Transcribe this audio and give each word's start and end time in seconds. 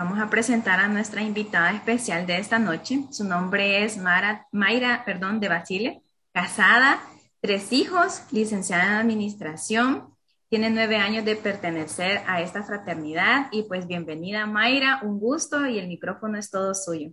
Vamos 0.00 0.18
a 0.18 0.30
presentar 0.30 0.80
a 0.80 0.88
nuestra 0.88 1.20
invitada 1.20 1.72
especial 1.72 2.26
de 2.26 2.38
esta 2.38 2.58
noche. 2.58 3.04
Su 3.10 3.22
nombre 3.22 3.84
es 3.84 3.98
Mara, 3.98 4.48
Mayra 4.50 5.02
perdón, 5.04 5.40
de 5.40 5.50
Basile, 5.50 6.02
casada, 6.32 7.02
tres 7.42 7.70
hijos, 7.70 8.22
licenciada 8.32 8.84
en 8.84 8.92
administración, 8.92 10.16
tiene 10.48 10.70
nueve 10.70 10.96
años 10.96 11.26
de 11.26 11.36
pertenecer 11.36 12.22
a 12.26 12.40
esta 12.40 12.62
fraternidad 12.62 13.48
y 13.52 13.64
pues 13.64 13.86
bienvenida 13.86 14.46
Mayra, 14.46 15.00
un 15.02 15.20
gusto 15.20 15.66
y 15.66 15.78
el 15.78 15.86
micrófono 15.86 16.38
es 16.38 16.50
todo 16.50 16.72
suyo. 16.74 17.12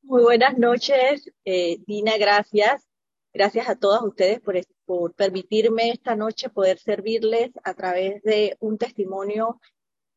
Muy 0.00 0.22
buenas 0.22 0.56
noches, 0.56 1.30
eh, 1.44 1.80
Dina, 1.86 2.16
gracias. 2.16 2.88
Gracias 3.34 3.68
a 3.68 3.76
todos 3.76 4.02
ustedes 4.04 4.40
por, 4.40 4.58
por 4.86 5.12
permitirme 5.12 5.90
esta 5.90 6.16
noche 6.16 6.48
poder 6.48 6.78
servirles 6.78 7.50
a 7.62 7.74
través 7.74 8.22
de 8.22 8.56
un 8.58 8.78
testimonio 8.78 9.60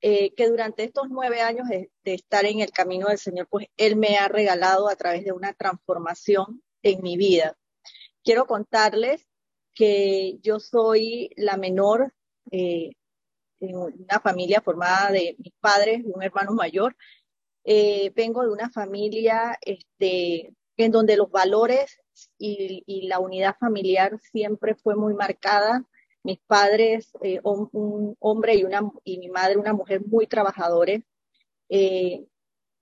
eh, 0.03 0.33
que 0.33 0.49
durante 0.49 0.83
estos 0.83 1.09
nueve 1.09 1.41
años 1.41 1.67
de, 1.69 1.91
estar 2.03 2.45
en 2.45 2.59
el 2.59 2.71
camino 2.71 3.07
del 3.07 3.19
Señor, 3.19 3.47
pues 3.47 3.67
Él 3.77 3.95
me 3.95 4.17
ha 4.17 4.27
regalado 4.27 4.89
a 4.89 4.95
través 4.95 5.23
de 5.23 5.31
una 5.31 5.53
transformación 5.53 6.63
en 6.81 7.03
mi 7.03 7.17
vida. 7.17 7.55
Quiero 8.23 8.47
contarles 8.47 9.27
que 9.75 10.39
yo 10.41 10.59
soy 10.59 11.29
la 11.37 11.55
menor 11.55 12.13
eh, 12.49 12.93
en 13.59 13.77
una 13.77 14.19
familia 14.23 14.61
formada 14.61 15.11
de 15.11 15.35
mis 15.37 15.53
padres 15.59 15.99
y 16.03 16.11
un 16.11 16.23
hermano 16.23 16.53
mayor. 16.53 16.95
Eh, 17.63 18.11
vengo 18.15 18.41
de 18.41 18.49
una 18.49 18.71
familia 18.71 19.55
este, 19.61 20.55
en 20.77 20.91
donde 20.91 21.15
los 21.15 21.29
valores 21.29 22.01
y, 22.39 22.83
y 22.87 23.07
la 23.07 23.19
unidad 23.19 23.55
familiar 23.59 24.19
siempre 24.31 24.73
fue 24.73 24.95
muy 24.95 25.13
marcada 25.13 25.85
mis 26.23 26.39
padres, 26.39 27.11
eh, 27.21 27.39
un, 27.43 28.15
hombre 28.19 28.55
y, 28.55 28.63
una, 28.63 28.81
y 29.03 29.17
mi 29.19 29.29
madre, 29.29 29.57
una 29.57 29.73
mujer 29.73 30.01
muy 30.05 30.27
trabajadores. 30.27 31.03
Eh, 31.69 32.25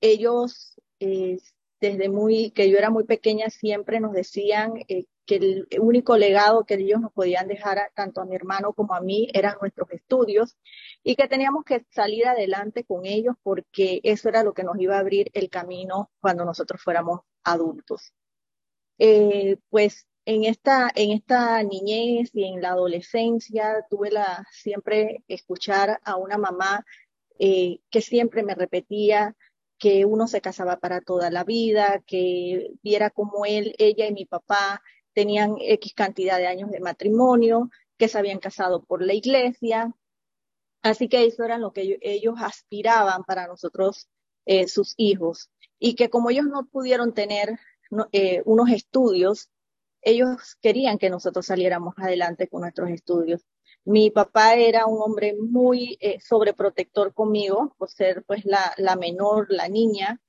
ellos, 0.02 0.76
eh, 1.00 1.38
desde 1.80 2.10
muy, 2.10 2.52
que 2.52 2.70
yo 2.70 2.78
era 2.78 2.90
muy 2.90 3.06
pequeña, 3.06 3.50
siempre 3.50 4.00
nos 4.00 4.14
decían 4.14 4.74
que 5.26 5.36
el 5.36 5.68
único 5.80 6.18
legado 6.18 6.66
que 6.66 6.74
ellos 6.74 7.00
nos 7.00 7.14
podían 7.14 7.48
dejar 7.48 7.92
tanto 7.96 8.22
a 8.22 8.26
mi 8.26 8.36
hermano 8.36 8.74
como 8.74 8.96
a 8.96 9.02
mí 9.02 9.30
eran 9.34 9.56
nuestros 9.62 9.90
estudios 9.92 10.58
y 11.04 11.16
que 11.16 11.28
teníamos 11.28 11.64
que 11.64 11.86
salir 11.92 12.28
adelante 12.28 12.84
con 12.84 13.06
ellos 13.06 13.36
porque 13.44 14.02
eso 14.04 14.28
era 14.28 14.44
lo 14.44 14.54
que 14.54 14.64
nos 14.64 14.80
iba 14.80 14.96
a 14.98 15.00
abrir 15.00 15.30
el 15.34 15.50
camino 15.50 16.10
cuando 16.20 16.46
nosotros 16.46 16.82
fuéramos 16.82 17.22
adultos. 17.44 18.12
pues 19.70 20.09
en 20.30 20.44
esta, 20.44 20.92
en 20.94 21.10
esta 21.10 21.64
niñez 21.64 22.30
y 22.36 22.44
en 22.44 22.62
la 22.62 22.70
adolescencia 22.70 23.84
tuve 23.90 24.12
la 24.12 24.46
siempre 24.52 25.24
escuchar 25.28 26.00
a 26.04 26.18
una 26.18 26.38
mamá 26.38 26.86
eh, 27.40 27.80
que 27.90 28.02
siempre 28.02 28.44
me 28.44 28.54
repetía 28.54 29.36
que 29.80 30.06
uno 30.06 30.28
se 30.28 30.40
casaba 30.40 30.78
para 30.78 31.02
toda 31.02 31.32
la 31.32 31.44
vida, 31.44 32.04
que 32.06 32.74
viera 32.84 33.10
como 33.10 33.46
él, 33.48 33.74
ella 33.80 34.06
y 34.06 34.14
mi 34.14 34.26
papá 34.26 34.84
tenían 35.14 35.56
X 35.60 35.96
cantidad 35.96 36.38
de 36.38 36.46
años 36.46 36.70
de 36.70 36.80
matrimonio, 36.80 37.72
que 37.98 38.08
se 38.08 38.20
habían 38.20 38.40
casado 38.40 38.84
por 38.84 39.02
la 39.02 39.16
iglesia. 39.16 39.96
Así 40.84 41.10
que 41.10 41.26
eso 41.26 41.44
era 41.44 41.58
lo 41.58 41.74
que 41.74 41.98
ellos 42.02 42.36
aspiraban 42.38 43.24
para 43.24 43.48
nosotros, 43.48 44.08
eh, 44.46 44.68
sus 44.68 44.94
hijos. 44.98 45.50
Y 45.80 45.96
que 45.96 46.12
como 46.12 46.30
ellos 46.30 46.46
no 46.46 46.68
pudieron 46.68 47.16
tener 47.16 47.58
eh, 48.12 48.44
unos 48.46 48.70
estudios, 48.70 49.50
ellos 50.02 50.56
querían 50.62 50.98
que 50.98 51.10
nosotros 51.10 51.46
saliéramos 51.46 51.96
adelante 51.98 52.48
con 52.48 52.62
nuestros 52.62 52.90
estudios. 52.90 53.46
Mi 53.86 54.12
papá 54.12 54.56
era 54.56 54.86
un 54.86 55.02
hombre 55.02 55.36
muy 55.40 55.98
eh, 56.02 56.20
sobreprotector 56.20 57.14
conmigo, 57.14 57.76
por 57.78 57.90
ser 57.90 58.24
pues 58.26 58.44
la, 58.46 58.96
menor, 58.96 59.48
la 59.50 59.68
niña. 59.68 60.22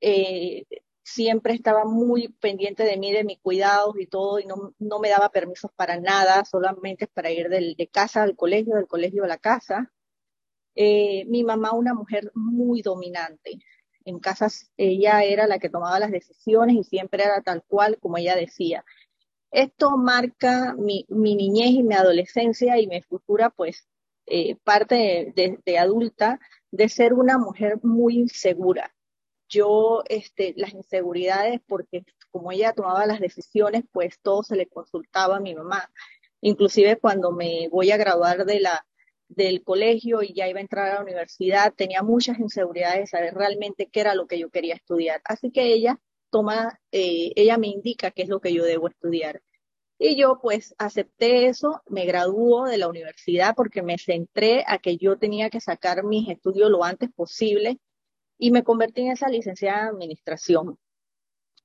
Eh, 0.00 0.64
siempre 1.02 1.54
estaba 1.54 1.84
muy 1.84 2.28
pendiente 2.28 2.84
de 2.84 2.96
mí, 2.96 3.12
de 3.12 3.24
mi 3.24 3.38
cuidado 3.38 3.94
y 3.98 4.06
todo, 4.06 4.40
y 4.40 4.46
no, 4.46 4.74
no 4.78 4.98
me 4.98 5.08
daba 5.08 5.30
permisos 5.30 5.70
para 5.76 6.00
nada, 6.00 6.44
solamente 6.44 7.06
para 7.06 7.30
ir 7.30 7.48
de 7.48 7.88
casa 7.92 8.22
al 8.22 8.36
colegio, 8.36 8.74
del 8.76 8.86
colegio 8.86 9.24
a 9.24 9.28
la 9.28 9.38
casa. 9.38 9.92
Eh, 10.76 11.24
mi 11.26 11.42
mamá, 11.42 11.72
una 11.72 11.94
mujer 11.94 12.30
muy 12.34 12.82
dominante. 12.82 13.58
En 14.04 14.20
casa 14.20 14.48
ella 14.76 15.24
era 15.24 15.46
la 15.46 15.58
que 15.58 15.70
tomaba 15.70 15.98
las 15.98 16.10
decisiones 16.12 16.76
y 16.76 16.84
siempre 16.84 17.24
era 17.24 17.42
tal 17.42 17.64
cual 17.66 17.98
como 17.98 18.18
ella 18.18 18.36
decía. 18.36 18.84
Esto 19.56 19.96
marca 19.96 20.74
mi, 20.76 21.06
niñez 21.08 21.70
y 21.70 21.82
mi 21.82 21.94
adolescencia 21.94 22.78
y 22.78 22.86
mi 22.86 23.00
futura, 23.00 23.48
pues, 23.48 23.88
eh, 24.26 24.56
parte 24.56 25.32
de, 25.34 25.78
adulta, 25.78 26.38
de 26.70 26.90
ser 26.90 27.14
una 27.14 27.38
mujer 27.38 27.78
muy 27.82 28.18
insegura. 28.18 28.94
Yo, 29.48 30.02
este, 30.10 30.52
las 30.58 30.74
inseguridades, 30.74 31.62
porque 31.66 32.04
como 32.30 32.52
ella 32.52 32.74
tomaba 32.74 33.06
las 33.06 33.18
decisiones, 33.18 33.84
pues 33.92 34.20
todo 34.20 34.42
se 34.42 34.56
le 34.56 34.66
consultaba 34.66 35.38
a 35.38 35.40
mi 35.40 35.54
mamá. 35.54 35.90
Inclusive 36.42 36.98
cuando 36.98 37.32
me 37.32 37.68
voy 37.70 37.92
a 37.92 37.96
graduar 37.96 38.44
de 38.44 38.60
la, 38.60 38.86
del 39.28 39.64
colegio 39.64 40.22
y 40.22 40.34
ya 40.34 40.48
iba 40.48 40.58
a 40.58 40.62
entrar 40.62 40.90
a 40.90 40.94
la 40.96 41.02
universidad, 41.02 41.72
tenía 41.74 42.02
muchas 42.02 42.38
inseguridades 42.40 43.00
de 43.00 43.06
saber 43.06 43.34
realmente 43.34 43.88
qué 43.90 44.00
era 44.00 44.14
lo 44.14 44.26
que 44.26 44.38
yo 44.38 44.50
quería 44.50 44.74
estudiar. 44.74 45.22
Así 45.24 45.50
que 45.50 45.72
ella 45.72 45.98
toma, 46.30 46.78
eh, 46.92 47.32
ella 47.36 47.56
me 47.56 47.68
indica 47.68 48.10
qué 48.10 48.22
es 48.22 48.28
lo 48.28 48.40
que 48.40 48.52
yo 48.52 48.62
debo 48.62 48.88
estudiar. 48.88 49.40
Y 49.98 50.16
yo 50.16 50.38
pues 50.42 50.74
acepté 50.78 51.46
eso, 51.46 51.82
me 51.88 52.04
graduó 52.04 52.64
de 52.64 52.76
la 52.76 52.88
universidad 52.88 53.54
porque 53.56 53.82
me 53.82 53.98
centré 53.98 54.64
a 54.66 54.78
que 54.78 54.98
yo 54.98 55.18
tenía 55.18 55.48
que 55.48 55.60
sacar 55.60 56.04
mis 56.04 56.28
estudios 56.28 56.70
lo 56.70 56.84
antes 56.84 57.10
posible 57.12 57.78
y 58.38 58.50
me 58.50 58.62
convertí 58.62 59.02
en 59.02 59.12
esa 59.12 59.28
licenciada 59.28 59.82
en 59.82 59.88
administración. 59.88 60.78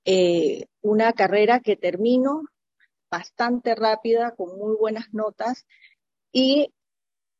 Eh, 0.05 0.65
una 0.81 1.13
carrera 1.13 1.59
que 1.59 1.75
termino 1.75 2.43
bastante 3.09 3.75
rápida, 3.75 4.31
con 4.31 4.57
muy 4.57 4.75
buenas 4.77 5.13
notas 5.13 5.65
y 6.31 6.73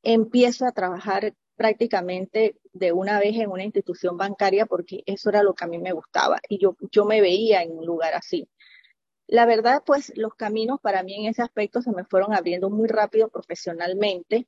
empiezo 0.04 0.66
a 0.66 0.74
trabajar 0.74 1.34
prácticamente 1.56 2.58
de 2.74 2.92
una 2.92 3.20
vez 3.20 3.38
en 3.38 3.50
una 3.50 3.64
institución 3.64 4.18
bancaria 4.18 4.66
porque 4.66 5.04
eso 5.06 5.30
era 5.30 5.44
lo 5.44 5.54
que 5.54 5.64
a 5.64 5.68
mí 5.68 5.78
me 5.78 5.94
gustaba 5.94 6.40
y 6.50 6.58
yo, 6.60 6.76
yo 6.92 7.06
me 7.06 7.22
veía 7.22 7.62
en 7.64 7.78
un 7.78 7.86
lugar 7.86 8.14
así. 8.14 8.50
La 9.32 9.46
verdad, 9.46 9.82
pues 9.86 10.12
los 10.18 10.36
caminos 10.36 10.82
para 10.82 11.04
mí 11.04 11.16
en 11.16 11.28
ese 11.28 11.42
aspecto 11.42 11.82
se 11.82 11.94
me 11.94 12.04
fueron 12.04 12.34
abriendo 12.34 12.70
muy 12.70 12.90
rápido 12.90 13.30
profesionalmente, 13.30 14.46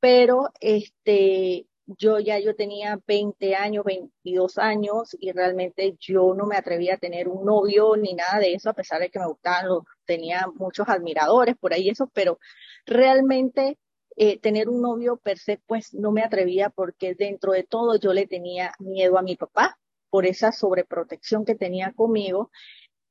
pero 0.00 0.50
este, 0.60 1.66
yo 1.86 2.18
ya 2.18 2.38
yo 2.38 2.54
tenía 2.54 3.00
20 3.06 3.54
años, 3.54 3.86
22 3.86 4.58
años 4.58 5.16
y 5.18 5.32
realmente 5.32 5.96
yo 5.98 6.34
no 6.34 6.44
me 6.44 6.56
atrevía 6.56 6.96
a 6.96 6.98
tener 6.98 7.26
un 7.26 7.46
novio 7.46 7.96
ni 7.96 8.12
nada 8.12 8.38
de 8.38 8.52
eso, 8.52 8.68
a 8.68 8.74
pesar 8.74 9.00
de 9.00 9.08
que 9.08 9.18
me 9.18 9.28
gustaban 9.28 9.66
los, 9.66 9.84
tenía 10.04 10.46
muchos 10.56 10.86
admiradores 10.90 11.56
por 11.56 11.72
ahí 11.72 11.88
eso, 11.88 12.10
pero 12.12 12.38
realmente 12.84 13.78
eh, 14.14 14.38
tener 14.40 14.68
un 14.68 14.82
novio 14.82 15.16
per 15.16 15.38
se, 15.38 15.58
pues 15.66 15.94
no 15.94 16.12
me 16.12 16.22
atrevía 16.22 16.68
porque 16.68 17.14
dentro 17.14 17.52
de 17.52 17.62
todo 17.62 17.96
yo 17.96 18.12
le 18.12 18.26
tenía 18.26 18.74
miedo 18.78 19.16
a 19.16 19.22
mi 19.22 19.36
papá 19.36 19.78
por 20.10 20.26
esa 20.26 20.52
sobreprotección 20.52 21.46
que 21.46 21.54
tenía 21.54 21.92
conmigo 21.94 22.50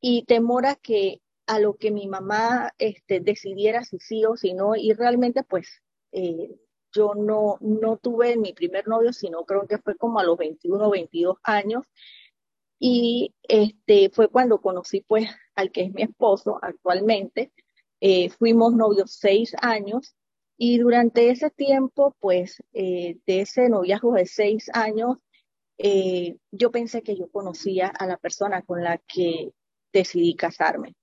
y 0.02 0.24
temor 0.26 0.66
a 0.66 0.76
que 0.76 1.22
a 1.48 1.60
lo 1.60 1.78
que 1.78 1.92
mi 1.92 2.08
mamá 2.08 2.74
este, 2.78 3.22
decidiera 3.22 3.84
si 3.84 4.00
sí 4.00 4.26
o 4.26 4.36
si 4.36 4.54
no, 4.54 4.76
y 4.76 4.94
realmente 4.94 5.44
pues 5.44 5.82
eh, 6.12 6.60
yo 6.94 7.14
no, 7.16 7.58
no 7.62 7.98
tuve 7.98 8.38
mi 8.38 8.54
primer 8.54 8.88
novio, 8.88 9.14
sino 9.14 9.46
creo 9.46 9.66
que 9.68 9.78
fue 9.80 9.96
como 9.96 10.20
a 10.20 10.24
los 10.24 10.38
21 10.38 10.88
o 10.88 10.92
22 10.92 11.38
años, 11.44 11.84
y 12.80 13.34
este, 13.44 14.10
fue 14.12 14.28
cuando 14.30 14.62
conocí 14.62 15.02
pues 15.02 15.30
al 15.56 15.72
que 15.72 15.84
es 15.84 15.94
mi 15.94 16.04
esposo 16.04 16.60
actualmente, 16.62 17.52
eh, 18.02 18.30
fuimos 18.30 18.74
novios 18.74 19.14
seis 19.14 19.56
años, 19.62 20.16
y 20.58 20.80
durante 20.80 21.30
ese 21.30 21.52
tiempo, 21.52 22.16
pues, 22.20 22.64
eh, 22.74 23.18
de 23.28 23.42
ese 23.42 23.70
noviazgo 23.70 24.14
de 24.14 24.26
seis 24.26 24.70
años, 24.74 25.18
yo 26.52 26.72
pensé 26.72 27.04
que 27.04 27.16
yo 27.16 27.30
conocía 27.30 27.88
a 27.88 28.08
la 28.08 28.18
persona 28.18 28.64
con 28.64 28.84
la 28.84 28.98
que 28.98 29.52
decidí 30.00 30.36
casarme. 30.36 30.96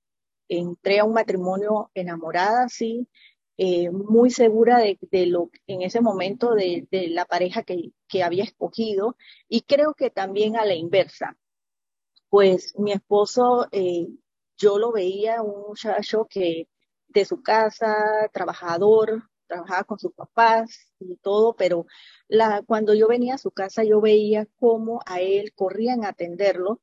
Entré 0.49 1.01
a 1.01 1.05
un 1.05 1.15
matrimonio 1.15 1.91
enamorada, 1.95 2.69
sí, 2.69 3.09
eh, 3.57 3.91
muy 3.91 4.31
segura 4.31 4.79
de, 4.79 5.27
lo 5.27 5.51
en 5.67 5.83
ese 5.83 6.01
momento 6.01 6.55
de, 6.55 6.87
la 7.11 7.25
pareja 7.25 7.63
que, 7.63 7.93
había 8.23 8.45
escogido 8.45 9.17
y 9.49 9.63
creo 9.63 9.95
que 9.95 10.11
también 10.11 10.57
a 10.57 10.65
la 10.65 10.75
inversa. 10.75 11.37
Pues 12.29 12.75
mi 12.79 12.93
esposo, 12.93 13.69
yo 14.57 14.79
lo 14.79 14.93
veía 14.93 15.43
un 15.43 15.69
muchacho 15.69 16.27
que 16.29 16.69
de 17.09 17.25
su 17.25 17.43
casa, 17.43 18.29
trabajador, 18.33 19.25
trabajaba 19.47 19.85
con 19.85 19.99
sus 19.99 20.13
papás 20.13 20.93
y 20.99 21.17
todo, 21.17 21.55
pero 21.57 21.87
cuando 22.67 22.95
yo 22.95 23.09
venía 23.09 23.35
a 23.35 23.39
su 23.39 23.51
casa 23.51 23.85
yo 23.85 24.01
veía 24.01 24.47
cómo 24.59 25.01
a 25.07 25.21
él 25.21 25.53
corrían 25.55 26.05
a 26.05 26.09
atenderlo, 26.09 26.81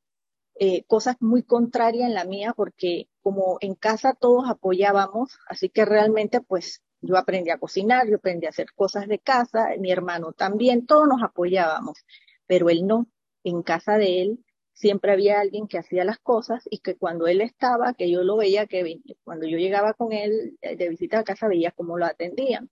eh, 0.63 0.83
cosas 0.85 1.15
muy 1.21 1.41
contrarias 1.41 2.07
en 2.07 2.13
la 2.13 2.23
mía, 2.23 2.53
porque 2.55 3.09
como 3.23 3.57
en 3.61 3.73
casa 3.73 4.13
todos 4.13 4.47
apoyábamos, 4.47 5.39
así 5.49 5.69
que 5.69 5.85
realmente 5.85 6.39
pues 6.39 6.83
yo 7.01 7.17
aprendí 7.17 7.49
a 7.49 7.57
cocinar, 7.57 8.07
yo 8.07 8.17
aprendí 8.17 8.45
a 8.45 8.49
hacer 8.49 8.67
cosas 8.75 9.07
de 9.07 9.17
casa, 9.17 9.69
mi 9.79 9.91
hermano 9.91 10.33
también, 10.33 10.85
todos 10.85 11.07
nos 11.07 11.23
apoyábamos. 11.23 12.05
pero 12.45 12.69
él 12.69 12.85
no. 12.85 13.07
En 13.43 13.63
casa 13.63 13.97
de 13.97 14.21
él 14.21 14.45
siempre 14.73 15.11
había 15.13 15.39
alguien 15.39 15.67
que 15.67 15.79
hacía 15.79 16.03
las 16.05 16.19
cosas 16.19 16.63
y 16.69 16.77
que 16.79 16.95
cuando 16.95 17.25
él 17.25 17.41
estaba, 17.41 17.95
que 17.95 18.11
yo 18.11 18.23
lo 18.23 18.37
veía, 18.37 18.67
que 18.67 19.01
cuando 19.23 19.47
yo 19.47 19.57
llegaba 19.57 19.93
con 19.95 20.11
él 20.13 20.57
eh, 20.61 20.75
de 20.75 20.89
visita 20.89 21.19
a 21.19 21.23
casa, 21.23 21.47
veía 21.47 21.71
cómo 21.71 21.97
lo 21.97 22.05
atendían. 22.05 22.69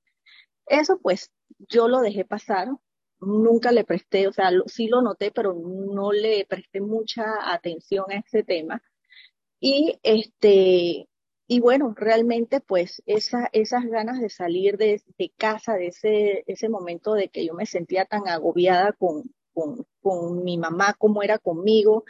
Eso 0.67 0.99
pues 0.99 1.31
yo 1.57 1.87
lo 1.87 2.01
dejé 2.01 2.23
pasar, 2.23 2.67
nunca 3.21 3.71
le 3.71 3.83
presté, 3.83 4.27
o 4.27 4.33
sea, 4.33 4.51
sí 4.67 4.87
lo 4.87 5.01
noté, 5.01 5.31
pero 5.31 5.53
no 5.53 6.11
le 6.11 6.45
presté 6.45 6.81
mucha 6.81 7.23
atención 7.53 8.05
a 8.09 8.19
ese 8.19 8.43
tema. 8.43 8.81
Y 9.59 9.99
este, 10.03 11.09
y 11.51 11.59
bueno, 11.61 11.95
realmente 11.97 12.61
pues 12.61 13.01
esa, 13.07 13.49
esas 13.53 13.85
ganas 13.85 14.19
de 14.21 14.29
salir 14.29 14.77
de, 14.77 15.01
casa, 15.37 15.73
de 15.73 15.87
ese, 15.87 16.43
ese 16.47 16.69
momento 16.69 17.13
de 17.15 17.29
que 17.29 17.45
yo 17.45 17.55
me 17.55 17.65
sentía 17.65 18.05
tan 18.05 18.27
agobiada 18.27 18.93
con, 18.93 19.23
con, 19.53 19.87
con 20.01 20.43
mi 20.43 20.59
mamá, 20.59 20.93
como 20.93 21.23
era 21.23 21.39
conmigo, 21.39 22.05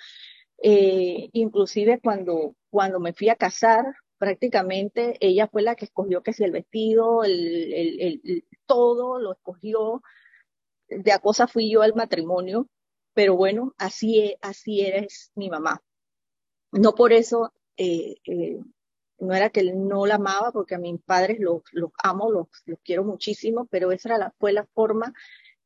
eh, 0.61 1.29
inclusive 1.31 2.01
cuando, 2.01 2.55
cuando 2.69 2.99
me 2.99 3.13
fui 3.13 3.29
a 3.29 3.35
casar, 3.35 3.85
prácticamente 4.17 5.15
ella 5.21 5.47
fue 5.47 5.61
la 5.61 5.75
que 5.75 5.85
escogió 5.85 6.21
que 6.21 6.33
si 6.33 6.43
el 6.43 6.51
vestido, 6.51 7.23
el, 7.23 7.73
el, 7.73 8.45
todo 8.65 9.19
lo 9.19 9.31
escogió, 9.31 10.01
de 10.89 11.11
a 11.11 11.19
cosa 11.19 11.47
fui 11.47 11.71
yo 11.71 11.81
al 11.81 11.95
matrimonio, 11.95 12.67
pero 13.13 13.35
bueno, 13.35 13.73
así, 13.77 14.19
e, 14.19 14.37
así 14.41 14.81
eres 14.81 15.31
mi 15.35 15.49
mamá. 15.49 15.81
No 16.71 16.95
por 16.95 17.13
eso 17.13 17.53
eh, 17.77 18.17
eh, 18.25 18.59
no 19.19 19.33
era 19.33 19.49
que 19.49 19.63
no 19.73 20.05
la 20.05 20.15
amaba, 20.15 20.51
porque 20.51 20.75
a 20.75 20.79
mis 20.79 21.01
padres 21.01 21.39
los, 21.39 21.61
amo, 22.03 22.31
los, 22.31 22.47
quiero 22.83 23.03
muchísimo, 23.03 23.67
pero 23.69 23.91
esa 23.91 24.33
fue 24.39 24.53
la 24.53 24.65
forma 24.73 25.13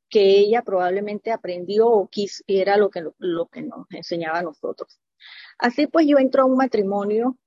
que 0.09 0.39
ella 0.39 0.63
probablemente 0.63 1.31
aprendió 1.31 1.87
o 1.87 2.07
quiso, 2.07 2.43
era 2.47 2.77
lo 2.77 2.89
que, 2.89 3.03
lo 3.17 3.47
que 3.47 3.61
nos 3.63 3.87
enseñaba 3.91 4.39
a 4.39 4.43
nosotros. 4.43 4.99
Así 5.57 5.87
pues 5.87 6.05
yo 6.07 6.17
entro 6.17 6.43
a 6.43 6.45
un 6.45 6.57
matrimonio 6.57 7.37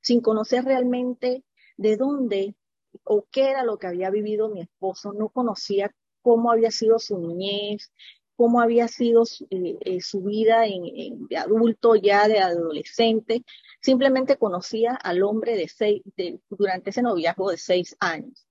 sin 0.00 0.20
conocer 0.20 0.64
realmente 0.64 1.44
de 1.76 1.96
dónde 1.96 2.54
o 3.02 3.26
qué 3.30 3.50
era 3.50 3.64
lo 3.64 3.78
que 3.78 3.86
había 3.88 4.10
vivido 4.10 4.48
mi 4.48 4.60
esposo, 4.60 5.12
no 5.12 5.28
conocía 5.28 5.94
cómo 6.24 6.50
había 6.50 6.72
sido 6.72 6.98
su 6.98 7.18
niñez, 7.18 7.92
cómo 8.34 8.60
había 8.60 8.88
sido 8.88 9.22
eh, 9.50 9.76
eh, 9.80 10.00
su 10.00 10.22
vida 10.22 10.66
en, 10.66 10.82
en, 10.86 11.26
de 11.28 11.36
adulto, 11.36 11.94
ya 11.94 12.26
de 12.26 12.40
adolescente, 12.40 13.44
Simplemente 13.84 14.38
conocía 14.38 14.94
al 14.94 15.22
hombre 15.22 15.58
de 15.58 15.68
seis, 15.68 16.00
de, 16.16 16.40
durante 16.48 16.88
ese 16.88 17.02
noviazgo 17.02 17.50
de 17.50 17.58
seis 17.58 17.94
años. 18.00 18.48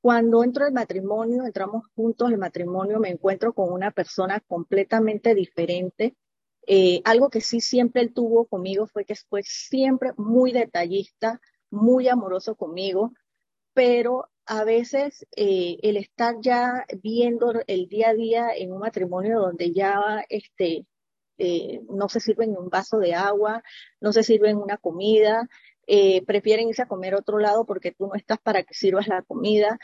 Cuando 0.00 0.44
entro 0.44 0.64
al 0.64 0.72
matrimonio, 0.72 1.44
entramos 1.44 1.88
juntos 1.96 2.28
al 2.28 2.38
matrimonio, 2.38 3.00
me 3.00 3.08
encuentro 3.08 3.52
con 3.52 3.72
una 3.72 3.90
persona 3.90 4.38
completamente 4.38 5.34
diferente. 5.34 6.14
Eh, 6.68 7.02
algo 7.04 7.30
que 7.30 7.40
sí 7.40 7.60
siempre 7.60 8.02
él 8.02 8.14
tuvo 8.14 8.46
conmigo 8.46 8.86
fue 8.86 9.04
que 9.04 9.16
fue 9.16 9.42
siempre 9.42 10.12
muy 10.16 10.52
detallista, 10.52 11.40
muy 11.68 12.06
amoroso 12.06 12.54
conmigo, 12.54 13.12
pero 13.74 14.28
a 14.50 14.64
veces 14.64 15.24
eh, 15.36 15.78
el 15.82 15.96
estar 15.96 16.34
ya 16.40 16.84
viendo 17.00 17.52
el 17.68 17.88
día 17.88 18.08
a 18.10 18.14
día 18.14 18.48
en 18.52 18.72
un 18.72 18.80
matrimonio 18.80 19.38
donde 19.38 19.72
ya 19.72 20.24
este, 20.28 20.86
eh, 21.38 21.80
no 21.88 22.08
se 22.08 22.18
sirven 22.18 22.56
un 22.58 22.68
vaso 22.68 22.98
de 22.98 23.14
agua, 23.14 23.62
no 24.00 24.12
se 24.12 24.24
sirven 24.24 24.56
una 24.56 24.76
comida, 24.76 25.48
eh, 25.86 26.24
prefieren 26.26 26.68
irse 26.68 26.82
a 26.82 26.88
comer 26.88 27.14
a 27.14 27.18
otro 27.18 27.38
lado 27.38 27.64
porque 27.64 27.92
tú 27.92 28.08
no 28.08 28.16
estás 28.16 28.38
para 28.40 28.64
que 28.64 28.74
sirvas 28.74 29.06
la 29.06 29.22
comida. 29.22 29.78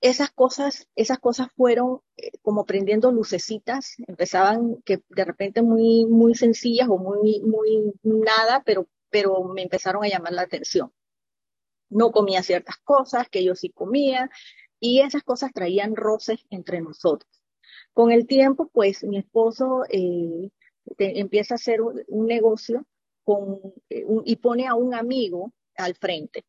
Esas 0.00 0.30
cosas, 0.30 0.88
esas 0.96 1.18
cosas 1.18 1.48
fueron 1.54 2.00
como 2.40 2.64
prendiendo 2.64 3.12
lucecitas, 3.12 3.94
empezaban 4.06 4.80
que 4.86 5.02
de 5.10 5.24
repente 5.26 5.60
muy, 5.60 6.06
muy 6.06 6.34
sencillas 6.34 6.88
o 6.88 6.96
muy, 6.96 7.42
muy 7.42 7.92
nada, 8.02 8.62
pero, 8.64 8.88
pero 9.10 9.44
me 9.44 9.62
empezaron 9.62 10.02
a 10.02 10.08
llamar 10.08 10.32
la 10.32 10.42
atención. 10.42 10.90
No 11.92 12.10
comía 12.10 12.42
ciertas 12.42 12.78
cosas 12.78 13.28
que 13.28 13.44
yo 13.44 13.54
sí 13.54 13.70
comía 13.70 14.30
y 14.80 15.00
esas 15.00 15.22
cosas 15.22 15.52
traían 15.52 15.94
roces 15.94 16.46
entre 16.50 16.80
nosotros. 16.80 17.30
Con 17.92 18.10
el 18.10 18.26
tiempo, 18.26 18.70
pues 18.72 19.04
mi 19.04 19.18
esposo 19.18 19.84
eh, 19.88 20.50
empieza 20.98 21.54
a 21.54 21.56
hacer 21.56 21.80
un, 21.82 22.26
negocio 22.26 22.86
con, 23.24 23.60
eh, 23.90 24.04
y 24.24 24.36
pone 24.36 24.66
a 24.66 24.74
un 24.74 24.94
amigo 24.94 25.52
al 25.76 25.94
frente. 25.94 26.44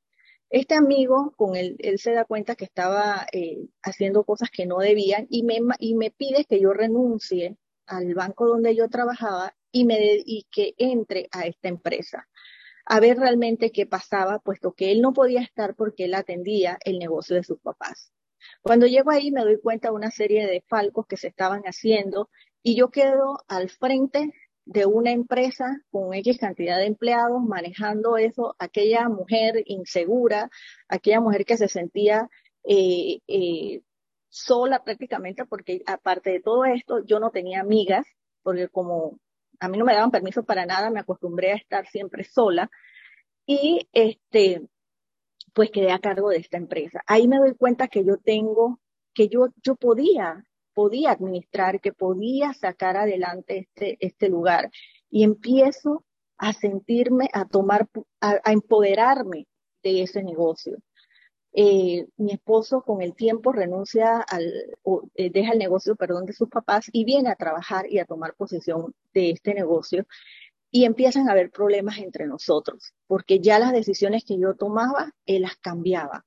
Este 0.49 0.75
amigo, 0.75 1.33
con 1.35 1.55
él, 1.55 1.75
él 1.79 1.99
se 1.99 2.13
da 2.13 2.25
cuenta 2.25 2.55
que 2.55 2.65
estaba 2.65 3.25
eh, 3.31 3.67
haciendo 3.81 4.23
cosas 4.23 4.49
que 4.51 4.65
no 4.65 4.77
debían 4.77 5.27
y 5.29 5.43
me, 5.43 5.59
y 5.79 5.95
me 5.95 6.11
pide 6.11 6.45
que 6.45 6.59
yo 6.59 6.73
renuncie 6.73 7.57
al 7.87 8.13
banco 8.13 8.47
donde 8.47 8.75
yo 8.75 8.87
trabajaba 8.87 9.55
y, 9.71 9.85
me, 9.85 9.97
y 10.25 10.45
que 10.51 10.75
entre 10.77 11.27
a 11.31 11.47
esta 11.47 11.69
empresa 11.69 12.27
a 12.85 12.99
ver 12.99 13.17
realmente 13.17 13.71
qué 13.71 13.85
pasaba, 13.85 14.39
puesto 14.39 14.73
que 14.73 14.91
él 14.91 15.01
no 15.01 15.13
podía 15.13 15.41
estar 15.41 15.75
porque 15.75 16.05
él 16.05 16.15
atendía 16.15 16.77
el 16.85 16.99
negocio 16.99 17.35
de 17.35 17.43
sus 17.43 17.59
papás. 17.59 18.11
Cuando 18.61 18.87
llego 18.87 19.11
ahí 19.11 19.31
me 19.31 19.41
doy 19.41 19.59
cuenta 19.59 19.89
de 19.89 19.95
una 19.95 20.11
serie 20.11 20.45
de 20.47 20.63
falcos 20.67 21.07
que 21.07 21.17
se 21.17 21.27
estaban 21.27 21.63
haciendo 21.63 22.29
y 22.61 22.75
yo 22.75 22.89
quedo 22.89 23.39
al 23.47 23.69
frente 23.69 24.31
de 24.65 24.85
una 24.85 25.11
empresa 25.11 25.81
con 25.91 26.13
X 26.13 26.37
cantidad 26.37 26.77
de 26.77 26.85
empleados 26.85 27.41
manejando 27.43 28.17
eso, 28.17 28.55
aquella 28.59 29.09
mujer 29.09 29.63
insegura, 29.65 30.49
aquella 30.87 31.19
mujer 31.19 31.45
que 31.45 31.57
se 31.57 31.67
sentía 31.67 32.29
eh, 32.63 33.19
eh, 33.27 33.81
sola 34.29 34.83
prácticamente 34.83 35.45
porque 35.45 35.81
aparte 35.85 36.31
de 36.31 36.39
todo 36.41 36.65
esto 36.65 37.03
yo 37.05 37.19
no 37.19 37.31
tenía 37.31 37.61
amigas 37.61 38.05
porque 38.41 38.67
como 38.69 39.19
a 39.63 39.69
mí 39.69 39.77
no 39.77 39.85
me 39.85 39.93
daban 39.93 40.11
permiso 40.11 40.43
para 40.43 40.65
nada, 40.65 40.89
me 40.89 40.99
acostumbré 40.99 41.53
a 41.53 41.55
estar 41.55 41.87
siempre 41.87 42.23
sola 42.25 42.69
y 43.45 43.87
este 43.93 44.61
pues 45.53 45.69
quedé 45.71 45.91
a 45.91 45.99
cargo 45.99 46.29
de 46.29 46.37
esta 46.37 46.57
empresa. 46.57 47.03
Ahí 47.05 47.27
me 47.27 47.37
doy 47.37 47.53
cuenta 47.55 47.87
que 47.87 48.03
yo 48.03 48.17
tengo, 48.17 48.79
que 49.13 49.29
yo, 49.29 49.49
yo 49.63 49.75
podía, 49.75 50.43
podía 50.73 51.11
administrar, 51.11 51.79
que 51.79 51.93
podía 51.93 52.53
sacar 52.53 52.97
adelante 52.97 53.59
este, 53.59 53.97
este 53.99 54.29
lugar. 54.29 54.71
Y 55.11 55.23
empiezo 55.23 56.03
a 56.37 56.53
sentirme, 56.53 57.29
a 57.33 57.45
tomar, 57.45 57.87
a, 58.19 58.39
a 58.43 58.51
empoderarme 58.51 59.47
de 59.83 60.01
ese 60.01 60.23
negocio. 60.23 60.77
Eh, 61.55 62.07
mi 62.17 62.31
esposo 62.33 62.81
con 62.81 63.01
el 63.03 63.13
tiempo 63.13 63.51
renuncia 63.51 64.19
al, 64.21 64.51
o, 64.81 65.03
eh, 65.13 65.29
deja 65.29 65.53
el 65.53 65.59
negocio, 65.59 65.95
perdón, 65.95 66.25
de 66.25 66.33
sus 66.33 66.49
papás 66.49 66.89
y 66.91 67.05
viene 67.05 67.29
a 67.29 67.35
trabajar 67.35 67.85
y 67.89 67.99
a 67.99 68.05
tomar 68.05 68.33
posesión 68.33 68.95
de 69.13 69.31
este 69.31 69.53
negocio 69.53 70.07
y 70.71 70.85
empiezan 70.85 71.29
a 71.29 71.33
haber 71.33 71.51
problemas 71.51 71.99
entre 71.99 72.25
nosotros, 72.25 72.93
porque 73.07 73.39
ya 73.39 73.59
las 73.59 73.73
decisiones 73.73 74.25
que 74.25 74.39
yo 74.39 74.55
tomaba, 74.55 75.13
él 75.27 75.43
las 75.43 75.55
cambiaba. 75.57 76.25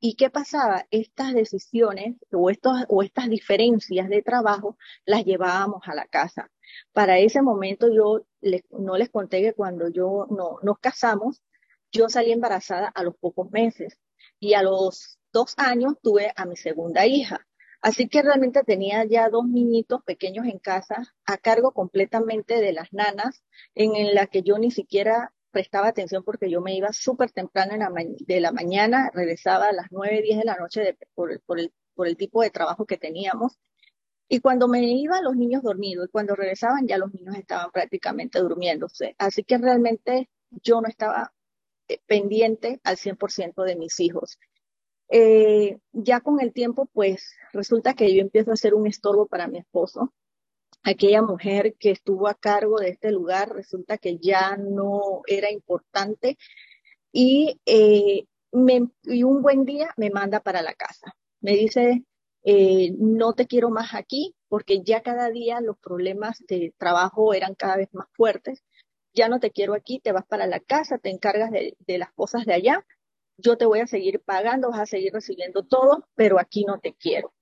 ¿Y 0.00 0.14
qué 0.16 0.30
pasaba? 0.30 0.86
Estas 0.90 1.34
decisiones 1.34 2.16
o, 2.32 2.50
estos, 2.50 2.84
o 2.88 3.02
estas 3.02 3.30
diferencias 3.30 4.08
de 4.10 4.22
trabajo 4.22 4.76
las 5.06 5.24
llevábamos 5.24 5.82
a 5.86 5.94
la 5.94 6.06
casa. 6.06 6.50
Para 6.92 7.18
ese 7.18 7.42
momento 7.42 7.88
yo 7.92 8.26
no 8.70 8.96
les 8.98 9.10
conté 9.10 9.42
que 9.42 9.54
cuando 9.54 9.88
yo 9.88 10.26
no, 10.30 10.58
nos 10.62 10.78
casamos, 10.78 11.42
yo 11.90 12.10
salí 12.10 12.32
embarazada 12.32 12.88
a 12.88 13.02
los 13.02 13.16
pocos 13.16 13.50
meses 13.50 13.98
y 14.40 14.54
a 14.54 14.62
los 14.62 15.18
dos 15.32 15.54
años 15.56 15.94
tuve 16.02 16.32
a 16.36 16.46
mi 16.46 16.56
segunda 16.56 17.06
hija. 17.06 17.46
Así 17.80 18.08
que 18.08 18.22
realmente 18.22 18.62
tenía 18.64 19.04
ya 19.04 19.28
dos 19.28 19.46
niñitos 19.46 20.02
pequeños 20.02 20.46
en 20.46 20.58
casa 20.58 21.14
a 21.24 21.38
cargo 21.38 21.72
completamente 21.72 22.60
de 22.60 22.72
las 22.72 22.92
nanas, 22.92 23.44
en, 23.74 24.14
la 24.14 24.26
que 24.26 24.42
yo 24.42 24.58
ni 24.58 24.70
siquiera 24.70 25.32
prestaba 25.52 25.88
atención 25.88 26.24
porque 26.24 26.50
yo 26.50 26.60
me 26.60 26.74
iba 26.74 26.92
súper 26.92 27.30
temprano 27.30 27.74
en 27.74 28.16
de 28.18 28.40
la 28.40 28.52
mañana, 28.52 29.10
regresaba 29.14 29.68
a 29.68 29.72
las 29.72 29.86
nueve, 29.90 30.22
diez 30.22 30.38
de 30.38 30.44
la 30.44 30.56
noche 30.56 30.96
por, 31.14 31.30
el, 31.30 31.40
por 31.94 32.08
el 32.08 32.16
tipo 32.16 32.42
de 32.42 32.50
trabajo 32.50 32.84
que 32.84 32.96
teníamos. 32.96 33.58
Y 34.28 34.40
cuando 34.40 34.68
me 34.68 34.82
iba, 34.82 35.22
los 35.22 35.36
niños 35.36 35.62
dormidos, 35.62 36.06
y 36.06 36.10
cuando 36.10 36.34
regresaban, 36.34 36.86
ya 36.86 36.98
los 36.98 37.14
niños 37.14 37.36
estaban 37.36 37.70
prácticamente 37.70 38.40
durmiéndose. 38.40 39.14
Así 39.18 39.42
que 39.44 39.56
realmente 39.56 40.28
yo 40.50 40.80
no 40.80 40.88
estaba 40.88 41.32
pendiente 42.06 42.80
al 42.84 42.96
100% 42.96 43.64
de 43.64 43.76
mis 43.76 44.00
hijos. 44.00 44.38
Eh, 45.10 45.78
ya 45.92 46.20
con 46.20 46.40
el 46.40 46.52
tiempo, 46.52 46.86
pues 46.92 47.34
resulta 47.52 47.94
que 47.94 48.14
yo 48.14 48.20
empiezo 48.20 48.52
a 48.52 48.56
ser 48.56 48.74
un 48.74 48.86
estorbo 48.86 49.26
para 49.26 49.48
mi 49.48 49.58
esposo. 49.58 50.12
Aquella 50.82 51.22
mujer 51.22 51.74
que 51.78 51.90
estuvo 51.90 52.28
a 52.28 52.34
cargo 52.34 52.78
de 52.78 52.90
este 52.90 53.10
lugar 53.10 53.50
resulta 53.54 53.98
que 53.98 54.18
ya 54.18 54.56
no 54.56 55.22
era 55.26 55.50
importante 55.50 56.36
y, 57.12 57.60
eh, 57.66 58.24
un 58.52 59.42
buen 59.42 59.64
día 59.64 59.92
me 59.96 60.10
manda 60.10 60.40
para 60.40 60.62
la 60.62 60.74
casa. 60.74 61.14
Me 61.40 61.52
dice, 61.52 62.04
eh, 62.44 62.92
no 62.98 63.34
te 63.34 63.46
quiero 63.46 63.70
más 63.70 63.94
aquí 63.94 64.34
porque 64.48 64.82
ya 64.82 65.02
cada 65.02 65.30
día 65.30 65.60
los 65.60 65.78
problemas 65.78 66.42
de 66.48 66.72
trabajo 66.78 67.34
eran 67.34 67.54
cada 67.54 67.76
vez 67.76 67.88
más 67.92 68.08
fuertes. 68.14 68.64
Ya 69.18 69.28
no 69.28 69.40
te 69.40 69.50
quiero 69.50 69.74
aquí, 69.74 69.98
te 69.98 70.12
vas 70.12 70.24
para 70.24 70.46
la 70.46 70.60
casa, 70.60 70.98
te 70.98 71.10
encargas 71.10 71.50
de, 71.50 71.98
las 71.98 72.12
cosas 72.12 72.46
de 72.46 72.54
allá 72.54 72.86
yo 73.38 73.56
te 73.56 73.66
voy 73.66 73.80
a 73.80 73.86
seguir 73.86 74.20
pagando, 74.20 74.70
vas 74.70 74.80
a 74.80 74.86
seguir 74.86 75.12
recibiendo 75.12 75.62
todo, 75.62 76.04
pero 76.16 76.38
aquí 76.40 76.64
no 76.64 76.80
te 76.80 76.94
quiero. 76.94 77.32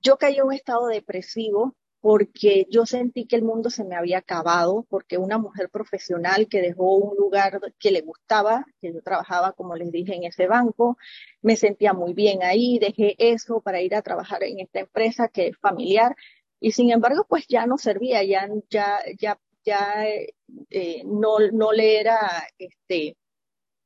Yo 0.00 0.16
caí 0.16 0.36
en 0.36 0.44
un 0.44 0.52
estado 0.52 0.86
depresivo 0.86 1.74
porque 2.00 2.66
yo 2.70 2.86
sentí 2.86 3.26
que 3.26 3.36
el 3.36 3.42
mundo 3.42 3.70
se 3.70 3.84
me 3.84 3.94
había 3.94 4.18
acabado, 4.18 4.84
porque 4.88 5.18
una 5.18 5.38
mujer 5.38 5.70
profesional 5.70 6.48
que 6.48 6.60
dejó 6.60 6.96
un 6.96 7.16
lugar 7.16 7.60
que 7.78 7.92
le 7.92 8.00
gustaba, 8.00 8.66
que 8.80 8.92
yo 8.92 9.02
trabajaba, 9.02 9.52
como 9.52 9.76
les 9.76 9.92
dije, 9.92 10.14
en 10.16 10.24
ese 10.24 10.48
banco, 10.48 10.96
me 11.42 11.56
sentía 11.56 11.92
muy 11.92 12.12
bien 12.12 12.42
ahí, 12.42 12.80
dejé 12.80 13.14
eso 13.18 13.60
para 13.60 13.82
ir 13.82 13.94
a 13.94 14.02
trabajar 14.02 14.42
en 14.42 14.58
esta 14.58 14.80
empresa 14.80 15.28
que 15.28 15.48
es 15.48 15.58
familiar, 15.58 16.16
y 16.58 16.72
sin 16.72 16.90
embargo, 16.90 17.24
pues 17.28 17.46
ya 17.48 17.66
no 17.66 17.78
servía, 17.78 18.24
ya, 18.24 18.48
ya, 18.68 18.98
ya, 19.18 19.38
ya 19.64 20.04
eh, 20.70 21.02
no, 21.04 21.38
no 21.52 21.72
le 21.72 22.00
era, 22.00 22.18
este, 22.58 23.16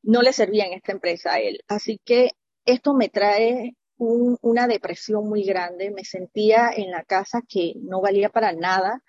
no 0.02 0.22
le 0.22 0.32
servía 0.32 0.66
en 0.66 0.74
esta 0.74 0.92
empresa 0.92 1.34
a 1.34 1.40
él. 1.40 1.60
Así 1.68 2.00
que 2.04 2.32
esto 2.64 2.94
me 2.94 3.08
trae 3.08 3.76
una 3.98 4.66
depresión 4.66 5.28
muy 5.28 5.42
grande, 5.44 5.90
me 5.90 6.04
sentía 6.04 6.70
en 6.74 6.90
la 6.90 7.04
casa 7.04 7.42
que 7.48 7.74
no 7.80 8.00
valía 8.00 8.28
para 8.28 8.52
nada, 8.52 9.02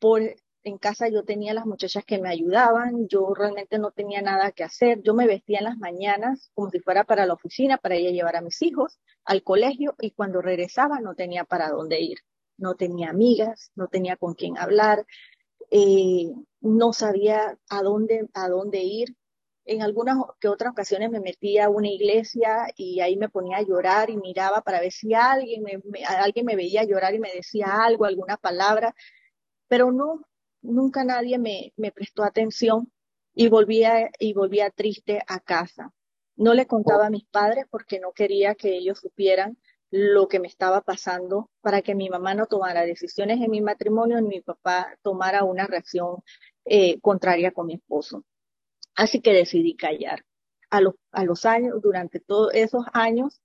por, 0.00 0.20
en 0.64 0.78
casa 0.78 1.08
yo 1.08 1.24
tenía 1.24 1.54
las 1.54 1.66
muchachas 1.66 2.04
que 2.04 2.18
me 2.18 2.28
ayudaban, 2.28 3.08
yo 3.08 3.32
realmente 3.34 3.78
no 3.78 3.90
tenía 3.90 4.22
nada 4.22 4.52
que 4.52 4.64
hacer, 4.64 5.00
yo 5.02 5.14
me 5.14 5.26
vestía 5.26 5.58
en 5.58 5.64
las 5.64 5.78
mañanas 5.78 6.50
como 6.54 6.70
si 6.70 6.80
fuera 6.80 7.04
para 7.04 7.26
la 7.26 7.34
oficina, 7.34 7.78
para 7.78 7.96
ir 7.96 8.08
a 8.08 8.12
llevar 8.12 8.36
a 8.36 8.40
mis 8.42 8.60
hijos 8.62 8.98
al 9.24 9.42
colegio 9.42 9.94
y 10.00 10.10
cuando 10.12 10.40
regresaba 10.40 11.00
no 11.00 11.14
tenía 11.14 11.44
para 11.44 11.68
dónde 11.70 12.00
ir, 12.00 12.18
no 12.56 12.74
tenía 12.74 13.10
amigas, 13.10 13.70
no 13.74 13.88
tenía 13.88 14.16
con 14.16 14.34
quién 14.34 14.58
hablar, 14.58 15.04
eh, 15.74 16.30
no 16.60 16.92
sabía 16.92 17.58
a 17.70 17.82
dónde, 17.82 18.28
a 18.34 18.48
dónde 18.48 18.82
ir, 18.82 19.16
en 19.64 19.80
algunas 19.80 20.18
que 20.38 20.48
otras 20.48 20.72
ocasiones 20.72 21.10
me 21.10 21.20
metía 21.20 21.64
a 21.66 21.70
una 21.70 21.88
iglesia 21.88 22.66
y 22.76 23.00
ahí 23.00 23.16
me 23.16 23.30
ponía 23.30 23.56
a 23.56 23.62
llorar 23.62 24.10
y 24.10 24.18
miraba 24.18 24.60
para 24.60 24.80
ver 24.80 24.92
si 24.92 25.14
alguien 25.14 25.62
me, 25.62 26.04
alguien 26.04 26.44
me 26.44 26.56
veía 26.56 26.84
llorar 26.84 27.14
y 27.14 27.20
me 27.20 27.32
decía 27.32 27.84
algo, 27.84 28.04
alguna 28.04 28.36
palabra, 28.36 28.94
pero 29.66 29.92
no, 29.92 30.20
nunca 30.60 31.04
nadie 31.04 31.38
me, 31.38 31.72
me 31.76 31.90
prestó 31.90 32.22
atención 32.22 32.92
y 33.34 33.48
volvía, 33.48 34.10
y 34.18 34.34
volvía 34.34 34.68
triste 34.70 35.22
a 35.26 35.40
casa. 35.40 35.94
No 36.36 36.52
le 36.52 36.66
contaba 36.66 37.06
a 37.06 37.10
mis 37.10 37.24
padres 37.24 37.64
porque 37.70 37.98
no 37.98 38.12
quería 38.12 38.54
que 38.54 38.76
ellos 38.76 38.98
supieran 38.98 39.56
lo 39.92 40.26
que 40.26 40.40
me 40.40 40.48
estaba 40.48 40.80
pasando 40.80 41.50
para 41.60 41.82
que 41.82 41.94
mi 41.94 42.08
mamá 42.08 42.34
no 42.34 42.46
tomara 42.46 42.86
decisiones 42.86 43.42
en 43.42 43.50
mi 43.50 43.60
matrimonio 43.60 44.20
ni 44.22 44.28
mi 44.28 44.40
papá 44.40 44.98
tomara 45.02 45.44
una 45.44 45.66
reacción 45.66 46.22
eh, 46.64 46.98
contraria 47.00 47.52
con 47.52 47.66
mi 47.66 47.74
esposo. 47.74 48.24
Así 48.94 49.20
que 49.20 49.34
decidí 49.34 49.76
callar. 49.76 50.24
A 50.70 50.80
los, 50.80 50.94
a 51.10 51.24
los 51.24 51.44
años, 51.44 51.82
durante 51.82 52.20
todos 52.20 52.54
esos 52.54 52.86
años, 52.94 53.42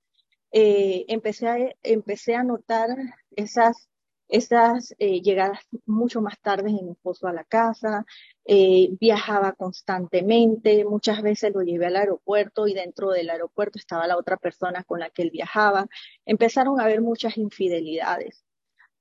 eh, 0.52 1.04
empecé, 1.10 1.48
a, 1.50 1.58
empecé 1.84 2.36
a 2.36 2.44
notar 2.44 2.88
esas, 3.36 3.90
esas 4.30 4.96
eh, 5.00 5.22
llegadas 5.22 5.60
mucho 5.86 6.22
más 6.22 6.40
tarde 6.42 6.72
de 6.72 6.84
mi 6.84 6.92
esposo 6.92 7.28
a 7.28 7.34
la 7.34 7.44
casa, 7.44 8.06
eh, 8.46 8.90
viajaba 9.00 9.54
constantemente, 9.54 10.86
muchas 10.86 11.22
veces 11.22 11.54
lo 11.54 11.62
llevé 11.62 11.88
al 11.88 11.96
aeropuerto 11.98 12.68
y 12.68 12.74
dentro 12.74 13.12
del 13.12 13.30
aeropuerto 13.30 13.80
estaba 13.80 14.08
la 14.08 14.18
otra 14.18 14.38
persona 14.38 14.84
con 14.84 15.00
la 15.00 15.10
que 15.10 15.24
él 15.24 15.32
viajaba. 15.32 15.88
Empezaron 16.26 16.80
a 16.80 16.84
haber 16.86 17.02
muchas 17.02 17.38
infidelidades 17.38 18.44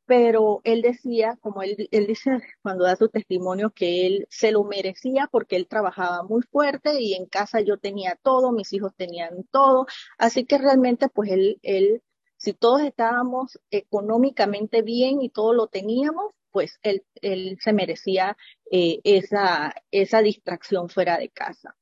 pero 0.07 0.61
él 0.65 0.83
decía, 0.83 1.37
como 1.41 1.63
él, 1.63 1.89
él 1.91 2.07
dice 2.07 2.39
cuando 2.63 2.85
da 2.85 2.97
su 2.97 3.09
testimonio, 3.09 3.71
que 3.71 4.07
él 4.07 4.27
se 4.31 4.53
lo 4.53 4.65
merecía 4.65 5.29
porque 5.31 5.57
él 5.57 5.67
trabajaba 5.69 6.23
muy 6.23 6.43
fuerte 6.43 7.01
y 7.01 7.15
en 7.15 7.27
casa 7.27 7.61
yo 7.61 7.79
tenía 7.79 8.17
todo, 8.23 8.53
mis 8.53 8.73
hijos 8.73 8.93
tenían 8.97 9.45
todo, 9.51 9.87
así 10.19 10.45
que 10.47 10.59
realmente 10.59 11.09
pues 11.09 11.31
él 11.33 12.03
si 12.47 12.53
todos 12.53 12.81
estábamos 12.83 13.59
económicamente 13.73 14.83
bien 14.83 15.21
y 15.21 15.31
todo 15.31 15.53
lo 15.53 15.67
teníamos, 15.67 16.33
pues 16.53 16.79
él, 16.85 17.03
se 17.61 17.73
merecía 17.73 18.37
eh, 18.71 19.01
esa, 19.03 19.75
distracción 20.23 20.89
fuera 20.89 21.19
de 21.19 21.29
casa. 21.31 21.77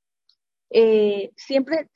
Eh, 0.71 1.33
siempre, 1.37 1.91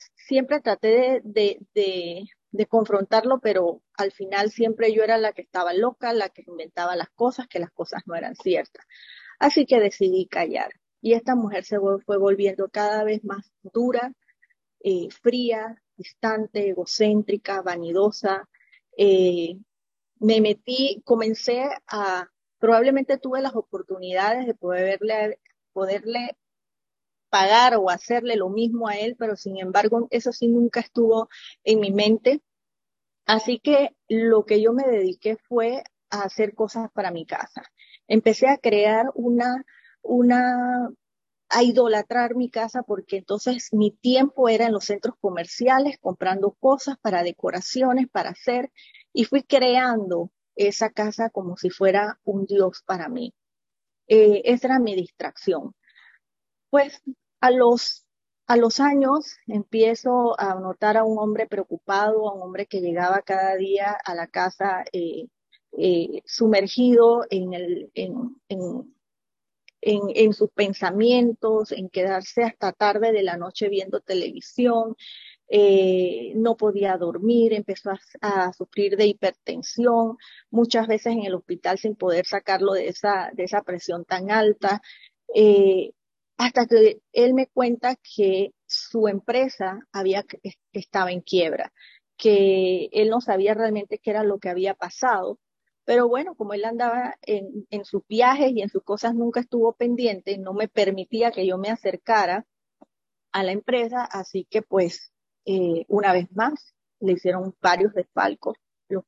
traté 0.63 1.23
de 1.25 2.67
confrontarlo, 2.69 3.41
pero 3.41 3.81
al 3.95 4.13
final 4.13 4.51
siempre 4.51 4.93
yo 4.93 5.03
era 5.03 5.17
la 5.17 5.33
que 5.33 5.41
estaba 5.41 5.73
loca, 5.73 6.13
la 6.13 6.29
que 6.29 6.45
inventaba 6.47 6.95
las 6.95 7.09
cosas, 7.09 7.49
que 7.49 7.61
las 7.61 7.71
cosas 7.71 8.03
no 8.05 8.17
eran 8.17 8.37
ciertas. 8.37 8.85
Así 9.39 9.65
que 9.65 9.81
decidí 9.81 10.27
callar. 10.27 10.73
Y 11.01 11.15
esta 11.15 11.35
mujer 11.35 11.65
se 11.65 11.79
fue 12.05 12.19
volviendo 12.19 12.69
cada 12.69 13.03
vez 13.03 13.25
más 13.25 13.51
dura, 13.63 14.13
eh, 14.81 15.09
fría, 15.23 15.83
distante, 15.97 16.69
egocéntrica, 16.69 17.63
vanidosa. 17.63 18.47
Eh, 18.99 19.57
me 20.19 20.41
metí, 20.41 21.01
comencé 21.05 21.71
a, 21.87 22.29
probablemente 22.59 23.17
tuve 23.17 23.41
las 23.41 23.55
oportunidades 23.55 24.47
de 24.47 24.55
poderle, 24.55 25.41
poderle 25.73 26.37
pagar 27.31 27.77
o 27.77 27.91
hacerle 27.91 28.37
lo 28.37 28.49
mismo 28.49 28.89
a 28.89 28.97
él, 28.97 29.15
pero 29.17 29.37
sin 29.37 29.59
embargo 29.59 30.09
eso 30.11 30.33
sí 30.33 30.49
nunca 30.49 30.81
estuvo 30.81 31.29
en 31.63 31.81
mi 31.81 31.93
mente. 31.93 32.43
Así 33.25 33.61
que 33.61 33.95
lo 34.09 34.45
que 34.45 34.61
yo 34.61 34.73
me 34.73 34.85
dediqué 34.85 35.37
fue 35.37 35.85
a 36.11 36.23
hacer 36.23 36.55
cosas 36.55 36.91
para 36.93 37.13
mi 37.13 37.25
casa. 37.25 37.63
Empecé 38.09 38.49
a 38.49 38.59
crear 38.59 39.07
una, 39.15 39.65
una, 40.03 40.91
a 41.51 41.63
idolatrar 41.63 42.35
mi 42.35 42.51
casa 42.51 42.83
porque 42.83 43.19
entonces 43.19 43.71
mi 43.73 43.91
tiempo 43.91 44.49
era 44.49 44.67
en 44.67 44.73
los 44.73 44.85
centros 44.85 45.17
comerciales 45.21 45.99
comprando 46.01 46.53
cosas 46.53 46.99
para 47.01 47.23
decoraciones, 47.23 48.09
para 48.09 48.31
hacer, 48.31 48.71
y 49.13 49.25
fui 49.25 49.43
creando 49.43 50.31
esa 50.57 50.91
casa 50.91 51.31
como 51.31 51.57
si 51.57 51.71
fuera 51.71 52.21
un 52.25 52.45
Dios 52.47 52.83
para 52.87 53.09
mí. 53.09 53.35
Eh, 54.09 54.43
esa 54.45 54.69
era 54.69 54.79
mi 54.79 54.95
distracción. 54.95 55.75
Pues 56.71 57.03
a 57.41 57.51
los, 57.51 58.07
a 58.47 58.57
los 58.57 58.81
años 58.81 59.37
empiezo 59.47 60.39
a 60.41 60.55
notar 60.55 60.97
a 60.97 61.05
un 61.05 61.19
hombre 61.19 61.47
preocupado, 61.47 62.29
a 62.29 62.35
un 62.35 62.43
hombre 62.43 62.67
que 62.67 62.81
llegaba 62.81 63.23
cada 63.23 63.57
día 63.57 63.97
a 64.05 64.15
la 64.15 64.27
casa 64.27 64.85
eh, 64.93 65.29
eh, 65.73 66.23
sumergido 66.27 67.25
en, 67.31 67.53
el, 67.55 67.91
en, 67.95 68.37
en, 68.49 68.95
en, 69.81 70.33
sus 70.33 70.51
pensamientos, 70.51 71.73
en 71.73 71.89
quedarse 71.89 72.43
hasta 72.43 72.73
tarde 72.73 73.13
de 73.13 73.23
la 73.23 73.37
noche 73.37 73.69
viendo 73.69 74.01
televisión, 74.01 74.97
eh, 75.49 76.33
no 76.35 76.57
podía 76.57 76.97
dormir, 76.97 77.55
empezó 77.55 77.91
a, 78.21 78.53
sufrir 78.53 78.97
de 78.97 79.07
hipertensión, 79.07 80.19
muchas 80.51 80.87
veces 80.87 81.15
en 81.15 81.25
el 81.25 81.35
hospital 81.35 81.79
sin 81.79 81.97
poder 81.97 82.27
sacarlo 82.27 82.73
de 82.73 82.89
esa, 82.89 83.31
de 83.33 83.45
esa 83.45 83.63
presión 83.63 84.05
tan 84.05 84.31
alta. 84.31 84.83
Eh, 85.35 85.93
hasta 86.39 86.67
que 86.67 87.01
él 87.13 87.35
me 87.35 87.49
cuenta 87.49 87.97
que 87.97 88.53
su 88.67 89.09
empresa 89.09 89.81
había, 89.93 90.25
estaba 90.73 91.11
en 91.13 91.21
quiebra, 91.21 91.73
que 92.17 92.89
él 92.93 93.11
no 93.11 93.21
sabía 93.21 93.55
realmente 93.55 93.99
qué 93.99 94.11
era 94.11 94.23
lo 94.25 94.39
que 94.39 94.49
había 94.49 94.75
pasado, 94.75 95.39
pero 95.89 96.07
bueno, 96.07 96.35
como 96.35 96.53
él 96.53 96.67
andaba 96.67 97.17
en, 97.23 97.67
en 97.71 97.87
sus 97.87 98.07
viajes 98.07 98.53
y 98.55 98.61
en 98.61 98.69
sus 98.69 98.83
cosas 98.83 99.15
nunca 99.15 99.41
estuvo 99.41 99.73
pendiente, 99.73 100.37
no 100.37 100.53
me 100.53 100.69
permitía 100.69 101.31
que 101.31 101.47
yo 101.47 101.57
me 101.57 101.71
acercara 101.71 102.45
a 103.33 103.43
la 103.43 103.53
empresa, 103.53 104.05
así 104.05 104.47
que 104.51 104.61
pues 104.61 105.15
eh, 105.47 105.87
una 105.89 106.13
vez 106.13 106.31
más 106.33 106.75
le 107.01 107.13
hicieron 107.13 107.57
varios 107.63 107.95
desfalcos 107.95 108.59
los 108.91 109.05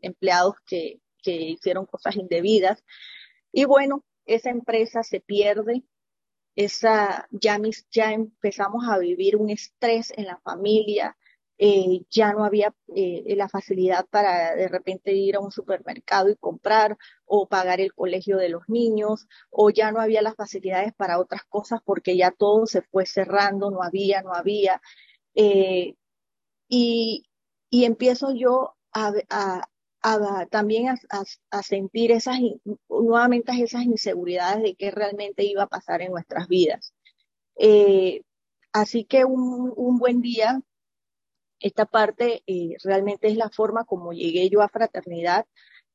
empleados 0.00 0.56
que, 0.66 1.00
que 1.22 1.36
hicieron 1.36 1.86
cosas 1.86 2.16
indebidas. 2.16 2.82
Y 3.52 3.66
bueno, 3.66 4.04
esa 4.26 4.50
empresa 4.50 5.04
se 5.04 5.20
pierde, 5.20 5.84
esa, 6.56 7.28
ya, 7.30 7.60
ya 7.92 8.12
empezamos 8.12 8.88
a 8.88 8.98
vivir 8.98 9.36
un 9.36 9.50
estrés 9.50 10.12
en 10.16 10.24
la 10.24 10.38
familia, 10.38 11.16
eh, 11.58 12.04
ya 12.08 12.32
no 12.32 12.44
había 12.44 12.72
eh, 12.94 13.34
la 13.36 13.48
facilidad 13.48 14.06
para 14.06 14.54
de 14.54 14.68
repente 14.68 15.12
ir 15.12 15.36
a 15.36 15.40
un 15.40 15.50
supermercado 15.50 16.30
y 16.30 16.36
comprar 16.36 16.96
o 17.24 17.48
pagar 17.48 17.80
el 17.80 17.92
colegio 17.94 18.36
de 18.36 18.48
los 18.48 18.62
niños, 18.68 19.26
o 19.50 19.70
ya 19.70 19.90
no 19.90 20.00
había 20.00 20.22
las 20.22 20.36
facilidades 20.36 20.94
para 20.94 21.18
otras 21.18 21.42
cosas 21.48 21.80
porque 21.84 22.16
ya 22.16 22.30
todo 22.30 22.66
se 22.66 22.82
fue 22.82 23.06
cerrando, 23.06 23.70
no 23.70 23.82
había, 23.82 24.22
no 24.22 24.34
había. 24.34 24.80
Eh, 25.34 25.96
y, 26.68 27.24
y 27.70 27.84
empiezo 27.84 28.32
yo 28.34 28.76
a, 28.92 29.12
también 30.50 30.88
a, 30.88 31.62
sentir 31.62 32.12
esas, 32.12 32.38
nuevamente 32.88 33.52
esas 33.60 33.84
inseguridades 33.84 34.62
de 34.62 34.74
qué 34.76 34.90
realmente 34.90 35.44
iba 35.44 35.64
a 35.64 35.68
pasar 35.68 36.02
en 36.02 36.12
nuestras 36.12 36.48
vidas. 36.48 36.94
Así 38.72 39.04
que 39.04 39.24
un, 39.24 39.72
un, 39.76 39.98
buen 39.98 40.20
día, 40.20 40.60
esta 41.60 41.86
parte 41.86 42.42
eh, 42.46 42.76
realmente 42.84 43.28
es 43.28 43.36
la 43.36 43.50
forma 43.50 43.84
como 43.84 44.12
llegué 44.12 44.48
yo 44.50 44.62
a 44.62 44.68
fraternidad. 44.68 45.46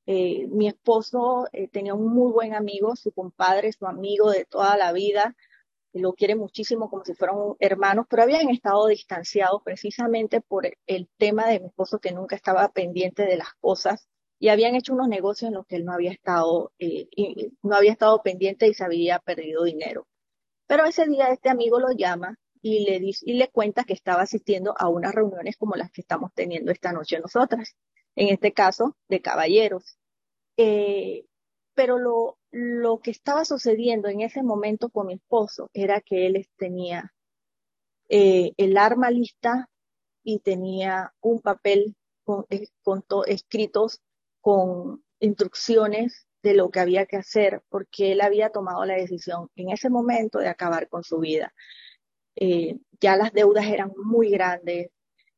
Eh, 0.06 0.48
mi 0.48 0.68
esposo 0.68 1.48
tenía 1.72 1.94
un 1.94 2.14
muy 2.14 2.32
buen 2.32 2.54
amigo, 2.56 2.96
su 2.96 3.12
compadre, 3.14 3.72
su 3.72 3.86
amigo 3.88 4.32
de 4.32 4.46
toda 4.46 4.76
la 4.78 4.92
vida, 4.92 5.36
lo 5.94 6.14
quiere 6.14 6.36
muchísimo 6.36 6.90
como 6.90 7.06
si 7.06 7.14
fueran 7.14 7.38
hermanos, 7.60 8.08
pero 8.10 8.24
habían 8.24 8.50
estado 8.50 8.88
distanciados 8.88 9.62
precisamente 9.64 10.42
por 10.42 10.68
el 10.88 11.10
tema 11.18 11.48
de 11.48 11.60
mi 11.60 11.68
esposo 11.68 12.00
que 12.00 12.12
nunca 12.12 12.36
estaba 12.36 12.68
pendiente 12.70 13.24
de 13.24 13.38
las 13.38 13.54
cosas 13.60 14.08
y 14.40 14.50
habían 14.50 14.76
hecho 14.76 14.94
unos 14.94 15.08
negocios 15.08 15.50
en 15.50 15.56
los 15.56 15.66
que 15.68 15.78
él 15.78 15.86
no 15.86 15.94
había 15.94 16.12
estado, 16.12 16.74
eh, 16.80 17.08
no 17.62 17.76
había 17.76 17.92
estado 17.92 18.22
pendiente 18.24 18.68
y 18.68 18.74
se 18.74 18.84
había 18.84 19.20
perdido 19.20 19.64
dinero. 19.64 20.08
Pero 20.68 20.86
ese 20.86 21.06
día 21.06 21.28
este 21.28 21.50
amigo 21.50 21.80
lo 21.80 21.92
llama 21.92 22.38
y 22.64 22.86
le, 22.86 23.12
y 23.22 23.34
le 23.34 23.50
cuenta 23.50 23.84
que 23.84 23.94
estaba 23.94 24.22
asistiendo 24.22 24.74
a 24.78 24.88
unas 24.88 25.14
reuniones 25.14 25.58
como 25.58 25.76
las 25.76 25.92
que 25.92 26.00
estamos 26.00 26.32
teniendo 26.34 26.72
esta 26.72 26.94
noche 26.94 27.20
nosotras, 27.20 27.76
en 28.16 28.30
este 28.30 28.54
caso 28.54 28.96
de 29.10 29.22
caballeros. 29.22 29.98
Eh, 30.56 31.26
pero 31.76 32.00
lo, 32.00 32.40
lo 32.52 33.00
que 33.00 33.12
estaba 33.12 33.44
sucediendo 33.44 34.08
en 34.08 34.22
ese 34.22 34.44
momento 34.44 34.90
con 34.90 35.08
mi 35.08 35.16
esposo 35.16 35.70
era 35.74 36.00
que 36.00 36.26
él 36.26 36.48
tenía 36.56 37.14
eh, 38.08 38.54
el 38.56 38.78
arma 38.78 39.12
lista 39.12 39.70
y 40.24 40.40
tenía 40.40 41.14
un 41.20 41.42
papel 41.42 41.98
con, 42.24 42.46
eh, 42.50 42.68
con 42.82 43.04
escritos 43.28 44.00
con 44.40 45.04
instrucciones 45.20 46.28
de 46.42 46.54
lo 46.54 46.70
que 46.70 46.80
había 46.80 47.06
que 47.06 47.18
hacer, 47.18 47.62
porque 47.68 48.14
él 48.14 48.22
había 48.22 48.52
tomado 48.52 48.86
la 48.86 48.96
decisión 48.96 49.50
en 49.56 49.70
ese 49.72 49.90
momento 49.90 50.40
de 50.40 50.48
acabar 50.48 50.88
con 50.88 51.04
su 51.04 51.20
vida. 51.20 51.54
Eh, 52.36 52.78
ya 53.00 53.16
las 53.18 53.34
deudas 53.34 53.66
eran 53.66 53.92
muy 53.96 54.30
grandes, 54.32 54.90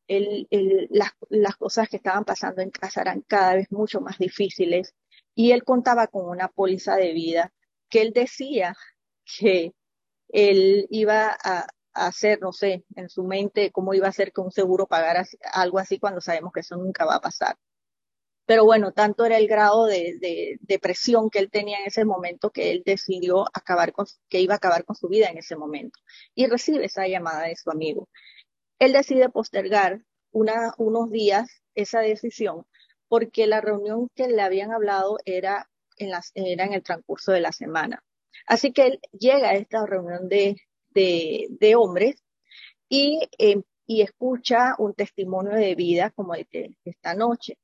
las, 0.07 1.11
las 1.29 1.55
cosas 1.57 1.89
que 1.89 1.97
estaban 1.97 2.25
pasando 2.25 2.61
en 2.61 2.69
casa 2.69 3.01
eran 3.01 3.21
cada 3.21 3.55
vez 3.55 3.71
mucho 3.71 4.01
más 4.01 4.19
difíciles 4.19 4.93
y 5.33 5.51
él 5.51 5.63
contaba 5.63 6.07
con 6.07 6.29
una 6.29 6.47
póliza 6.47 6.95
de 6.95 7.11
vida 7.13 7.51
que 7.89 8.01
él 8.01 8.13
decía 8.13 8.75
que 9.39 9.73
él 10.29 10.87
iba 10.89 11.37
a, 11.43 11.67
hacer, 11.93 12.41
no 12.41 12.51
sé, 12.51 12.83
en 12.95 13.09
su 13.09 13.23
mente 13.23 13.71
cómo 13.71 13.93
iba 13.93 14.07
a 14.09 14.11
ser 14.11 14.33
que 14.33 14.41
un 14.41 14.51
seguro 14.51 14.85
pagara 14.85 15.25
algo 15.53 15.79
así 15.79 15.97
cuando 15.97 16.19
sabemos 16.19 16.51
que 16.53 16.59
eso 16.59 16.75
nunca 16.75 17.05
va 17.05 17.15
a 17.15 17.21
pasar. 17.21 17.55
Pero 18.45 18.65
bueno, 18.65 18.91
tanto 18.91 19.25
era 19.25 19.37
el 19.37 19.47
grado 19.47 19.85
de, 19.85 20.57
depresión 20.61 21.29
que 21.29 21.39
él 21.39 21.49
tenía 21.49 21.79
en 21.79 21.87
ese 21.87 22.05
momento 22.05 22.51
que 22.51 22.71
él 22.71 22.83
decidió 22.85 23.45
acabar 23.53 23.91
con, 23.91 24.05
que 24.29 24.39
iba 24.41 24.53
a 24.53 24.57
acabar 24.57 24.85
con 24.85 24.95
su 24.95 25.07
vida 25.07 25.27
en 25.27 25.37
ese 25.37 25.55
momento. 25.55 25.99
Y 26.35 26.47
recibe 26.47 26.85
esa 26.85 27.07
llamada 27.07 27.47
de 27.47 27.55
su 27.55 27.71
amigo. 27.71 28.07
Él 28.79 28.93
decide 28.93 29.29
postergar 29.29 30.01
unos 30.31 31.11
días 31.11 31.49
esa 31.75 32.01
decisión 32.01 32.65
porque 33.07 33.47
la 33.47 33.61
reunión 33.61 34.09
que 34.15 34.27
le 34.27 34.41
habían 34.41 34.71
hablado 34.71 35.17
era 35.25 35.69
en, 35.97 36.11
era 36.33 36.65
en 36.65 36.73
el 36.73 36.83
transcurso 36.83 37.31
de 37.31 37.41
la 37.41 37.51
semana. 37.51 38.03
Así 38.47 38.71
que 38.73 38.87
él 38.87 38.99
llega 39.11 39.49
a 39.49 39.55
esta 39.55 39.85
reunión 39.85 40.27
de, 40.27 40.57
de, 40.91 41.75
hombres 41.75 42.15
y, 42.89 43.27
em, 43.37 43.63
y, 43.87 44.01
escucha 44.01 44.75
un 44.77 44.93
testimonio 44.93 45.53
de 45.53 45.75
vida 45.75 46.11
como 46.11 46.35
el 46.35 46.47
de 46.51 46.75
esta 46.83 47.13
noche. 47.15 47.57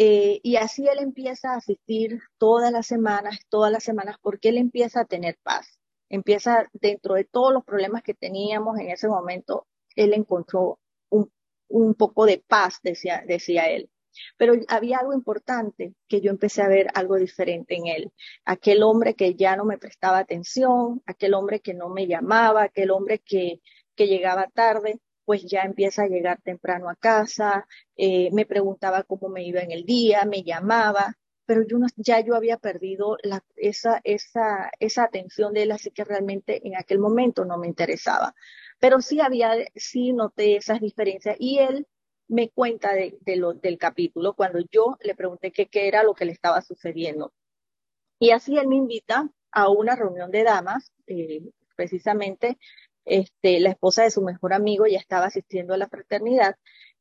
Eh, 0.00 0.38
y 0.44 0.54
así 0.54 0.86
él 0.86 1.00
empieza 1.00 1.54
a 1.54 1.56
asistir 1.56 2.20
todas 2.38 2.70
las 2.70 2.86
semanas, 2.86 3.40
todas 3.48 3.72
las 3.72 3.82
semanas, 3.82 4.16
porque 4.22 4.50
él 4.50 4.58
empieza 4.58 5.00
a 5.00 5.04
tener 5.06 5.36
paz. 5.42 5.80
Empieza 6.08 6.68
dentro 6.72 7.14
de 7.16 7.24
todos 7.24 7.52
los 7.52 7.64
problemas 7.64 8.04
que 8.04 8.14
teníamos 8.14 8.78
en 8.78 8.90
ese 8.90 9.08
momento, 9.08 9.66
él 9.96 10.14
encontró 10.14 10.78
un, 11.10 11.32
un 11.66 11.94
poco 11.94 12.26
de 12.26 12.38
paz, 12.46 12.78
decía, 12.80 13.24
decía 13.26 13.64
él. 13.64 13.90
Pero 14.36 14.54
había 14.68 14.98
algo 14.98 15.14
importante 15.14 15.94
que 16.06 16.20
yo 16.20 16.30
empecé 16.30 16.62
a 16.62 16.68
ver 16.68 16.86
algo 16.94 17.16
diferente 17.16 17.74
en 17.74 17.88
él. 17.88 18.12
Aquel 18.44 18.84
hombre 18.84 19.14
que 19.14 19.34
ya 19.34 19.56
no 19.56 19.64
me 19.64 19.78
prestaba 19.78 20.18
atención, 20.18 21.02
aquel 21.06 21.34
hombre 21.34 21.58
que 21.58 21.74
no 21.74 21.88
me 21.88 22.06
llamaba, 22.06 22.62
aquel 22.62 22.92
hombre 22.92 23.18
que, 23.18 23.60
que 23.96 24.06
llegaba 24.06 24.46
tarde, 24.54 25.00
pues 25.28 25.44
ya 25.44 25.60
empieza 25.60 26.04
a 26.04 26.08
llegar 26.08 26.40
temprano 26.40 26.88
a 26.88 26.96
casa, 26.96 27.68
eh, 27.96 28.30
me 28.32 28.46
preguntaba 28.46 29.02
cómo 29.02 29.28
me 29.28 29.44
iba 29.44 29.60
en 29.60 29.72
el 29.72 29.84
día, 29.84 30.24
me 30.24 30.42
llamaba, 30.42 31.18
pero 31.44 31.64
ya 31.96 32.20
yo 32.20 32.34
había 32.34 32.56
perdido 32.56 33.18
esa, 33.54 34.00
esa, 34.04 34.70
esa 34.80 35.04
atención 35.04 35.52
de 35.52 35.64
él, 35.64 35.72
así 35.72 35.90
que 35.90 36.04
realmente 36.04 36.66
en 36.66 36.76
aquel 36.76 36.98
momento 36.98 37.44
no 37.44 37.58
me 37.58 37.66
interesaba. 37.66 38.34
Pero 38.78 39.02
sí 39.02 39.20
había, 39.20 39.52
sí 39.76 40.14
noté 40.14 40.56
esas 40.56 40.80
diferencias 40.80 41.36
y 41.38 41.58
él 41.58 41.86
me 42.26 42.48
cuenta 42.48 42.94
de, 42.94 43.36
lo, 43.36 43.52
del 43.52 43.76
capítulo 43.76 44.32
cuando 44.32 44.60
yo 44.72 44.96
le 45.02 45.14
pregunté 45.14 45.52
qué 45.52 45.68
era 45.88 46.04
lo 46.04 46.14
que 46.14 46.24
le 46.24 46.32
estaba 46.32 46.62
sucediendo. 46.62 47.34
Y 48.18 48.30
así 48.30 48.56
él 48.56 48.66
me 48.66 48.76
invita 48.76 49.28
a 49.52 49.68
una 49.68 49.94
reunión 49.94 50.30
de 50.30 50.44
damas, 50.44 50.90
eh, 51.06 51.42
precisamente 51.76 52.58
este, 53.08 53.60
la 53.60 53.70
esposa 53.70 54.02
de 54.02 54.10
su 54.10 54.22
mejor 54.22 54.52
amigo 54.52 54.86
ya 54.86 54.98
estaba 54.98 55.26
asistiendo 55.26 55.74
a 55.74 55.78
la 55.78 55.88
fraternidad 55.88 56.56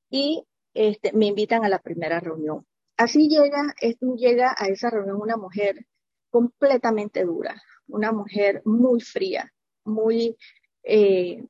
y 0.09 0.45
este, 0.73 1.11
me 1.13 1.27
invitan 1.27 1.65
a 1.65 1.69
la 1.69 1.79
primera 1.79 2.19
reunión. 2.19 2.65
Así 2.97 3.27
llega, 3.27 3.75
llega 4.15 4.55
a 4.57 4.67
esa 4.67 4.89
reunión 4.89 5.21
una 5.21 5.37
mujer 5.37 5.85
completamente 6.29 7.23
dura, 7.25 7.61
una 7.87 8.11
mujer 8.11 8.61
muy 8.65 9.01
fría, 9.01 9.53
muy, 9.83 10.37
eh, 10.83 11.43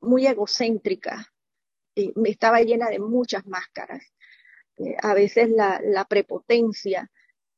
muy 0.00 0.26
egocéntrica, 0.26 1.26
estaba 1.94 2.60
llena 2.60 2.88
de 2.88 2.98
muchas 2.98 3.46
máscaras. 3.46 4.02
Eh, 4.76 4.96
a 5.02 5.14
veces 5.14 5.50
la, 5.50 6.06
prepotencia, 6.08 7.10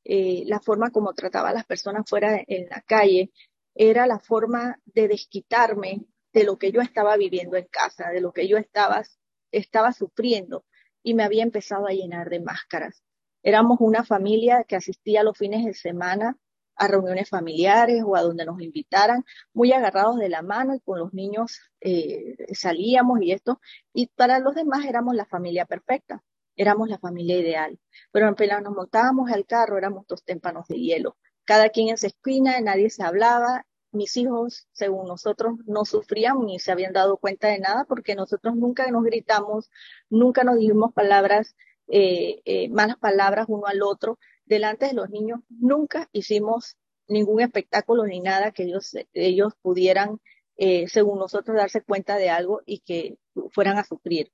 eh, 0.04 0.42
la 0.46 0.60
forma 0.60 0.90
como 0.90 1.12
trataba 1.14 1.50
a 1.50 1.54
las 1.54 1.66
personas 1.66 2.04
fuera 2.08 2.42
en 2.46 2.68
la 2.68 2.82
calle, 2.82 3.30
era 3.74 4.06
la 4.06 4.18
forma 4.18 4.80
de 4.86 5.08
desquitarme 5.08 6.06
de 6.32 6.44
lo 6.44 6.58
que 6.58 6.72
yo 6.72 6.80
estaba 6.80 7.16
viviendo 7.16 7.56
en 7.56 7.66
casa, 7.66 8.10
de 8.10 8.20
lo 8.20 8.32
que 8.32 8.48
yo 8.48 8.56
estaba, 8.58 9.02
estaba 9.50 9.92
sufriendo 9.92 10.64
y 11.02 11.14
me 11.14 11.24
había 11.24 11.42
empezado 11.42 11.86
a 11.86 11.92
llenar 11.92 12.30
de 12.30 12.40
máscaras. 12.40 13.02
Éramos 13.42 13.78
una 13.80 14.04
familia 14.04 14.64
que 14.64 14.76
asistía 14.76 15.22
los 15.24 15.36
fines 15.36 15.64
de 15.64 15.74
semana 15.74 16.36
a 16.76 16.88
reuniones 16.88 17.28
familiares 17.28 18.02
o 18.04 18.16
a 18.16 18.22
donde 18.22 18.44
nos 18.44 18.60
invitaran, 18.60 19.24
muy 19.52 19.72
agarrados 19.72 20.18
de 20.18 20.28
la 20.28 20.42
mano 20.42 20.74
y 20.74 20.80
con 20.80 20.98
los 20.98 21.12
niños 21.12 21.60
eh, 21.80 22.36
salíamos 22.54 23.20
y 23.20 23.32
esto, 23.32 23.60
y 23.92 24.06
para 24.08 24.38
los 24.38 24.54
demás 24.54 24.84
éramos 24.86 25.14
la 25.14 25.26
familia 25.26 25.66
perfecta, 25.66 26.22
éramos 26.56 26.88
la 26.88 26.98
familia 26.98 27.38
ideal, 27.38 27.78
pero 28.10 28.28
apenas 28.28 28.62
nos 28.62 28.74
montábamos 28.74 29.30
al 29.30 29.44
carro 29.46 29.76
éramos 29.76 30.06
dos 30.06 30.24
témpanos 30.24 30.66
de 30.68 30.76
hielo, 30.78 31.16
cada 31.44 31.68
quien 31.70 31.88
en 31.88 31.98
su 31.98 32.06
esquina, 32.06 32.60
nadie 32.60 32.90
se 32.90 33.02
hablaba, 33.02 33.66
mis 33.92 34.16
hijos, 34.16 34.66
según 34.72 35.06
nosotros, 35.06 35.58
no 35.66 35.84
sufrían 35.84 36.40
ni 36.46 36.58
se 36.58 36.72
habían 36.72 36.92
dado 36.92 37.18
cuenta 37.18 37.48
de 37.48 37.58
nada 37.58 37.84
porque 37.84 38.14
nosotros 38.14 38.56
nunca 38.56 38.90
nos 38.90 39.04
gritamos, 39.04 39.70
nunca 40.08 40.44
nos 40.44 40.56
dijimos 40.56 40.92
palabras, 40.94 41.54
eh, 41.88 42.40
eh, 42.44 42.68
malas 42.70 42.96
palabras 42.96 43.46
uno 43.48 43.66
al 43.66 43.82
otro, 43.82 44.18
delante 44.46 44.86
de 44.86 44.94
los 44.94 45.10
niños 45.10 45.40
nunca 45.50 46.08
hicimos 46.12 46.76
ningún 47.06 47.40
espectáculo 47.40 48.06
ni 48.06 48.20
nada 48.20 48.52
que 48.52 48.64
ellos, 48.64 48.96
ellos 49.12 49.52
pudieran, 49.60 50.20
eh, 50.56 50.88
según 50.88 51.18
nosotros, 51.18 51.56
darse 51.56 51.82
cuenta 51.82 52.16
de 52.16 52.30
algo 52.30 52.62
y 52.64 52.80
que 52.80 53.18
fueran 53.50 53.78
a 53.78 53.84
sufrir. 53.84 54.32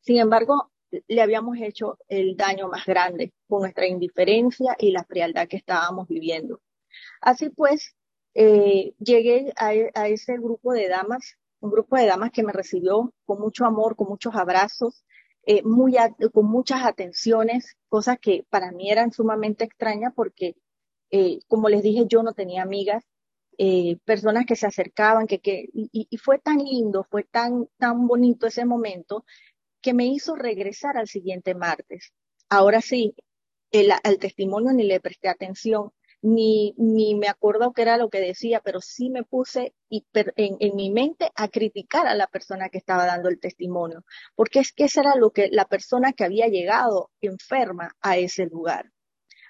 Sin 0.00 0.18
embargo, 0.18 0.69
le 1.06 1.22
habíamos 1.22 1.58
hecho 1.58 1.98
el 2.08 2.36
daño 2.36 2.68
más 2.68 2.84
grande 2.86 3.32
con 3.48 3.62
nuestra 3.62 3.86
indiferencia 3.86 4.76
y 4.78 4.90
la 4.90 5.04
frialdad 5.04 5.48
que 5.48 5.56
estábamos 5.56 6.08
viviendo. 6.08 6.60
Así 7.20 7.50
pues, 7.50 7.94
eh, 8.34 8.94
llegué 8.98 9.52
a, 9.56 9.68
a, 9.94 10.08
ese 10.08 10.34
grupo 10.38 10.72
de 10.72 10.88
damas, 10.88 11.36
un 11.60 11.70
grupo 11.70 11.96
de 11.96 12.06
damas 12.06 12.30
que 12.30 12.42
me 12.42 12.52
recibió 12.52 13.12
con 13.24 13.40
mucho 13.40 13.64
amor, 13.64 13.96
con 13.96 14.08
muchos 14.08 14.34
abrazos, 14.34 15.04
eh, 15.44 15.62
con 16.32 16.46
muchas 16.46 16.84
atenciones, 16.84 17.76
cosas 17.88 18.18
que 18.20 18.46
para 18.50 18.72
mí 18.72 18.90
eran 18.90 19.12
sumamente 19.12 19.64
extrañas 19.64 20.12
porque, 20.14 20.56
eh, 21.10 21.40
como 21.48 21.68
les 21.68 21.82
dije, 21.82 22.04
yo 22.06 22.22
no 22.22 22.32
tenía 22.32 22.62
amigas, 22.62 23.04
personas 24.06 24.46
que 24.46 24.56
se 24.56 24.66
acercaban, 24.66 25.26
que, 25.26 25.40
que 25.40 25.68
y, 25.74 25.90
y, 26.08 26.16
fue 26.16 26.38
tan 26.38 26.58
lindo, 26.60 27.04
fue 27.10 27.24
tan, 27.24 27.68
tan 27.76 28.06
bonito 28.06 28.46
ese 28.46 28.64
momento 28.64 29.26
que 29.80 29.94
me 29.94 30.06
hizo 30.06 30.36
regresar 30.36 30.96
al 30.96 31.08
siguiente 31.08 31.54
martes. 31.54 32.12
Ahora 32.48 32.80
sí, 32.80 33.14
el, 33.70 33.92
al 34.02 34.18
testimonio 34.18 34.72
ni 34.72 34.84
le 34.84 35.00
presté 35.00 35.28
atención, 35.28 35.92
ni, 36.22 36.74
ni 36.76 37.14
me 37.14 37.28
acuerdo 37.28 37.72
qué 37.72 37.82
era 37.82 37.96
lo 37.96 38.10
que 38.10 38.20
decía, 38.20 38.60
pero 38.60 38.80
sí 38.80 39.08
me 39.08 39.24
puse 39.24 39.74
en, 39.88 40.56
en, 40.60 40.76
mi 40.76 40.90
mente 40.90 41.30
a 41.34 41.48
criticar 41.48 42.06
a 42.06 42.14
la 42.14 42.26
persona 42.26 42.68
que 42.68 42.78
estaba 42.78 43.06
dando 43.06 43.28
el 43.28 43.40
testimonio, 43.40 44.04
porque 44.34 44.58
es 44.60 44.72
que 44.72 44.84
esa 44.84 45.00
era 45.00 45.14
lo 45.16 45.30
que 45.30 45.48
la 45.50 45.64
persona 45.66 46.12
que 46.12 46.24
había 46.24 46.48
llegado 46.48 47.10
enferma 47.20 47.96
a 48.02 48.18
ese 48.18 48.46
lugar. 48.46 48.92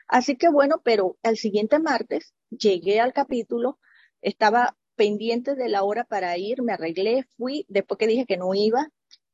Así 0.06 0.36
que 0.36 0.48
bueno, 0.48 0.80
pero 0.84 1.16
el 1.22 1.36
siguiente 1.36 1.78
martes 1.78 2.34
llegué 2.50 3.00
al 3.00 3.12
capítulo, 3.12 3.78
estaba 4.22 4.76
pendiente 4.96 5.54
de 5.54 5.68
la 5.68 5.82
hora 5.82 6.04
para 6.04 6.36
ir, 6.36 6.62
me 6.62 6.72
arreglé, 6.72 7.24
fui, 7.36 7.64
después 7.68 7.98
que 7.98 8.06
dije 8.06 8.26
que 8.26 8.36
no 8.36 8.54
iba, 8.54 8.90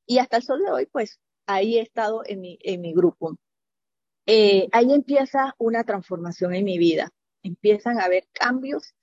y 0.06 0.18
hasta 0.18 0.38
el 0.38 0.42
sol 0.42 0.62
de 0.64 0.70
hoy, 0.70 0.86
pues 0.86 1.20
ahí 1.46 1.78
he 1.78 1.82
estado 1.82 2.22
en 2.24 2.40
mi, 2.40 2.58
en 2.62 2.80
mi 2.80 2.94
grupo. 2.94 3.36
Eh, 4.26 4.68
ahí 4.72 4.92
empieza 4.92 5.54
una 5.58 5.84
transformación 5.84 6.54
en 6.54 6.64
mi 6.64 6.78
vida 6.78 7.12
empiezan 7.46 7.98
a 7.98 8.04
haber 8.04 8.26
cambios 8.32 8.94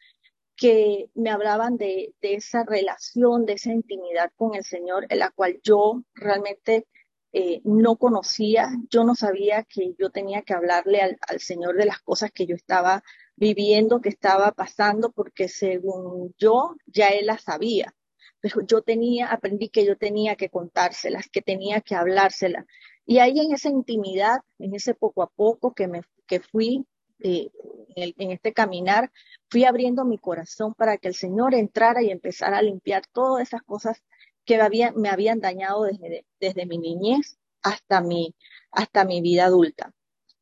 que 0.56 1.10
me 1.16 1.32
hablaban 1.32 1.78
de, 1.78 2.14
esa 2.22 2.64
relación, 2.64 3.46
de 3.46 3.54
esa 3.54 3.72
intimidad 3.72 4.32
con 4.36 4.56
el 4.56 4.64
Señor, 4.64 5.08
en 5.10 5.20
la 5.20 5.32
cual 5.32 5.60
yo 5.64 6.04
realmente 6.14 6.88
eh, 7.32 7.62
no 7.64 7.96
conocía, 7.96 8.70
yo 8.90 9.04
no 9.04 9.16
sabía 9.16 9.64
que 9.64 9.96
yo 9.98 10.12
tenía 10.12 10.44
que 10.44 10.54
hablarle 10.54 11.02
al, 11.02 11.40
Señor 11.40 11.76
de 11.76 11.86
las 11.86 12.00
cosas 12.02 12.32
que 12.32 12.46
yo 12.46 12.56
estaba 12.56 13.04
viviendo, 13.36 14.00
que 14.00 14.10
estaba 14.10 14.52
pasando, 14.52 15.12
porque 15.12 15.48
según 15.48 16.36
yo 16.38 16.76
ya 16.86 17.08
Él 17.08 17.26
las 17.26 17.42
sabía. 17.42 17.96
Pero 18.44 18.60
yo 18.68 18.82
tenía, 18.82 19.28
aprendí 19.28 19.70
que 19.70 19.86
yo 19.86 19.98
tenía 19.98 20.36
que 20.36 20.50
contárselas, 20.50 21.30
que 21.30 21.42
tenía 21.42 21.80
que 21.80 21.96
hablárselas. 21.96 22.66
Y 23.06 23.20
ahí 23.20 23.40
en 23.40 23.54
esa 23.54 23.70
intimidad, 23.70 24.40
en 24.60 24.76
ese 24.76 24.94
poco 24.94 25.24
a 25.24 25.30
poco 25.30 25.74
que, 25.74 25.88
me, 25.88 26.02
que 26.28 26.42
fui 26.42 26.86
eh, 27.20 27.50
en, 27.96 28.32
este 28.32 28.52
caminar, 28.52 29.14
fui 29.50 29.64
abriendo 29.64 30.04
mi 30.04 30.18
corazón 30.18 30.74
para 30.74 30.98
que 30.98 31.08
el 31.08 31.16
Señor 31.16 31.56
entrara 31.56 32.04
y 32.04 32.12
empezara 32.12 32.58
a 32.58 32.62
limpiar 32.62 33.04
todas 33.14 33.48
esas 33.48 33.64
cosas 33.64 34.04
que 34.44 34.58
me 34.94 35.08
habían, 35.10 35.40
dañado 35.40 35.84
desde, 35.84 36.26
desde 36.42 36.66
mi 36.66 36.78
niñez 36.78 37.38
hasta 37.62 38.02
mi, 38.02 38.36
hasta 38.72 39.06
mi 39.06 39.22
vida 39.22 39.46
adulta. 39.46 39.94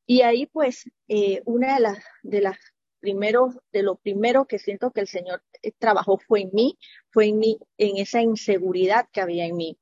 Y 0.08 0.24
ahí 0.24 0.48
pues 0.48 0.90
eh, 1.08 1.44
una 1.46 1.76
de 1.76 1.82
las, 1.82 2.00
de 2.24 2.42
las 2.42 2.58
primeros, 3.02 3.58
de 3.74 3.84
lo 3.84 3.96
primero 3.96 4.46
que 4.46 4.60
siento 4.60 4.92
que 4.92 5.02
el 5.02 5.08
Señor 5.08 5.44
eh, 5.62 5.72
trabajó 5.78 6.18
fue 6.18 6.42
en 6.42 6.52
mí, 6.54 6.78
fue 7.10 7.28
en 7.28 7.40
mí, 7.40 7.60
en 7.78 7.98
esa 7.98 8.22
inseguridad 8.22 9.10
que 9.12 9.22
había 9.22 9.46
en 9.46 9.58
mí. 9.58 9.78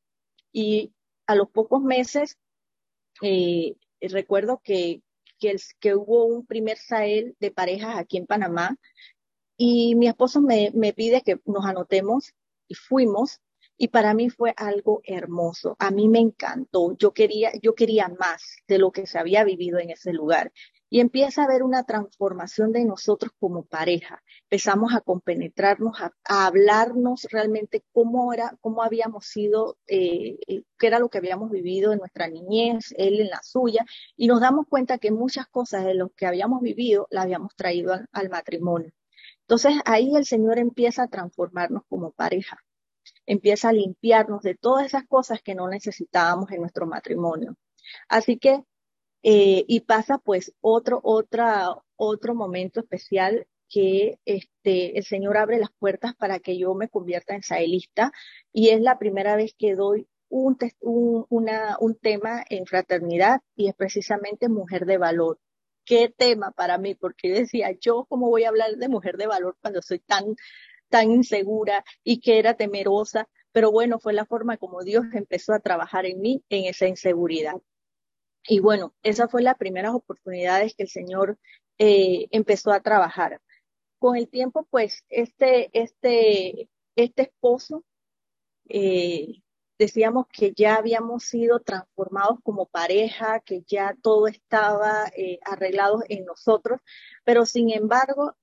Y 0.52 0.94
a 1.28 1.36
los 1.36 1.50
pocos 1.50 1.84
meses, 1.84 2.38
eh, 3.22 3.76
recuerdo 4.02 4.62
que, 4.64 5.02
que, 5.40 5.96
hubo 5.96 6.26
un 6.26 6.46
primer 6.46 6.78
Sael 6.78 7.36
de 7.40 7.52
parejas 7.52 7.98
aquí 7.98 8.18
en 8.18 8.26
Panamá 8.26 8.78
y 9.58 9.96
mi 9.96 10.08
esposo 10.08 10.42
me, 10.42 10.72
me 10.74 10.94
pide 10.94 11.22
que 11.22 11.40
nos 11.46 11.66
anotemos 11.66 12.34
y 12.68 12.76
fuimos 12.76 13.42
y 13.82 13.88
para 13.88 14.14
mí 14.14 14.30
fue 14.30 14.54
algo 14.58 15.02
hermoso. 15.06 15.78
A 15.80 15.90
mí 15.90 16.10
me 16.10 16.20
encantó. 16.20 16.98
Yo 16.98 17.14
quería, 17.14 17.52
yo 17.62 17.76
quería 17.76 18.10
más 18.10 18.58
de 18.68 18.78
lo 18.78 18.92
que 18.92 19.08
se 19.08 19.18
había 19.18 19.46
vivido 19.46 19.80
en 19.80 19.90
ese 19.90 20.12
lugar. 20.12 20.52
Y 20.89 21.02
empieza 21.02 21.41
a 21.41 21.45
haber 21.45 21.63
una 21.63 21.84
transformación 21.84 22.71
de 22.71 22.84
nosotros 22.86 23.32
como 23.39 23.63
pareja. 23.63 24.23
Empezamos 24.43 24.93
a 24.95 25.02
compenetrarnos, 25.02 25.99
a, 26.02 26.13
hablarnos 26.23 27.28
realmente 27.32 27.84
cómo 27.91 28.34
era, 28.34 28.58
cómo 28.62 28.84
habíamos 28.84 29.25
sido, 29.25 29.78
eh, 29.88 30.38
eh, 30.47 30.63
qué 30.78 30.88
era 30.88 30.99
lo 30.99 31.10
que 31.10 31.19
habíamos 31.19 31.52
vivido 31.52 31.93
en 31.93 31.99
nuestra 31.99 32.28
niñez, 32.28 32.93
él 32.97 33.19
en 33.19 33.30
la 33.30 33.41
suya, 33.43 33.86
y 34.15 34.28
nos 34.28 34.41
damos 34.41 34.65
cuenta 34.67 34.97
que 34.97 35.12
muchas 35.12 35.47
cosas 35.47 35.86
de 35.86 35.93
lo 35.93 36.10
que 36.10 36.25
habíamos 36.25 36.62
vivido 36.62 37.08
las 37.12 37.25
habíamos 37.25 37.56
traído 37.56 37.93
al 38.12 38.30
matrimonio. 38.30 38.91
Entonces 39.41 39.73
ahí 39.86 40.15
el 40.15 40.25
Señor 40.25 40.60
empieza 40.60 41.04
a 41.04 41.08
transformarnos 41.08 41.84
como 41.88 42.12
pareja 42.12 42.60
empieza 43.25 43.69
a 43.69 43.73
limpiarnos 43.73 44.41
de 44.41 44.56
todas 44.56 44.86
esas 44.86 45.06
cosas 45.08 45.41
que 45.41 45.56
no 45.56 45.67
necesitábamos 45.67 46.52
en 46.52 46.62
nuestro 46.62 46.88
matrimonio. 46.88 47.56
Así 48.08 48.38
que, 48.38 48.63
eh, 49.24 49.66
y 49.68 49.82
pasa 49.82 50.18
pues 50.18 50.54
otro, 50.62 51.00
otra, 51.04 51.76
otro 51.96 52.36
momento 52.36 52.80
especial 52.80 53.48
que 53.70 54.20
este, 54.26 54.98
el 54.98 55.04
Señor 55.04 55.38
abre 55.38 55.60
las 55.60 55.72
puertas 55.78 56.16
para 56.16 56.40
que 56.40 56.58
yo 56.58 56.74
me 56.74 56.90
convierta 56.90 57.36
en 57.36 57.44
saelista 57.44 58.12
y 58.52 58.70
es 58.70 58.82
la 58.82 58.98
primera 58.98 59.36
vez 59.36 59.54
que 59.58 59.76
doy 59.76 60.08
un, 60.30 60.58
tema 62.02 62.44
en 62.50 62.66
fraternidad 62.66 63.42
y 63.56 63.68
es 63.68 63.76
precisamente 63.76 64.50
mujer 64.50 64.86
de 64.86 64.98
valor. 64.98 65.40
¿Qué 65.86 66.14
tema 66.16 66.52
para 66.52 66.78
mí? 66.78 66.96
Porque 66.96 67.30
decía, 67.30 67.72
yo 67.80 68.06
cómo 68.08 68.30
voy 68.30 68.44
a 68.44 68.50
hablar 68.50 68.76
de 68.76 68.90
mujer 68.90 69.18
de 69.18 69.28
valor 69.28 69.58
cuando 69.62 69.82
soy 69.82 70.00
tan 70.00 70.36
tan 70.90 71.12
insegura 71.12 71.84
y 72.04 72.20
que 72.20 72.40
era 72.40 72.56
temerosa, 72.56 73.30
pero 73.52 73.72
bueno, 73.72 74.00
fue 74.00 74.14
la 74.14 74.26
forma 74.26 74.58
como 74.58 74.84
Dios 74.84 75.06
empezó 75.14 75.54
a 75.54 75.60
trabajar 75.60 76.06
en 76.06 76.20
mí 76.20 76.44
en 76.50 76.66
esa 76.66 76.88
inseguridad. 76.88 77.56
Y 78.50 78.62
bueno, 78.62 78.96
esa 79.04 79.28
fue 79.28 79.44
las 79.44 79.58
primeras 79.58 79.94
oportunidades 79.94 80.74
que 80.74 80.82
el 80.82 80.90
Señor 80.90 81.38
eh, 81.78 82.26
empezó 82.32 82.72
a 82.72 82.80
trabajar. 82.82 83.40
Con 84.00 84.16
el 84.18 84.28
tiempo, 84.28 84.66
pues, 84.72 85.04
este, 85.08 85.70
este, 85.80 86.68
este 86.96 87.22
esposo, 87.22 87.86
eh, 88.68 89.44
decíamos 89.78 90.26
que 90.34 90.52
ya 90.56 90.78
habíamos 90.78 91.26
sido 91.26 91.60
transformados 91.60 92.40
como 92.42 92.66
pareja, 92.66 93.40
que 93.42 93.62
ya 93.68 93.96
todo 94.02 94.28
estaba 94.28 95.06
eh, 95.16 95.38
arreglado 95.46 96.02
en 96.10 96.26
nosotros, 96.26 96.82
pero 97.24 97.46
sin 97.46 97.72
embargo, 97.72 98.36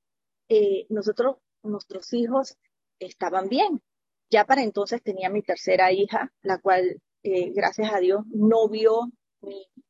nosotros 0.88 1.38
nuestros 1.64 2.12
hijos 2.12 2.56
estaban 3.00 3.48
bien. 3.48 3.82
Ya 4.30 4.44
para 4.44 4.62
entonces 4.62 5.02
tenía 5.02 5.30
mi 5.30 5.42
tercera 5.42 5.90
hija, 5.90 6.32
la 6.42 6.58
cual, 6.58 7.02
gracias 7.24 7.92
a 7.92 7.98
Dios, 7.98 8.24
no 8.28 8.68
vio 8.68 9.10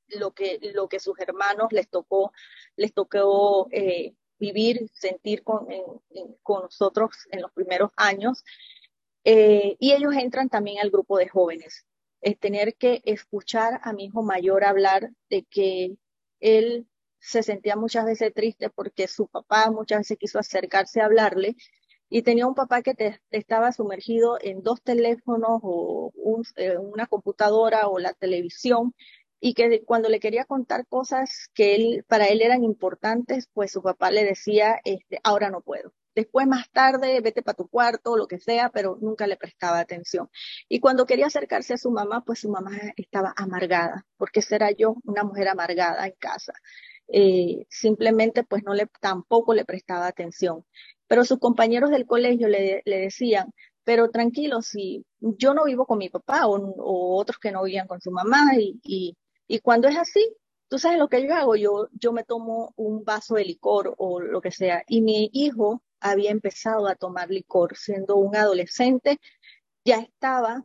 lo, 0.08 0.32
que, 0.32 0.58
lo 0.74 0.88
que 0.88 1.00
sus 1.00 1.18
hermanos 1.18 1.68
les 1.72 1.88
tocó, 1.88 2.32
les 2.76 2.92
tocó 2.92 3.68
eh, 3.70 4.14
vivir, 4.38 4.88
sentir 4.92 5.42
con, 5.42 5.66
con 6.42 6.62
nosotros 6.62 7.10
en 7.30 7.42
los 7.42 7.52
primeros 7.52 7.90
años. 7.96 8.44
Eh, 9.24 9.76
y 9.80 9.92
ellos 9.92 10.14
entran 10.14 10.48
también 10.48 10.78
al 10.80 10.90
grupo 10.90 11.18
de 11.18 11.28
jóvenes. 11.28 11.84
Es 12.20 12.38
tener 12.38 12.76
que 12.76 13.02
escuchar 13.04 13.80
a 13.82 13.92
mi 13.92 14.06
hijo 14.06 14.22
mayor 14.22 14.64
hablar 14.64 15.10
de 15.30 15.44
que 15.44 15.96
él 16.40 16.86
se 17.18 17.42
sentía 17.42 17.76
muchas 17.76 18.04
veces 18.04 18.32
triste 18.32 18.70
porque 18.70 19.08
su 19.08 19.26
papá 19.26 19.70
muchas 19.70 19.98
veces 19.98 20.18
quiso 20.18 20.38
acercarse 20.38 21.00
a 21.00 21.06
hablarle 21.06 21.56
y 22.08 22.22
tenía 22.22 22.46
un 22.46 22.54
papá 22.54 22.82
que 22.82 22.94
te, 22.94 23.20
estaba 23.30 23.72
sumergido 23.72 24.38
en 24.40 24.62
dos 24.62 24.80
teléfonos 24.82 25.60
o 25.62 26.12
eh, 26.56 26.78
una 26.78 27.06
computadora 27.06 27.88
o 27.88 27.98
la 27.98 28.12
televisión 28.12 28.94
y 29.40 29.54
que 29.54 29.82
cuando 29.84 30.08
le 30.08 30.20
quería 30.20 30.44
contar 30.44 30.86
cosas 30.86 31.48
que 31.54 31.74
él, 31.74 32.04
para 32.08 32.26
él 32.26 32.42
eran 32.42 32.64
importantes, 32.64 33.48
pues 33.52 33.72
su 33.72 33.82
papá 33.82 34.10
le 34.10 34.24
decía, 34.24 34.80
este, 34.84 35.20
ahora 35.22 35.50
no 35.50 35.60
puedo. 35.60 35.92
Después, 36.14 36.46
más 36.46 36.70
tarde, 36.70 37.20
vete 37.20 37.42
para 37.42 37.56
tu 37.56 37.68
cuarto, 37.68 38.16
lo 38.16 38.26
que 38.26 38.38
sea, 38.38 38.70
pero 38.70 38.96
nunca 39.02 39.26
le 39.26 39.36
prestaba 39.36 39.78
atención. 39.80 40.30
Y 40.68 40.80
cuando 40.80 41.04
quería 41.04 41.26
acercarse 41.26 41.74
a 41.74 41.78
su 41.78 41.90
mamá, 41.90 42.24
pues 42.24 42.40
su 42.40 42.48
mamá 42.48 42.70
estaba 42.96 43.34
amargada, 43.36 44.06
porque 44.16 44.40
será 44.40 44.70
yo 44.70 44.96
una 45.04 45.24
mujer 45.24 45.48
amargada 45.48 46.06
en 46.06 46.14
casa. 46.18 46.54
Eh, 47.08 47.66
simplemente 47.70 48.44
pues 48.44 48.64
no 48.64 48.74
le, 48.74 48.88
tampoco 49.00 49.52
le 49.54 49.66
prestaba 49.66 50.06
atención. 50.06 50.64
Pero 51.06 51.24
sus 51.24 51.38
compañeros 51.38 51.90
del 51.90 52.06
colegio 52.06 52.48
le, 52.48 52.82
le 52.84 52.98
decían, 52.98 53.52
pero 53.84 54.10
tranquilo, 54.10 54.62
si 54.62 55.04
yo 55.20 55.54
no 55.54 55.64
vivo 55.64 55.86
con 55.86 55.98
mi 55.98 56.08
papá 56.08 56.46
o, 56.48 57.16
otros 57.16 57.38
que 57.38 57.52
no 57.52 57.62
vivían 57.62 57.86
con 57.86 58.00
su 58.00 58.10
mamá 58.10 58.56
y, 58.58 58.80
y, 58.82 59.16
y, 59.48 59.60
cuando 59.60 59.88
es 59.88 59.96
así, 59.96 60.36
tú 60.68 60.78
sabes 60.78 60.98
lo 60.98 61.08
que 61.08 61.26
yo 61.26 61.34
hago, 61.34 61.56
yo, 61.56 61.88
yo 61.92 62.12
me 62.12 62.24
tomo 62.24 62.72
un 62.76 63.04
vaso 63.04 63.36
de 63.36 63.44
licor 63.44 63.94
o 63.98 64.20
lo 64.20 64.40
que 64.40 64.50
sea 64.50 64.82
y 64.88 65.02
mi 65.02 65.30
hijo 65.32 65.82
había 66.00 66.30
empezado 66.30 66.88
a 66.88 66.94
tomar 66.94 67.30
licor 67.30 67.76
siendo 67.76 68.16
un 68.16 68.36
adolescente, 68.36 69.18
ya 69.84 69.98
estaba 69.98 70.64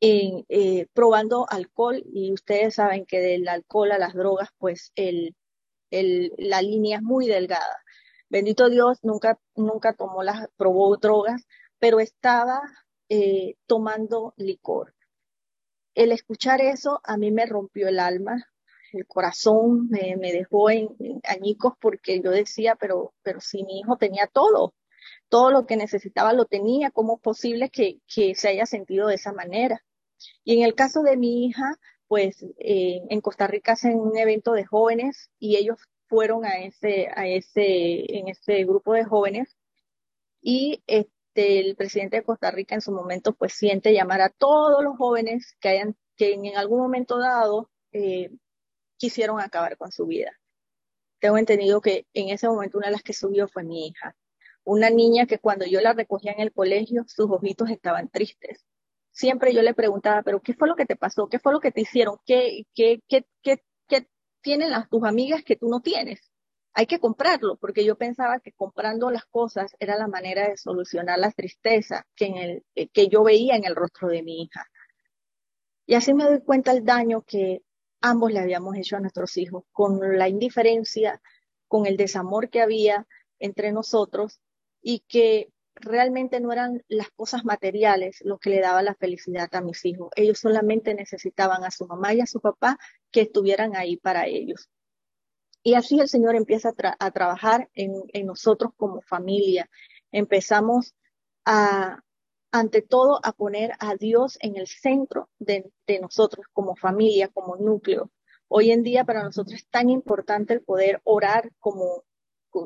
eh, 0.00 0.88
probando 0.94 1.46
alcohol 1.48 2.02
y 2.12 2.32
ustedes 2.32 2.74
saben 2.74 3.06
que 3.06 3.20
del 3.20 3.46
alcohol 3.48 3.92
a 3.92 3.98
las 3.98 4.14
drogas, 4.14 4.48
pues 4.58 4.92
el, 4.96 5.36
la 5.90 6.62
línea 6.62 6.96
es 6.96 7.02
muy 7.02 7.26
delgada. 7.26 7.82
Bendito 8.28 8.68
Dios, 8.68 8.98
nunca, 9.02 9.38
nunca 9.54 9.92
tomó 9.92 10.22
las, 10.22 10.48
probó 10.56 10.96
drogas, 10.96 11.46
pero 11.78 12.00
estaba 12.00 12.62
eh, 13.08 13.56
tomando 13.66 14.34
licor. 14.36 14.94
El 15.94 16.12
escuchar 16.12 16.60
eso 16.60 17.00
a 17.04 17.16
mí 17.16 17.30
me 17.30 17.46
rompió 17.46 17.88
el 17.88 17.98
alma, 17.98 18.46
el 18.92 19.06
corazón 19.06 19.88
me, 19.88 20.16
dejó 20.32 20.70
en, 20.70 20.88
añicos 21.24 21.74
porque 21.80 22.20
yo 22.20 22.30
decía, 22.30 22.76
pero, 22.76 23.14
pero 23.22 23.40
si 23.40 23.64
mi 23.64 23.80
hijo 23.80 23.96
tenía 23.96 24.26
todo, 24.26 24.74
todo 25.28 25.50
lo 25.50 25.66
que 25.66 25.76
necesitaba 25.76 26.32
lo 26.32 26.44
tenía, 26.44 26.90
¿cómo 26.90 27.16
es 27.16 27.22
posible 27.22 27.70
que, 27.70 28.00
se 28.06 28.48
haya 28.48 28.66
sentido 28.66 29.08
de 29.08 29.16
esa 29.16 29.32
manera? 29.32 29.84
Y 30.44 30.58
en 30.58 30.64
el 30.64 30.74
caso 30.74 31.02
de 31.02 31.16
mi 31.16 31.46
hija, 31.46 31.78
pues 32.06 32.42
eh, 32.58 33.00
en 33.08 33.20
Costa 33.20 33.46
Rica 33.46 33.72
hacen 33.72 33.98
un 33.98 34.16
evento 34.16 34.52
de 34.52 34.66
jóvenes 34.66 35.30
y 35.38 35.56
ellos 35.56 35.78
fueron 36.06 36.44
a 36.44 36.58
ese, 36.62 37.08
a 37.14 37.26
ese, 37.26 38.18
en 38.18 38.28
ese 38.28 38.64
grupo 38.64 38.92
de 38.92 39.04
jóvenes 39.04 39.56
y 40.42 40.82
este, 40.86 41.11
el 41.34 41.76
presidente 41.76 42.16
de 42.16 42.24
Costa 42.24 42.50
Rica 42.50 42.74
en 42.74 42.80
su 42.80 42.92
momento 42.92 43.34
pues 43.34 43.54
siente 43.54 43.92
llamar 43.92 44.20
a 44.22 44.30
todos 44.30 44.82
los 44.84 44.96
jóvenes 44.96 45.56
que 45.60 45.68
hayan, 45.70 45.96
que 46.16 46.34
en 46.34 46.56
algún 46.56 46.80
momento 46.80 47.18
dado 47.18 47.70
eh, 47.92 48.30
quisieron 48.96 49.40
acabar 49.40 49.76
con 49.76 49.92
su 49.92 50.06
vida. 50.06 50.32
Tengo 51.20 51.38
entendido 51.38 51.80
que 51.80 52.06
en 52.14 52.30
ese 52.30 52.48
momento 52.48 52.78
una 52.78 52.88
de 52.88 52.92
las 52.92 53.02
que 53.02 53.12
subió 53.12 53.48
fue 53.48 53.64
mi 53.64 53.88
hija, 53.88 54.16
una 54.64 54.90
niña 54.90 55.26
que 55.26 55.38
cuando 55.38 55.66
yo 55.66 55.80
la 55.80 55.92
recogía 55.92 56.32
en 56.32 56.40
el 56.40 56.52
colegio 56.52 57.04
sus 57.06 57.30
ojitos 57.30 57.70
estaban 57.70 58.08
tristes 58.08 58.64
siempre 59.12 59.54
yo 59.54 59.62
le 59.62 59.74
preguntaba, 59.74 60.22
pero 60.22 60.40
¿qué 60.40 60.54
fue 60.54 60.68
lo 60.68 60.76
que 60.76 60.86
te 60.86 60.96
pasó? 60.96 61.28
¿Qué 61.28 61.38
fue 61.38 61.52
lo 61.52 61.60
que 61.60 61.70
te 61.70 61.82
hicieron? 61.82 62.16
¿Qué, 62.26 62.64
qué, 62.74 63.00
qué, 63.08 63.26
qué, 63.42 63.62
qué 63.86 64.08
tienen 64.40 64.70
las, 64.70 64.88
tus 64.88 65.04
amigas 65.04 65.44
que 65.44 65.56
tú 65.56 65.68
no 65.68 65.80
tienes? 65.80 66.31
Hay 66.74 66.86
que 66.86 66.98
comprarlo, 66.98 67.56
porque 67.56 67.84
yo 67.84 67.96
pensaba 67.96 68.40
que 68.40 68.52
comprando 68.52 69.10
las 69.10 69.26
cosas 69.26 69.74
era 69.78 69.96
la 69.96 70.08
manera 70.08 70.48
de 70.48 70.56
solucionar 70.56 71.18
la 71.18 71.30
tristeza 71.30 72.06
eh, 72.18 72.62
que 72.92 73.08
yo 73.08 73.22
veía 73.22 73.56
en 73.56 73.64
el 73.64 73.76
rostro 73.76 74.08
de 74.08 74.22
mi 74.22 74.42
hija. 74.42 74.66
Y 75.86 75.94
así 75.94 76.14
me 76.14 76.24
doy 76.24 76.40
cuenta 76.40 76.72
el 76.72 76.84
daño 76.84 77.22
que 77.22 77.62
ambos 78.00 78.32
le 78.32 78.40
habíamos 78.40 78.76
hecho 78.76 78.96
a 78.96 79.00
nuestros 79.00 79.36
hijos, 79.36 79.64
con 79.72 80.18
la 80.18 80.28
indiferencia, 80.28 81.20
con 81.68 81.86
el 81.86 81.96
desamor 81.96 82.48
que 82.50 82.62
había 82.62 83.06
entre 83.38 83.72
nosotros 83.72 84.40
y 84.80 85.00
que 85.08 85.52
realmente 85.74 86.40
no 86.40 86.52
eran 86.52 86.82
las 86.88 87.10
cosas 87.10 87.44
materiales 87.44 88.20
lo 88.24 88.38
que 88.38 88.50
le 88.50 88.60
daba 88.60 88.82
la 88.82 88.94
felicidad 88.94 89.48
a 89.54 89.60
mis 89.60 89.84
hijos. 89.84 90.10
Ellos 90.16 90.38
solamente 90.38 90.94
necesitaban 90.94 91.64
a 91.64 91.70
su 91.70 91.86
mamá 91.86 92.14
y 92.14 92.20
a 92.20 92.26
su 92.26 92.40
papá 92.40 92.78
que 93.10 93.22
estuvieran 93.22 93.76
ahí 93.76 93.96
para 93.96 94.26
ellos. 94.26 94.68
Y 95.62 95.74
así 95.74 96.00
el 96.00 96.08
Señor 96.08 96.34
empieza 96.34 96.72
a, 96.98 97.10
trabajar 97.10 97.70
en, 97.74 98.26
nosotros 98.26 98.72
como 98.76 99.00
familia. 99.00 99.70
Empezamos 100.10 100.94
a, 101.44 102.02
ante 102.50 102.82
todo, 102.82 103.20
a 103.22 103.32
poner 103.32 103.72
a 103.78 103.94
Dios 103.94 104.38
en 104.40 104.56
el 104.56 104.66
centro 104.66 105.28
de, 105.38 105.70
de 105.86 106.00
nosotros 106.00 106.46
como 106.52 106.74
familia, 106.74 107.28
como 107.28 107.56
núcleo. 107.56 108.10
Hoy 108.48 108.72
en 108.72 108.82
día 108.82 109.04
para 109.04 109.22
nosotros 109.22 109.54
es 109.54 109.68
tan 109.68 109.88
importante 109.88 110.52
el 110.52 110.62
poder 110.62 111.00
orar 111.04 111.52
como 111.60 112.04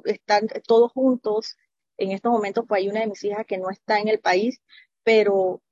estar 0.05 0.43
todos 0.67 0.91
juntos. 0.93 1.57
En 1.99 2.13
estos 2.13 2.33
momentos, 2.33 2.65
pues 2.67 2.81
hay 2.81 2.89
una 2.89 3.01
de 3.01 3.09
mis 3.09 3.23
hijas 3.25 3.47
que 3.47 3.59
no 3.59 3.71
está 3.71 4.01
en 4.01 4.09
el 4.09 4.21
país, 4.21 4.61
pero 5.05 5.63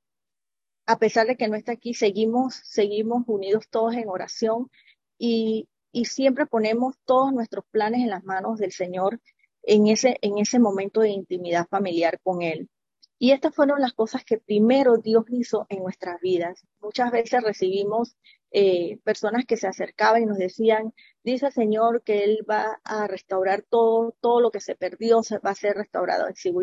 a 0.87 0.99
pesar 0.99 1.27
de 1.27 1.37
que 1.37 1.49
no 1.49 1.57
está 1.57 1.73
aquí, 1.73 1.95
seguimos, 1.95 2.61
seguimos 2.65 3.25
unidos 3.27 3.67
todos 3.71 3.95
en 3.95 4.09
oración 4.09 4.71
y, 5.19 5.69
y 5.95 6.07
siempre 6.07 6.45
ponemos 6.45 6.97
todos 7.05 7.33
nuestros 7.33 7.65
planes 7.71 8.01
en 8.01 8.11
las 8.11 8.25
manos 8.25 8.59
del 8.59 8.73
Señor 8.73 9.21
en 9.63 9.87
ese, 9.87 10.19
en 10.23 10.39
ese 10.39 10.59
momento 10.59 11.01
de 11.01 11.11
intimidad 11.11 11.69
familiar 11.69 12.21
con 12.21 12.43
Él. 12.43 12.69
Y 13.17 13.31
estas 13.31 13.55
fueron 13.55 13.81
las 13.81 13.93
cosas 13.93 14.25
que 14.25 14.39
primero 14.39 14.97
Dios 14.97 15.25
hizo 15.29 15.67
en 15.69 15.85
nuestras 15.85 16.21
vidas. 16.21 16.67
Muchas 16.81 17.13
veces 17.13 17.45
recibimos 17.45 18.17
eh, 18.51 18.99
personas 19.05 19.47
que 19.47 19.57
se 19.57 19.69
acercaban 19.69 20.25
y 20.25 20.27
nos 20.27 20.37
decían, 20.37 20.93
dice 21.23 21.47
el 21.47 21.53
Señor 21.53 22.03
que 22.03 22.25
Él 22.25 22.45
va 22.51 22.81
a 22.83 23.07
restaurar 23.07 23.63
todo, 23.63 24.17
todo 24.21 24.41
lo 24.41 24.51
que 24.51 24.61
se 24.61 24.75
perdió 24.75 25.23
se 25.23 25.39
va 25.39 25.51
a 25.51 25.55
ser 25.55 25.77
restaurado 25.77 26.27
en 26.27 26.35
su. 26.35 26.61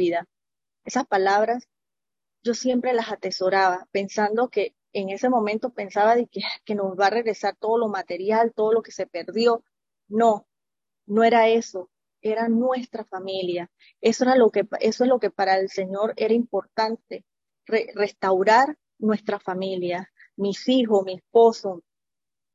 Esas 0.83 1.07
palabras 1.07 1.69
yo 2.43 2.53
siempre 2.53 2.91
las 2.93 3.11
atesoraba, 3.13 3.87
pensando 3.91 4.49
que 4.49 4.75
en 4.93 5.09
ese 5.09 5.29
momento 5.29 5.71
pensaba 5.71 6.15
de 6.15 6.27
que, 6.27 6.75
nos 6.75 6.97
va 6.99 7.07
a 7.07 7.11
regresar 7.11 7.55
todo 7.57 7.77
lo 7.77 7.87
material, 7.87 8.53
todo 8.53 8.73
lo 8.73 8.81
que 8.81 8.91
se 8.91 9.07
perdió. 9.07 9.63
No, 10.07 10.47
no 11.05 11.23
era 11.23 11.47
eso, 11.47 11.89
era 12.21 12.49
nuestra 12.49 13.05
familia. 13.05 13.71
Eso 14.01 14.23
era 14.23 14.35
lo 14.35 14.49
que, 14.49 14.67
eso 14.79 15.03
es 15.03 15.09
lo 15.09 15.19
que 15.19 15.31
para 15.31 15.57
el 15.57 15.69
Señor 15.69 16.13
era 16.17 16.33
importante, 16.33 17.25
restaurar 17.65 18.77
nuestra 18.99 19.39
familia, 19.39 20.11
mis 20.35 20.67
hijos, 20.67 21.05
mi 21.05 21.15
esposo, 21.15 21.83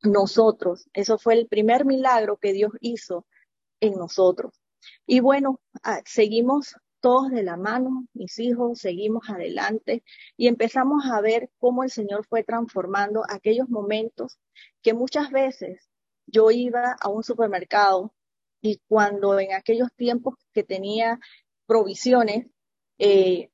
nosotros. 0.03 0.87
Eso 0.93 1.17
fue 1.17 1.35
el 1.35 1.47
primer 1.47 1.85
milagro 1.85 2.37
que 2.37 2.53
Dios 2.53 2.71
hizo 2.81 3.25
en 3.79 3.93
nosotros. 3.95 4.53
Y 5.05 5.19
bueno, 5.19 5.59
ah, 5.83 6.01
seguimos 6.05 6.75
todos 7.07 7.31
de 7.31 7.41
la 7.41 7.55
mano, 7.55 8.05
mis 8.11 8.37
hijos, 8.37 8.79
seguimos 8.79 9.29
adelante 9.29 10.03
y 10.35 10.49
empezamos 10.49 11.05
a 11.05 11.21
ver 11.21 11.49
cómo 11.57 11.85
el 11.85 11.89
Señor 11.89 12.25
fue 12.27 12.43
transformando 12.43 13.23
aquellos 13.29 13.69
momentos 13.69 14.39
que 14.81 14.93
muchas 14.93 15.31
veces 15.31 15.89
yo 16.25 16.51
iba 16.51 16.97
a 16.99 17.07
un 17.07 17.23
supermercado 17.23 18.13
y 18.59 18.81
cuando 18.89 19.39
en 19.39 19.53
aquellos 19.53 19.87
tiempos 19.95 20.35
que 20.51 20.65
tenía 20.65 21.17
provisiones, 21.65 22.47
eh, 22.97 23.51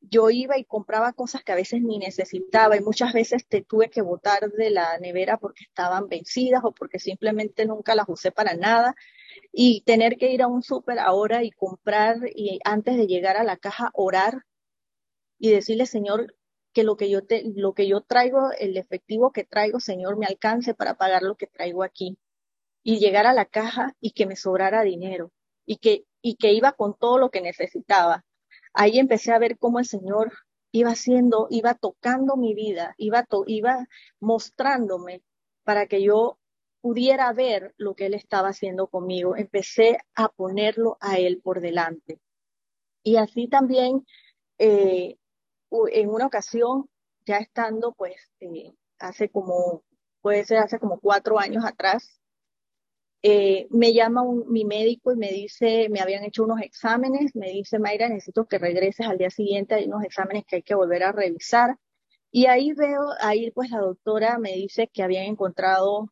yo 0.00 0.30
iba 0.30 0.56
y 0.56 0.64
compraba 0.64 1.12
cosas 1.12 1.42
que 1.42 1.50
a 1.50 1.56
veces 1.56 1.82
ni 1.82 1.98
necesitaba 1.98 2.76
y 2.76 2.82
muchas 2.82 3.12
veces 3.12 3.48
te 3.48 3.62
tuve 3.62 3.90
que 3.90 4.02
botar 4.02 4.48
de 4.48 4.70
la 4.70 4.96
nevera 4.98 5.38
porque 5.38 5.64
estaban 5.64 6.06
vencidas 6.08 6.62
o 6.62 6.70
porque 6.70 7.00
simplemente 7.00 7.66
nunca 7.66 7.96
las 7.96 8.08
usé 8.08 8.30
para 8.30 8.54
nada 8.54 8.94
y 9.52 9.82
tener 9.82 10.16
que 10.16 10.32
ir 10.32 10.42
a 10.42 10.48
un 10.48 10.62
súper 10.62 10.98
ahora 10.98 11.44
y 11.44 11.50
comprar 11.50 12.16
y 12.34 12.58
antes 12.64 12.96
de 12.96 13.06
llegar 13.06 13.36
a 13.36 13.44
la 13.44 13.58
caja 13.58 13.90
orar 13.94 14.44
y 15.38 15.50
decirle, 15.50 15.86
Señor, 15.86 16.34
que 16.72 16.84
lo 16.84 16.96
que 16.96 17.10
yo 17.10 17.24
te, 17.24 17.42
lo 17.54 17.74
que 17.74 17.86
yo 17.86 18.00
traigo, 18.00 18.50
el 18.58 18.76
efectivo 18.76 19.32
que 19.32 19.44
traigo, 19.44 19.78
Señor, 19.80 20.16
me 20.16 20.26
alcance 20.26 20.74
para 20.74 20.94
pagar 20.94 21.22
lo 21.22 21.36
que 21.36 21.46
traigo 21.46 21.82
aquí. 21.82 22.18
Y 22.82 22.98
llegar 22.98 23.26
a 23.26 23.34
la 23.34 23.44
caja 23.44 23.94
y 24.00 24.12
que 24.12 24.26
me 24.26 24.36
sobrara 24.36 24.82
dinero 24.82 25.30
y 25.66 25.76
que, 25.76 26.04
y 26.22 26.36
que 26.36 26.52
iba 26.52 26.72
con 26.72 26.96
todo 26.96 27.18
lo 27.18 27.30
que 27.30 27.40
necesitaba. 27.40 28.24
Ahí 28.72 28.98
empecé 28.98 29.32
a 29.32 29.38
ver 29.38 29.58
cómo 29.58 29.78
el 29.78 29.84
Señor 29.86 30.32
iba 30.72 30.90
haciendo, 30.90 31.46
iba 31.50 31.74
tocando 31.74 32.36
mi 32.36 32.54
vida, 32.54 32.94
iba, 32.96 33.26
iba 33.46 33.86
mostrándome 34.20 35.22
para 35.64 35.86
que 35.86 36.02
yo 36.02 36.38
pudiera 36.82 37.32
ver 37.32 37.74
lo 37.78 37.94
que 37.94 38.06
él 38.06 38.14
estaba 38.14 38.48
haciendo 38.48 38.88
conmigo. 38.88 39.36
Empecé 39.36 39.98
a 40.14 40.28
ponerlo 40.28 40.98
a 41.00 41.18
él 41.18 41.40
por 41.42 41.60
delante. 41.60 42.20
Y 43.04 43.16
así 43.16 43.48
también, 43.48 44.06
eh, 44.58 45.16
en 45.92 46.10
una 46.10 46.26
ocasión, 46.26 46.88
ya 47.24 47.38
estando, 47.38 47.92
pues, 47.94 48.16
eh, 48.40 48.74
hace 48.98 49.30
como, 49.30 49.84
puede 50.20 50.44
ser 50.44 50.58
hace 50.58 50.78
como 50.78 51.00
cuatro 51.00 51.38
años 51.38 51.64
atrás, 51.64 52.20
eh, 53.22 53.68
me 53.70 53.92
llama 53.92 54.22
mi 54.48 54.64
médico 54.64 55.12
y 55.12 55.16
me 55.16 55.30
dice, 55.30 55.88
me 55.88 56.00
habían 56.00 56.24
hecho 56.24 56.42
unos 56.44 56.60
exámenes, 56.60 57.36
me 57.36 57.50
dice, 57.50 57.78
Mayra, 57.78 58.08
necesito 58.08 58.46
que 58.46 58.58
regreses 58.58 59.06
al 59.06 59.18
día 59.18 59.30
siguiente, 59.30 59.76
hay 59.76 59.86
unos 59.86 60.02
exámenes 60.04 60.44
que 60.46 60.56
hay 60.56 60.62
que 60.62 60.74
volver 60.74 61.04
a 61.04 61.12
revisar. 61.12 61.76
Y 62.32 62.46
ahí 62.46 62.72
veo, 62.72 63.00
ahí 63.20 63.50
pues 63.52 63.70
la 63.70 63.78
doctora 63.78 64.38
me 64.38 64.52
dice 64.54 64.88
que 64.92 65.02
habían 65.04 65.26
encontrado 65.26 66.08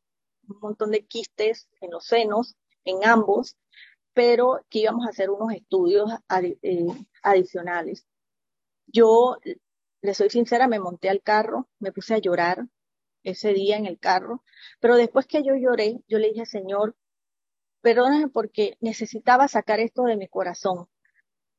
un 0.51 0.61
montón 0.61 0.91
de 0.91 1.07
quistes 1.07 1.69
en 1.81 1.91
los 1.91 2.05
senos, 2.05 2.57
en 2.85 3.05
ambos, 3.05 3.57
pero 4.13 4.65
que 4.69 4.81
íbamos 4.81 5.07
a 5.07 5.11
hacer 5.11 5.31
unos 5.31 5.53
estudios 5.53 6.11
eh, 6.63 6.87
adicionales. 7.23 8.07
Yo, 8.87 9.39
le 10.03 10.15
soy 10.15 10.31
sincera, 10.31 10.67
me 10.67 10.81
monté 10.81 11.09
al 11.09 11.23
carro, 11.23 11.69
me 11.79 11.93
puse 11.93 12.15
a 12.15 12.19
llorar 12.19 12.67
ese 13.23 13.53
día 13.53 13.77
en 13.77 13.87
el 13.87 13.99
carro, 13.99 14.43
pero 14.81 14.97
después 14.97 15.27
que 15.27 15.43
yo 15.43 15.55
lloré, 15.55 16.01
yo 16.09 16.19
le 16.19 16.29
dije, 16.29 16.47
Señor, 16.47 16.97
perdóname 17.83 18.29
porque 18.29 18.77
necesitaba 18.81 19.49
sacar 19.49 19.81
esto 19.81 20.05
de 20.05 20.17
mi 20.17 20.29
corazón, 20.29 20.89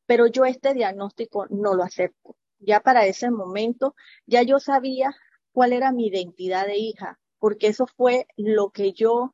pero 0.05 0.27
yo 0.27 0.45
este 0.45 0.73
diagnóstico 0.73 1.45
no 1.49 1.75
lo 1.75 1.83
acepto. 1.83 2.35
Ya 2.59 2.79
para 2.81 3.05
ese 3.05 3.31
momento, 3.31 3.95
ya 4.25 4.43
yo 4.43 4.59
sabía 4.59 5.15
cuál 5.51 5.73
era 5.73 5.91
mi 5.91 6.07
identidad 6.07 6.67
de 6.67 6.77
hija, 6.77 7.19
porque 7.41 7.67
eso 7.67 7.87
fue 7.87 8.27
lo 8.37 8.69
que 8.69 8.93
yo 8.93 9.33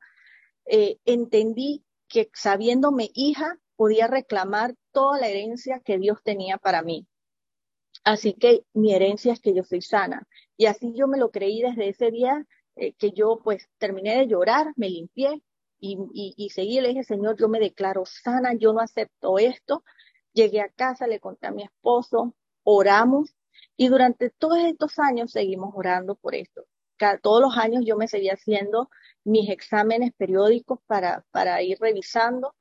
eh, 0.64 0.98
entendí 1.04 1.84
que 2.08 2.30
sabiéndome 2.32 3.10
hija 3.12 3.58
podía 3.76 4.06
reclamar 4.06 4.74
toda 4.92 5.20
la 5.20 5.28
herencia 5.28 5.80
que 5.84 5.98
Dios 5.98 6.22
tenía 6.24 6.56
para 6.56 6.82
mí. 6.82 7.06
Así 8.04 8.32
que 8.32 8.64
mi 8.72 8.94
herencia 8.94 9.34
es 9.34 9.40
que 9.40 9.52
yo 9.52 9.62
soy 9.62 9.82
sana. 9.82 10.26
Y 10.56 10.66
así 10.66 10.94
yo 10.94 11.06
me 11.06 11.18
lo 11.18 11.30
creí 11.30 11.60
desde 11.60 11.90
ese 11.90 12.10
día 12.10 12.46
eh, 12.76 12.94
que 12.94 13.10
yo 13.12 13.40
pues 13.44 13.68
terminé 13.76 14.16
de 14.16 14.26
llorar, 14.26 14.72
me 14.76 14.88
limpié 14.88 15.42
y, 15.78 15.98
y, 16.14 16.32
y 16.38 16.48
seguí, 16.48 16.80
le 16.80 16.88
dije, 16.88 17.04
Señor, 17.04 17.36
yo 17.38 17.48
me 17.50 17.60
declaro 17.60 18.06
sana, 18.06 18.54
yo 18.54 18.72
no 18.72 18.80
acepto 18.80 19.38
esto. 19.38 19.84
Llegué 20.32 20.62
a 20.62 20.70
casa, 20.70 21.06
le 21.06 21.20
conté 21.20 21.48
a 21.48 21.52
mi 21.52 21.64
esposo, 21.64 22.34
oramos 22.62 23.34
y 23.76 23.88
durante 23.88 24.30
todos 24.30 24.60
estos 24.60 24.98
años 24.98 25.30
seguimos 25.30 25.74
orando 25.76 26.14
por 26.14 26.34
esto 26.34 26.64
todos 27.22 27.40
los 27.40 27.56
años 27.56 27.84
yo 27.86 27.96
me 27.96 28.08
seguía 28.08 28.34
haciendo 28.34 28.90
mis 29.24 29.50
exámenes 29.50 30.12
periódicos 30.16 30.80
para, 30.86 31.24
para 31.30 31.62
ir 31.62 31.78
revisando 31.80 32.54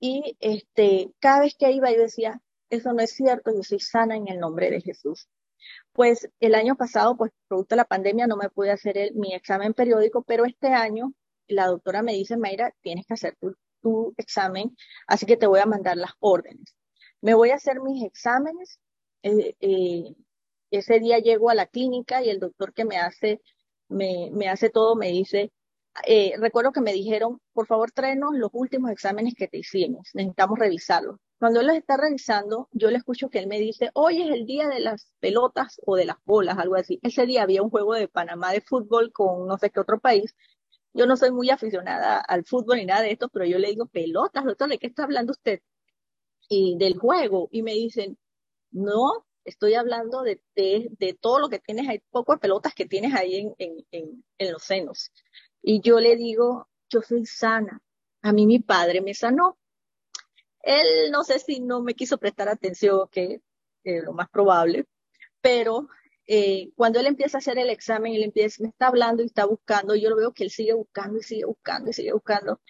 y 0.00 0.36
este, 0.40 1.12
cada 1.18 1.40
vez 1.40 1.54
que 1.58 1.70
iba 1.72 1.90
yo 1.90 2.02
decía, 2.02 2.40
eso 2.70 2.92
no 2.92 3.02
es 3.02 3.12
cierto, 3.12 3.52
yo 3.54 3.62
soy 3.62 3.80
sana 3.80 4.16
en 4.16 4.28
el 4.28 4.38
nombre 4.38 4.70
de 4.70 4.80
Jesús. 4.80 5.28
Pues 5.92 6.28
el 6.40 6.54
año 6.54 6.76
pasado, 6.76 7.16
pues 7.16 7.32
producto 7.48 7.74
de 7.74 7.78
la 7.78 7.84
pandemia, 7.84 8.26
no 8.26 8.36
me 8.36 8.50
pude 8.50 8.70
hacer 8.70 8.96
el, 8.98 9.14
mi 9.14 9.34
examen 9.34 9.74
periódico, 9.74 10.22
pero 10.22 10.44
este 10.44 10.68
año 10.68 11.12
la 11.48 11.66
doctora 11.66 12.02
me 12.02 12.12
dice, 12.12 12.36
Mayra, 12.36 12.72
tienes 12.82 13.06
que 13.06 13.14
hacer 13.14 13.36
tu, 13.40 13.56
tu 13.82 14.14
examen, 14.16 14.76
así 15.06 15.26
que 15.26 15.36
te 15.36 15.46
voy 15.46 15.60
a 15.60 15.66
mandar 15.66 15.96
las 15.96 16.12
órdenes. 16.20 16.74
Me 17.20 17.34
voy 17.34 17.50
a 17.50 17.56
hacer 17.56 17.80
mis 17.80 18.04
exámenes. 18.04 18.78
Eh, 19.22 19.56
eh, 19.60 20.14
ese 20.70 21.00
día 21.00 21.18
llego 21.18 21.50
a 21.50 21.54
la 21.54 21.66
clínica 21.66 22.22
y 22.22 22.30
el 22.30 22.38
doctor 22.38 22.72
que 22.74 22.84
me 22.84 22.98
hace 22.98 23.40
me, 23.88 24.30
me 24.32 24.48
hace 24.48 24.70
todo, 24.70 24.96
me 24.96 25.08
dice, 25.08 25.52
eh, 26.06 26.34
recuerdo 26.38 26.72
que 26.72 26.80
me 26.80 26.92
dijeron, 26.92 27.40
por 27.52 27.66
favor 27.66 27.90
tráenos 27.90 28.30
los 28.34 28.50
últimos 28.52 28.90
exámenes 28.90 29.34
que 29.36 29.48
te 29.48 29.58
hicimos, 29.58 30.08
necesitamos 30.14 30.58
revisarlos. 30.58 31.16
Cuando 31.38 31.60
él 31.60 31.68
los 31.68 31.76
está 31.76 31.96
revisando, 31.96 32.68
yo 32.72 32.90
le 32.90 32.98
escucho 32.98 33.30
que 33.30 33.38
él 33.38 33.46
me 33.46 33.60
dice, 33.60 33.90
hoy 33.94 34.22
es 34.22 34.30
el 34.30 34.44
día 34.44 34.68
de 34.68 34.80
las 34.80 35.12
pelotas 35.20 35.80
o 35.86 35.96
de 35.96 36.04
las 36.04 36.16
bolas, 36.24 36.58
algo 36.58 36.74
así. 36.74 36.98
Ese 37.02 37.26
día 37.26 37.42
había 37.42 37.62
un 37.62 37.70
juego 37.70 37.94
de 37.94 38.08
Panamá 38.08 38.52
de 38.52 38.60
fútbol 38.60 39.12
con 39.12 39.46
no 39.46 39.56
sé 39.58 39.70
qué 39.70 39.80
otro 39.80 40.00
país. 40.00 40.34
Yo 40.94 41.06
no 41.06 41.16
soy 41.16 41.30
muy 41.30 41.50
aficionada 41.50 42.18
al 42.20 42.44
fútbol 42.44 42.78
ni 42.78 42.86
nada 42.86 43.02
de 43.02 43.12
esto, 43.12 43.28
pero 43.28 43.44
yo 43.44 43.58
le 43.58 43.68
digo, 43.68 43.86
pelotas, 43.86 44.44
doctor, 44.44 44.68
¿de 44.68 44.78
qué 44.78 44.88
está 44.88 45.04
hablando 45.04 45.32
usted? 45.32 45.60
Y 46.48 46.76
del 46.78 46.98
juego. 46.98 47.48
Y 47.52 47.62
me 47.62 47.72
dicen, 47.74 48.18
no, 48.72 49.26
estoy 49.48 49.74
hablando 49.74 50.22
de, 50.22 50.40
de, 50.54 51.18
todo 51.20 51.38
lo 51.40 51.48
que 51.48 51.58
tienes 51.58 51.88
ahí, 51.88 52.02
poco 52.10 52.32
de 52.32 52.38
pelotas 52.38 52.74
que 52.74 52.86
tienes 52.86 53.14
ahí 53.14 53.36
en, 53.36 53.54
en, 53.90 54.24
en, 54.38 54.52
los 54.52 54.62
senos. 54.62 55.10
Y 55.62 55.80
yo 55.80 56.00
le 56.00 56.16
digo, 56.16 56.68
yo 56.88 57.02
soy 57.02 57.26
sana. 57.26 57.80
A 58.22 58.32
mí 58.32 58.46
mi 58.46 58.58
padre 58.58 59.00
me 59.00 59.14
sanó. 59.14 59.58
Él 60.62 61.10
no 61.10 61.24
sé 61.24 61.38
si 61.38 61.60
no 61.60 61.82
me 61.82 61.94
quiso 61.94 62.18
prestar 62.18 62.48
atención, 62.48 63.08
que 63.10 63.40
es 63.84 64.04
lo 64.04 64.12
más 64.12 64.28
probable, 64.28 64.86
pero 65.40 65.88
eh, 66.26 66.70
cuando 66.76 67.00
él 67.00 67.06
empieza 67.06 67.38
a 67.38 67.40
hacer 67.40 67.58
el 67.58 67.70
examen, 67.70 68.12
él 68.14 68.24
empieza, 68.24 68.62
me 68.62 68.68
está 68.68 68.88
hablando 68.88 69.22
y 69.22 69.26
está 69.26 69.46
buscando, 69.46 69.94
yo 69.94 70.10
lo 70.10 70.16
veo 70.16 70.32
que 70.32 70.44
él 70.44 70.50
sigue 70.50 70.74
buscando 70.74 71.18
y 71.18 71.22
sigue 71.22 71.44
buscando 71.46 71.90
y 71.90 71.94
sigue 71.94 72.12
buscando. 72.12 72.60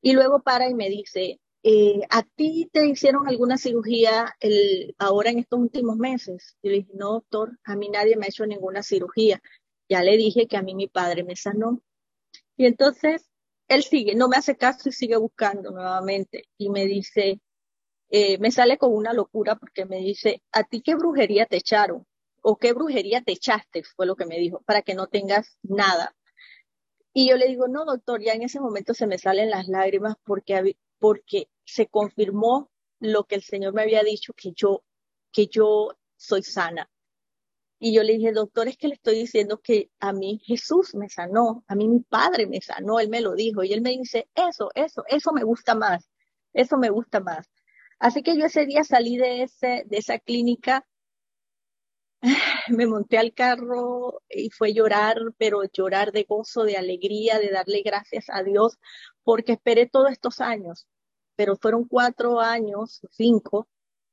Y 0.00 0.14
luego 0.14 0.42
para 0.42 0.68
y 0.68 0.74
me 0.74 0.88
dice, 0.88 1.40
eh, 1.66 2.02
¿a 2.10 2.22
ti 2.22 2.68
te 2.70 2.86
hicieron 2.86 3.26
alguna 3.26 3.56
cirugía 3.56 4.36
el, 4.38 4.94
ahora 4.98 5.30
en 5.30 5.38
estos 5.38 5.58
últimos 5.58 5.96
meses? 5.96 6.58
Y 6.60 6.68
le 6.68 6.74
dije, 6.76 6.92
no, 6.94 7.12
doctor, 7.12 7.58
a 7.64 7.74
mí 7.74 7.88
nadie 7.88 8.16
me 8.16 8.26
ha 8.26 8.28
hecho 8.28 8.46
ninguna 8.46 8.82
cirugía. 8.82 9.40
Ya 9.88 10.02
le 10.02 10.16
dije 10.18 10.46
que 10.46 10.58
a 10.58 10.62
mí 10.62 10.74
mi 10.74 10.88
padre 10.88 11.24
me 11.24 11.36
sanó. 11.36 11.82
Y 12.58 12.66
entonces 12.66 13.30
él 13.68 13.82
sigue, 13.82 14.14
no 14.14 14.28
me 14.28 14.36
hace 14.36 14.56
caso 14.56 14.90
y 14.90 14.92
sigue 14.92 15.16
buscando 15.16 15.70
nuevamente. 15.70 16.44
Y 16.58 16.68
me 16.68 16.84
dice, 16.84 17.40
eh, 18.10 18.38
me 18.38 18.50
sale 18.50 18.76
con 18.76 18.92
una 18.94 19.14
locura 19.14 19.56
porque 19.56 19.86
me 19.86 19.98
dice, 19.98 20.42
¿a 20.52 20.64
ti 20.64 20.82
qué 20.82 20.94
brujería 20.96 21.46
te 21.46 21.56
echaron? 21.56 22.06
¿O 22.42 22.58
qué 22.58 22.74
brujería 22.74 23.22
te 23.22 23.32
echaste? 23.32 23.84
Fue 23.96 24.04
lo 24.06 24.16
que 24.16 24.26
me 24.26 24.38
dijo, 24.38 24.62
para 24.66 24.82
que 24.82 24.94
no 24.94 25.06
tengas 25.06 25.56
nada. 25.62 26.14
Y 27.14 27.30
yo 27.30 27.36
le 27.38 27.48
digo, 27.48 27.68
no, 27.68 27.86
doctor, 27.86 28.20
ya 28.22 28.34
en 28.34 28.42
ese 28.42 28.60
momento 28.60 28.92
se 28.92 29.06
me 29.06 29.16
salen 29.18 29.48
las 29.48 29.66
lágrimas 29.68 30.16
porque, 30.24 30.76
porque 30.98 31.48
se 31.64 31.86
confirmó 31.86 32.70
lo 33.00 33.24
que 33.24 33.36
el 33.36 33.42
Señor 33.42 33.74
me 33.74 33.82
había 33.82 34.02
dicho, 34.02 34.32
que 34.34 34.52
yo, 34.52 34.84
que 35.32 35.46
yo 35.46 35.96
soy 36.16 36.42
sana. 36.42 36.90
Y 37.78 37.94
yo 37.94 38.02
le 38.02 38.14
dije, 38.14 38.32
doctor, 38.32 38.68
es 38.68 38.76
que 38.78 38.88
le 38.88 38.94
estoy 38.94 39.16
diciendo 39.16 39.60
que 39.60 39.90
a 40.00 40.12
mí 40.12 40.40
Jesús 40.44 40.94
me 40.94 41.08
sanó, 41.08 41.64
a 41.66 41.74
mí 41.74 41.88
mi 41.88 42.00
padre 42.00 42.46
me 42.46 42.60
sanó, 42.60 43.00
él 43.00 43.08
me 43.10 43.20
lo 43.20 43.34
dijo. 43.34 43.62
Y 43.62 43.72
él 43.72 43.82
me 43.82 43.90
dice, 43.90 44.28
eso, 44.34 44.70
eso, 44.74 45.04
eso 45.08 45.32
me 45.32 45.44
gusta 45.44 45.74
más, 45.74 46.08
eso 46.52 46.78
me 46.78 46.90
gusta 46.90 47.20
más. 47.20 47.50
Así 47.98 48.22
que 48.22 48.38
yo 48.38 48.46
ese 48.46 48.66
día 48.66 48.84
salí 48.84 49.16
de, 49.16 49.42
ese, 49.42 49.84
de 49.86 49.98
esa 49.98 50.18
clínica, 50.18 50.86
me 52.68 52.86
monté 52.86 53.18
al 53.18 53.34
carro 53.34 54.22
y 54.30 54.50
fue 54.50 54.72
llorar, 54.72 55.18
pero 55.36 55.62
llorar 55.64 56.12
de 56.12 56.24
gozo, 56.24 56.64
de 56.64 56.76
alegría, 56.76 57.38
de 57.38 57.50
darle 57.50 57.82
gracias 57.82 58.26
a 58.30 58.42
Dios, 58.42 58.78
porque 59.24 59.52
esperé 59.52 59.86
todos 59.86 60.10
estos 60.10 60.40
años 60.40 60.86
pero 61.36 61.56
fueron 61.56 61.84
cuatro 61.84 62.40
años, 62.40 63.00
cinco, 63.10 63.68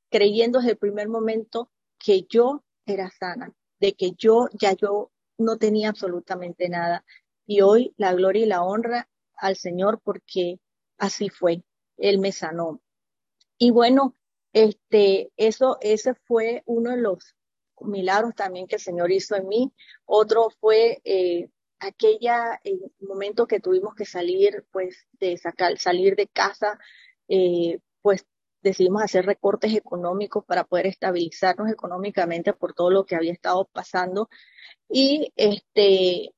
creyendo 0.10 0.60
desde 0.60 0.72
el 0.72 0.78
primer 0.78 1.10
momento 1.10 1.72
que 1.98 2.26
yo 2.30 2.64
era 2.86 3.10
sana, 3.12 3.54
de 3.80 3.94
que 3.94 4.12
yo 4.18 4.48
ya 4.60 4.74
yo 4.74 5.12
no 5.38 5.58
tenía 5.58 5.90
absolutamente 5.90 6.70
nada. 6.70 7.06
Y 7.46 7.62
hoy 7.62 7.94
la 7.98 8.14
gloria 8.14 8.44
y 8.44 8.48
la 8.48 8.64
honra 8.64 9.10
al 9.36 9.56
Señor 9.56 10.02
porque 10.04 10.60
así 10.98 11.30
fue. 11.30 11.64
Él 11.98 12.20
me 12.20 12.32
sanó. 12.32 12.82
Y 13.58 13.72
bueno, 13.72 14.16
este, 14.54 15.32
eso, 15.38 15.78
ese 15.82 16.14
fue 16.14 16.64
uno 16.66 16.92
de 16.92 16.98
los 16.98 17.36
milagros 17.80 18.36
también 18.36 18.68
que 18.68 18.76
el 18.76 18.82
Señor 18.82 19.12
hizo 19.12 19.36
en 19.36 19.48
mí. 19.48 19.74
Otro 20.06 20.50
fue 20.60 21.02
eh, 21.04 21.50
aquella 21.80 22.60
eh, 22.64 22.80
momento 23.00 23.48
que 23.48 23.60
tuvimos 23.60 23.96
que 23.96 24.06
salir, 24.06 24.66
pues, 24.72 25.08
de 25.14 25.38
sacar, 25.38 25.78
salir 25.78 26.16
de 26.16 26.28
casa 26.28 26.80
eh, 27.34 27.80
pues 28.02 28.26
decidimos 28.62 29.02
hacer 29.02 29.26
recortes 29.26 29.74
económicos 29.74 30.44
para 30.46 30.66
poder 30.66 30.88
estabilizarnos 30.88 31.72
económicamente 31.72 32.52
por 32.54 32.74
todo 32.74 32.90
lo 32.90 33.06
que 33.06 33.16
había 33.16 33.32
estado 33.32 33.70
pasando. 33.72 34.30
Y 34.90 35.32
este, 35.38 36.34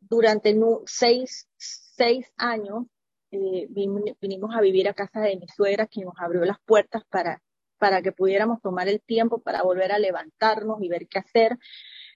durante 0.00 0.56
seis, 0.86 1.46
seis 1.58 2.32
años 2.38 2.86
eh, 3.32 3.66
vinimos 3.68 4.54
a 4.56 4.62
vivir 4.62 4.88
a 4.88 4.94
casa 4.94 5.20
de 5.20 5.36
mi 5.36 5.46
suegra, 5.48 5.86
que 5.86 6.00
nos 6.00 6.14
abrió 6.18 6.42
las 6.46 6.58
puertas 6.64 7.02
para, 7.10 7.42
para 7.76 8.00
que 8.00 8.12
pudiéramos 8.12 8.62
tomar 8.62 8.88
el 8.88 9.02
tiempo 9.02 9.42
para 9.42 9.62
volver 9.62 9.92
a 9.92 9.98
levantarnos 9.98 10.82
y 10.82 10.88
ver 10.88 11.06
qué 11.06 11.18
hacer. 11.18 11.58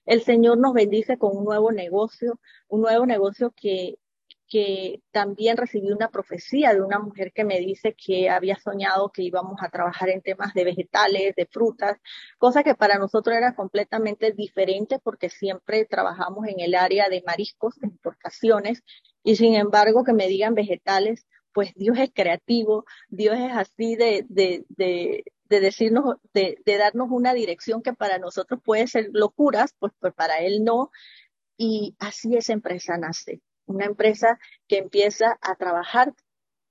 El 0.07 0.23
Señor 0.23 0.57
nos 0.57 0.73
bendice 0.73 1.18
con 1.18 1.37
un 1.37 1.44
nuevo 1.44 1.73
negocio, 1.73 2.40
un 2.68 2.81
nuevo 2.81 3.05
negocio 3.05 3.53
que 3.55 3.99
que 4.49 5.03
también 5.11 5.57
recibí 5.57 5.93
una 5.93 6.11
profecía 6.11 6.73
de 6.73 6.81
una 6.81 6.99
mujer 6.99 7.33
que 7.33 7.45
me 7.45 7.59
dice 7.61 7.95
que 7.95 8.31
había 8.31 8.59
soñado 8.59 9.11
que 9.13 9.23
íbamos 9.23 9.63
a 9.63 9.69
trabajar 9.69 10.09
en 10.09 10.23
temas 10.23 10.55
de 10.55 10.65
vegetales, 10.65 11.35
de 11.37 11.47
frutas, 11.47 11.99
cosa 12.39 12.63
que 12.65 12.75
para 12.75 12.99
nosotros 12.99 13.37
era 13.37 13.55
completamente 13.55 14.33
diferente 14.33 14.99
porque 14.99 15.29
siempre 15.29 15.85
trabajamos 15.85 16.47
en 16.49 16.61
el 16.61 16.75
área 16.75 17.09
de 17.09 17.23
mariscos, 17.27 17.77
de 17.77 17.89
importaciones, 17.89 18.83
y 19.23 19.37
sin 19.37 19.55
embargo 19.55 20.05
que 20.05 20.15
me 20.15 20.29
digan 20.29 20.55
vegetales, 20.55 21.27
pues 21.53 21.75
Dios 21.75 21.99
es 21.99 22.11
creativo, 22.15 22.85
Dios 23.09 23.37
es 23.39 23.53
así 23.53 23.97
de, 23.97 24.25
de, 24.29 24.65
de, 24.69 25.25
de 25.45 25.61
decirnos, 25.61 26.17
de, 26.33 26.59
de 26.65 26.77
darnos 26.79 27.09
una 27.11 27.35
dirección 27.35 27.83
que 27.83 27.93
para 27.93 28.19
nosotros 28.19 28.61
puede 28.65 28.87
ser 28.87 29.11
locuras, 29.13 29.75
pues, 29.79 29.93
pues 29.99 30.15
para 30.15 30.39
Él 30.39 30.65
no, 30.65 30.91
y 31.57 31.97
así 31.99 32.37
esa 32.37 32.53
empresa 32.53 32.97
nace 32.97 33.43
una 33.68 33.85
empresa 33.85 34.38
que 34.66 34.78
empieza 34.78 35.38
a 35.40 35.54
trabajar 35.54 36.14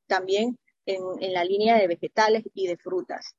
también 0.08 0.58
en, 0.86 1.34
la 1.34 1.44
línea 1.44 1.78
de 1.78 1.88
vegetales 1.88 2.44
y 2.54 2.68
de 2.68 2.78
frutas. 2.78 3.36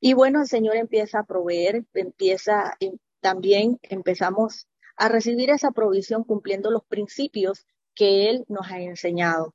Y 0.00 0.14
bueno, 0.14 0.42
el 0.42 0.48
Señor 0.48 0.76
empieza 0.76 1.20
a 1.20 1.24
proveer, 1.24 1.84
empieza, 1.94 2.76
también 3.20 3.78
empezamos 3.82 4.68
a 4.96 5.08
recibir 5.08 5.50
esa 5.50 5.70
provisión 5.70 6.24
cumpliendo 6.24 6.70
los 6.70 6.84
principios 6.84 7.66
que 7.94 8.30
Él 8.30 8.44
nos 8.48 8.70
ha 8.70 8.80
enseñado. 8.80 9.54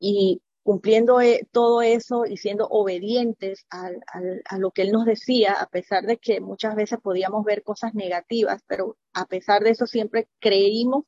Y 0.00 0.42
cumpliendo 0.62 1.20
eh, 1.20 1.46
todo 1.52 1.82
eso 1.82 2.24
y 2.24 2.38
siendo 2.38 2.66
obedientes 2.68 3.66
a 3.70 4.58
lo 4.58 4.70
que 4.70 4.82
Él 4.82 4.92
nos 4.92 5.04
decía, 5.04 5.52
a 5.52 5.66
pesar 5.68 6.04
de 6.04 6.16
que 6.16 6.40
muchas 6.40 6.74
veces 6.74 6.98
podíamos 7.00 7.44
ver 7.44 7.62
cosas 7.62 7.94
negativas, 7.94 8.62
pero 8.66 8.96
a 9.12 9.26
pesar 9.26 9.62
de 9.62 9.70
eso 9.70 9.86
siempre 9.86 10.26
creímos 10.40 11.04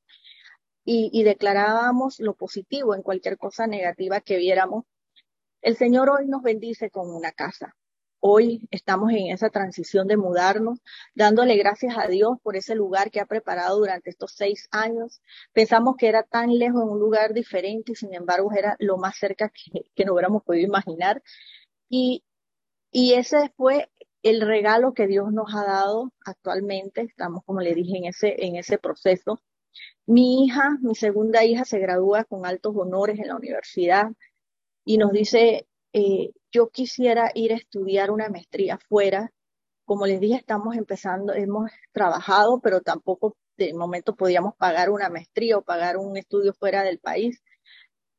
y, 0.88 1.25
declarábamos 1.25 2.20
lo 2.20 2.35
positivo 2.35 2.94
en 2.94 3.03
cualquier 3.03 3.37
cosa 3.38 3.66
negativa 3.66 4.20
que 4.20 4.37
viéramos. 4.37 4.85
El 5.61 5.77
Señor 5.77 6.09
hoy 6.11 6.27
nos 6.29 6.42
bendice 6.42 6.90
con 6.90 7.11
una 7.11 7.33
casa. 7.33 7.75
Hoy 8.20 8.68
estamos 8.70 9.11
en 9.11 9.33
esa 9.33 9.51
transición 9.51 10.07
de 10.07 10.16
mudarnos, 10.16 10.79
dándole 11.12 11.57
gracias 11.57 11.96
a 11.99 12.07
Dios 12.07 12.38
por 12.40 12.55
ese 12.55 12.77
lugar 12.77 13.11
que 13.11 13.18
ha 13.20 13.27
preparado 13.27 13.79
durante 13.79 14.11
estos 14.11 14.33
seis 14.37 14.68
años. 14.70 15.20
Pensamos 15.53 15.96
que 15.96 16.07
era 16.07 16.22
tan 16.22 16.57
lejos 16.57 16.83
en 16.83 16.88
un 16.88 17.01
lugar 17.01 17.35
diferente 17.35 17.92
y 17.92 17.96
sin 17.96 18.14
embargo 18.14 18.53
era 18.53 18.77
lo 18.79 18.96
más 18.96 19.16
cerca 19.18 19.49
que, 19.51 19.90
que 19.92 20.05
no 20.05 20.12
hubiéramos 20.12 20.44
podido 20.44 20.68
imaginar. 20.68 21.20
Y, 21.88 22.25
y 22.92 23.14
ese 23.14 23.53
fue 23.57 23.90
el 24.22 24.40
regalo 24.40 24.94
que 24.94 25.09
Dios 25.09 25.33
nos 25.33 25.53
ha 25.53 25.64
dado 25.64 26.12
actualmente. 26.25 27.03
Estamos, 27.03 27.42
como 27.44 27.61
le 27.61 27.75
dije, 27.75 27.99
en 27.99 28.05
ese, 28.05 28.37
en 28.38 28.55
ese 28.55 28.79
proceso 28.79 29.40
mi 30.06 30.44
hija, 30.44 30.78
mi 30.80 30.94
segunda 30.94 31.44
hija, 31.44 31.64
se 31.64 31.78
gradúa 31.78 32.24
con 32.24 32.46
altos 32.46 32.74
honores 32.76 33.18
en 33.18 33.28
la 33.28 33.36
universidad 33.36 34.10
y 34.84 34.98
nos 34.98 35.12
dice, 35.12 35.66
eh, 35.92 36.30
yo 36.52 36.68
quisiera 36.70 37.30
ir 37.34 37.52
a 37.52 37.56
estudiar 37.56 38.10
una 38.10 38.28
maestría 38.28 38.78
fuera. 38.88 39.32
Como 39.84 40.06
les 40.06 40.20
dije, 40.20 40.36
estamos 40.36 40.76
empezando, 40.76 41.32
hemos 41.34 41.70
trabajado, 41.92 42.60
pero 42.60 42.80
tampoco 42.80 43.36
de 43.56 43.74
momento 43.74 44.14
podíamos 44.14 44.54
pagar 44.56 44.90
una 44.90 45.08
maestría 45.08 45.58
o 45.58 45.62
pagar 45.62 45.96
un 45.96 46.16
estudio 46.16 46.52
fuera 46.54 46.82
del 46.82 46.98
país. 46.98 47.42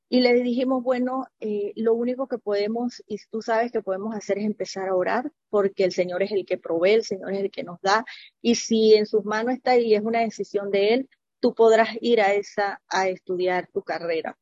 Y 0.10 0.22
le 0.22 0.34
dijimos, 0.36 0.84
bueno, 0.84 1.26
eh, 1.39 1.74
lo 1.76 1.93
único 1.93 2.28
que 2.28 2.38
podemos, 2.38 3.04
y 3.08 3.17
tú 3.30 3.41
sabes 3.41 3.72
que 3.72 3.82
podemos 3.82 4.15
hacer 4.15 4.38
es 4.38 4.46
empezar 4.46 4.88
a 4.88 4.96
orar, 4.96 5.32
porque 5.50 5.84
el 5.84 5.91
Señor 5.91 6.24
es 6.24 6.32
el 6.32 6.46
que 6.46 6.58
provee, 6.58 6.93
el 6.93 7.04
Señor 7.04 7.34
es 7.34 7.41
el 7.41 7.52
que 7.52 7.63
nos 7.63 7.80
da, 7.82 8.06
y 8.41 8.56
si 8.56 8.96
en 8.96 9.06
sus 9.06 9.26
manos 9.26 9.56
está 9.56 9.78
y 9.78 9.96
es 9.96 10.02
una 10.02 10.22
decisión 10.22 10.72
de 10.72 10.93
Él, 10.93 11.10
tú 11.48 11.54
podrás 11.56 11.92
ir 12.02 12.19
a 12.19 12.34
esa, 12.34 12.82
a 12.90 13.08
estudiar 13.08 13.67
tu 13.67 13.82
carrera. 13.82 14.38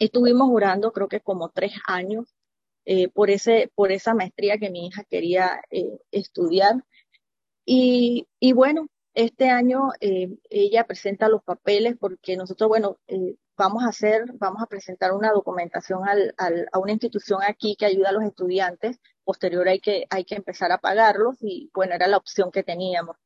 Estuvimos 0.00 0.48
orando 0.50 0.92
creo 0.92 1.06
que 1.06 1.20
como 1.20 1.50
tres 1.50 1.72
años 1.86 2.34
eh, 2.84 3.08
por, 3.08 3.30
ese, 3.30 3.70
por 3.76 3.92
esa 3.92 4.12
maestría 4.12 4.58
que 4.58 4.70
mi 4.70 4.88
hija 4.88 5.04
quería 5.04 5.60
eh, 5.70 6.00
estudiar. 6.10 6.84
Y, 7.64 8.26
y, 8.40 8.52
bueno, 8.54 8.88
este 9.14 9.50
año 9.50 9.90
eh, 10.00 10.36
ella 10.50 10.84
presenta 10.84 11.28
los 11.28 11.44
papeles 11.44 11.94
porque 11.96 12.36
nosotros, 12.36 12.68
bueno, 12.68 12.98
vamos 13.56 13.84
a 13.84 13.90
hacer, 13.90 14.24
vamos 14.34 14.60
a 14.62 14.66
presentar 14.66 15.12
una 15.12 15.30
documentación 15.30 16.08
al, 16.08 16.34
al, 16.38 16.68
a 16.72 16.80
una 16.80 16.90
institución 16.90 17.40
aquí 17.46 17.76
que 17.76 17.86
ayuda 17.86 18.08
a 18.08 18.12
los 18.12 18.24
estudiantes. 18.24 18.98
Posterior 19.22 19.68
hay 19.68 19.78
que, 19.78 20.06
hay 20.10 20.24
que 20.24 20.34
empezar 20.34 20.72
a 20.72 20.78
pagarlos 20.78 21.36
y 21.40 21.70
bueno, 21.72 21.94
era 21.94 22.08
la 22.08 22.16
opción 22.16 22.50
que 22.50 22.64
teníamos 22.64 23.16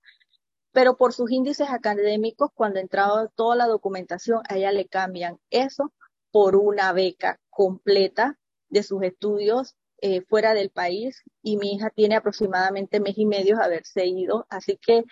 pero 0.73 0.97
por 0.97 1.13
sus 1.13 1.31
índices 1.31 1.71
académicos, 1.71 2.51
cuando 2.55 2.79
entraba 2.79 3.29
toda 3.35 3.57
la 3.57 3.67
documentación, 3.67 4.43
a 4.49 4.57
ella 4.57 4.73
le 4.73 4.87
cambian 4.87 5.39
eso 5.51 5.93
por 6.31 6.57
una 6.57 6.93
beca 6.93 7.41
completa 7.51 8.39
de 8.69 8.83
sus 8.83 9.03
estudios 9.03 9.75
eh, 10.01 10.23
fuera 10.23 10.55
del 10.55 10.71
país 10.71 11.23
y 11.43 11.57
mi 11.57 11.75
hija 11.75 11.91
tiene 11.91 12.17
aproximadamente 12.17 13.01
mes 13.01 13.19
y 13.19 13.27
medio 13.27 13.57
de 13.57 13.65
haberse 13.65 14.07
ido, 14.07 14.47
así 14.49 14.79
que 14.79 15.05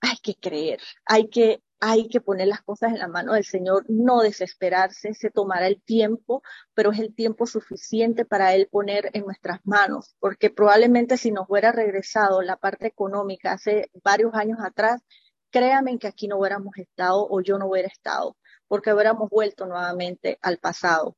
hay 0.00 0.16
que 0.22 0.34
creer, 0.34 0.80
hay 1.04 1.28
que, 1.28 1.62
hay 1.80 2.08
que 2.08 2.20
poner 2.20 2.48
las 2.48 2.62
cosas 2.62 2.92
en 2.92 2.98
la 2.98 3.08
mano 3.08 3.34
del 3.34 3.44
Señor, 3.44 3.84
no 3.88 4.20
desesperarse, 4.20 5.14
se 5.14 5.30
tomará 5.30 5.66
el 5.66 5.82
tiempo, 5.82 6.42
pero 6.74 6.92
es 6.92 6.98
el 6.98 7.14
tiempo 7.14 7.46
suficiente 7.46 8.24
para 8.24 8.54
Él 8.54 8.68
poner 8.70 9.10
en 9.12 9.24
nuestras 9.24 9.60
manos, 9.64 10.16
porque 10.18 10.50
probablemente 10.50 11.16
si 11.16 11.30
nos 11.30 11.46
hubiera 11.48 11.72
regresado 11.72 12.42
la 12.42 12.56
parte 12.56 12.86
económica 12.86 13.52
hace 13.52 13.90
varios 14.02 14.34
años 14.34 14.58
atrás, 14.62 15.02
créanme 15.50 15.98
que 15.98 16.06
aquí 16.06 16.28
no 16.28 16.38
hubiéramos 16.38 16.76
estado 16.76 17.26
o 17.28 17.40
yo 17.40 17.58
no 17.58 17.66
hubiera 17.68 17.88
estado, 17.88 18.36
porque 18.68 18.92
hubiéramos 18.92 19.28
vuelto 19.30 19.66
nuevamente 19.66 20.38
al 20.42 20.58
pasado. 20.58 21.16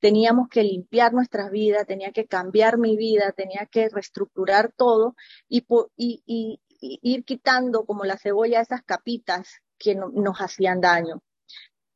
Teníamos 0.00 0.48
que 0.48 0.62
limpiar 0.64 1.12
nuestras 1.12 1.50
vidas, 1.50 1.86
tenía 1.86 2.10
que 2.10 2.26
cambiar 2.26 2.78
mi 2.78 2.96
vida, 2.96 3.32
tenía 3.32 3.66
que 3.66 3.88
reestructurar 3.88 4.72
todo 4.76 5.14
y, 5.48 5.64
y, 5.96 6.60
ir 6.80 7.24
quitando 7.24 7.84
como 7.84 8.04
la 8.04 8.16
cebolla 8.16 8.60
esas 8.60 8.82
capitas 8.82 9.60
que 9.80 9.96
nos 9.96 10.38
hacían 10.38 10.80
daño. 10.80 11.22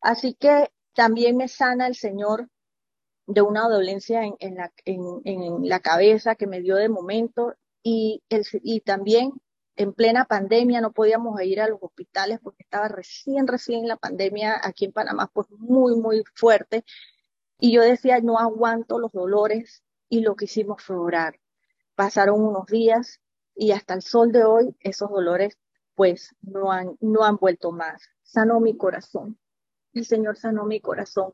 Así 0.00 0.34
que 0.34 0.70
también 0.94 1.36
me 1.36 1.48
sana 1.48 1.86
el 1.86 1.94
Señor 1.94 2.48
de 3.26 3.42
una 3.42 3.68
dolencia 3.68 4.22
en, 4.24 4.56
la, 5.68 5.80
cabeza 5.80 6.34
que 6.34 6.46
me 6.46 6.60
dio 6.60 6.76
de 6.76 6.88
momento 6.88 7.54
y, 7.82 8.22
también 8.84 9.32
en 9.76 9.92
plena 9.92 10.24
pandemia 10.24 10.80
no 10.80 10.92
podíamos 10.92 11.40
ir 11.42 11.60
a 11.60 11.68
los 11.68 11.78
hospitales 11.82 12.38
porque 12.42 12.62
estaba 12.62 12.88
recién, 12.88 13.46
recién 13.46 13.88
la 13.88 13.96
pandemia 13.96 14.60
aquí 14.62 14.86
en 14.86 14.92
Panamá, 14.92 15.30
pues 15.32 15.48
muy, 15.50 15.96
muy 15.96 16.22
fuerte. 16.34 16.84
Y 17.58 17.72
yo 17.72 17.82
decía, 17.82 18.20
no 18.20 18.38
aguanto 18.38 18.98
los 18.98 19.12
dolores 19.12 19.82
y 20.08 20.20
lo 20.20 20.36
que 20.36 20.44
hicimos 20.46 20.82
fue. 20.82 21.40
Pasaron 21.94 22.40
unos 22.40 22.66
días 22.66 23.20
y 23.54 23.72
hasta 23.72 23.94
el 23.94 24.02
sol 24.02 24.32
de 24.32 24.44
hoy 24.44 24.76
esos 24.80 25.10
dolores 25.10 25.58
pues 25.94 26.34
no 26.42 26.72
han, 26.72 26.96
no 27.00 27.24
han 27.24 27.36
vuelto 27.36 27.72
más. 27.72 28.02
Sanó 28.22 28.60
mi 28.60 28.76
corazón. 28.76 29.38
El 29.92 30.04
Señor 30.04 30.36
sanó 30.36 30.64
mi 30.64 30.80
corazón 30.80 31.32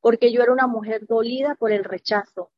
porque 0.00 0.32
yo 0.32 0.42
era 0.42 0.52
una 0.52 0.66
mujer 0.66 1.06
dolida 1.06 1.54
por 1.54 1.72
el 1.72 1.84
rechazo. 1.84 2.50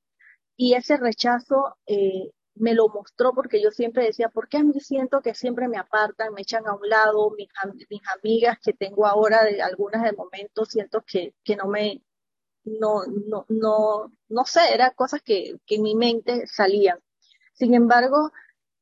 Y 0.57 0.75
ese 0.75 0.97
rechazo 0.97 1.77
eh, 1.87 2.31
me 2.55 2.75
lo 2.75 2.89
mostró 2.89 3.33
porque 3.35 3.61
yo 3.63 3.71
siempre 3.71 4.05
decía, 4.05 4.29
¿por 4.29 4.49
qué 4.49 4.59
a 4.59 4.65
mí 4.65 4.79
siento 4.81 5.21
que 5.21 5.35
siempre 5.35 5.69
me 5.69 5.79
apartan, 5.79 6.33
me 6.35 6.43
echan 6.43 6.67
a 6.67 6.75
un 6.75 6.89
lado, 6.89 7.31
mis, 7.37 7.49
mis 7.91 8.03
amigas 8.17 8.59
que 8.63 8.73
tengo 8.73 9.07
ahora, 9.07 9.45
de 9.45 9.63
algunas 9.63 10.03
de 10.05 10.13
momento, 10.13 10.65
siento 10.65 11.03
que, 11.07 11.35
que 11.43 11.57
no 11.57 11.67
me, 11.67 12.03
no, 12.65 13.03
no, 13.07 13.47
no, 13.49 14.13
no 14.29 14.45
sé, 14.45 14.61
eran 14.73 14.93
cosas 14.95 15.23
que, 15.23 15.57
que 15.67 15.77
en 15.77 15.83
mi 15.83 15.95
mente 15.97 16.47
salían. 16.47 16.99
Sin 17.53 17.75
embargo, 17.75 18.33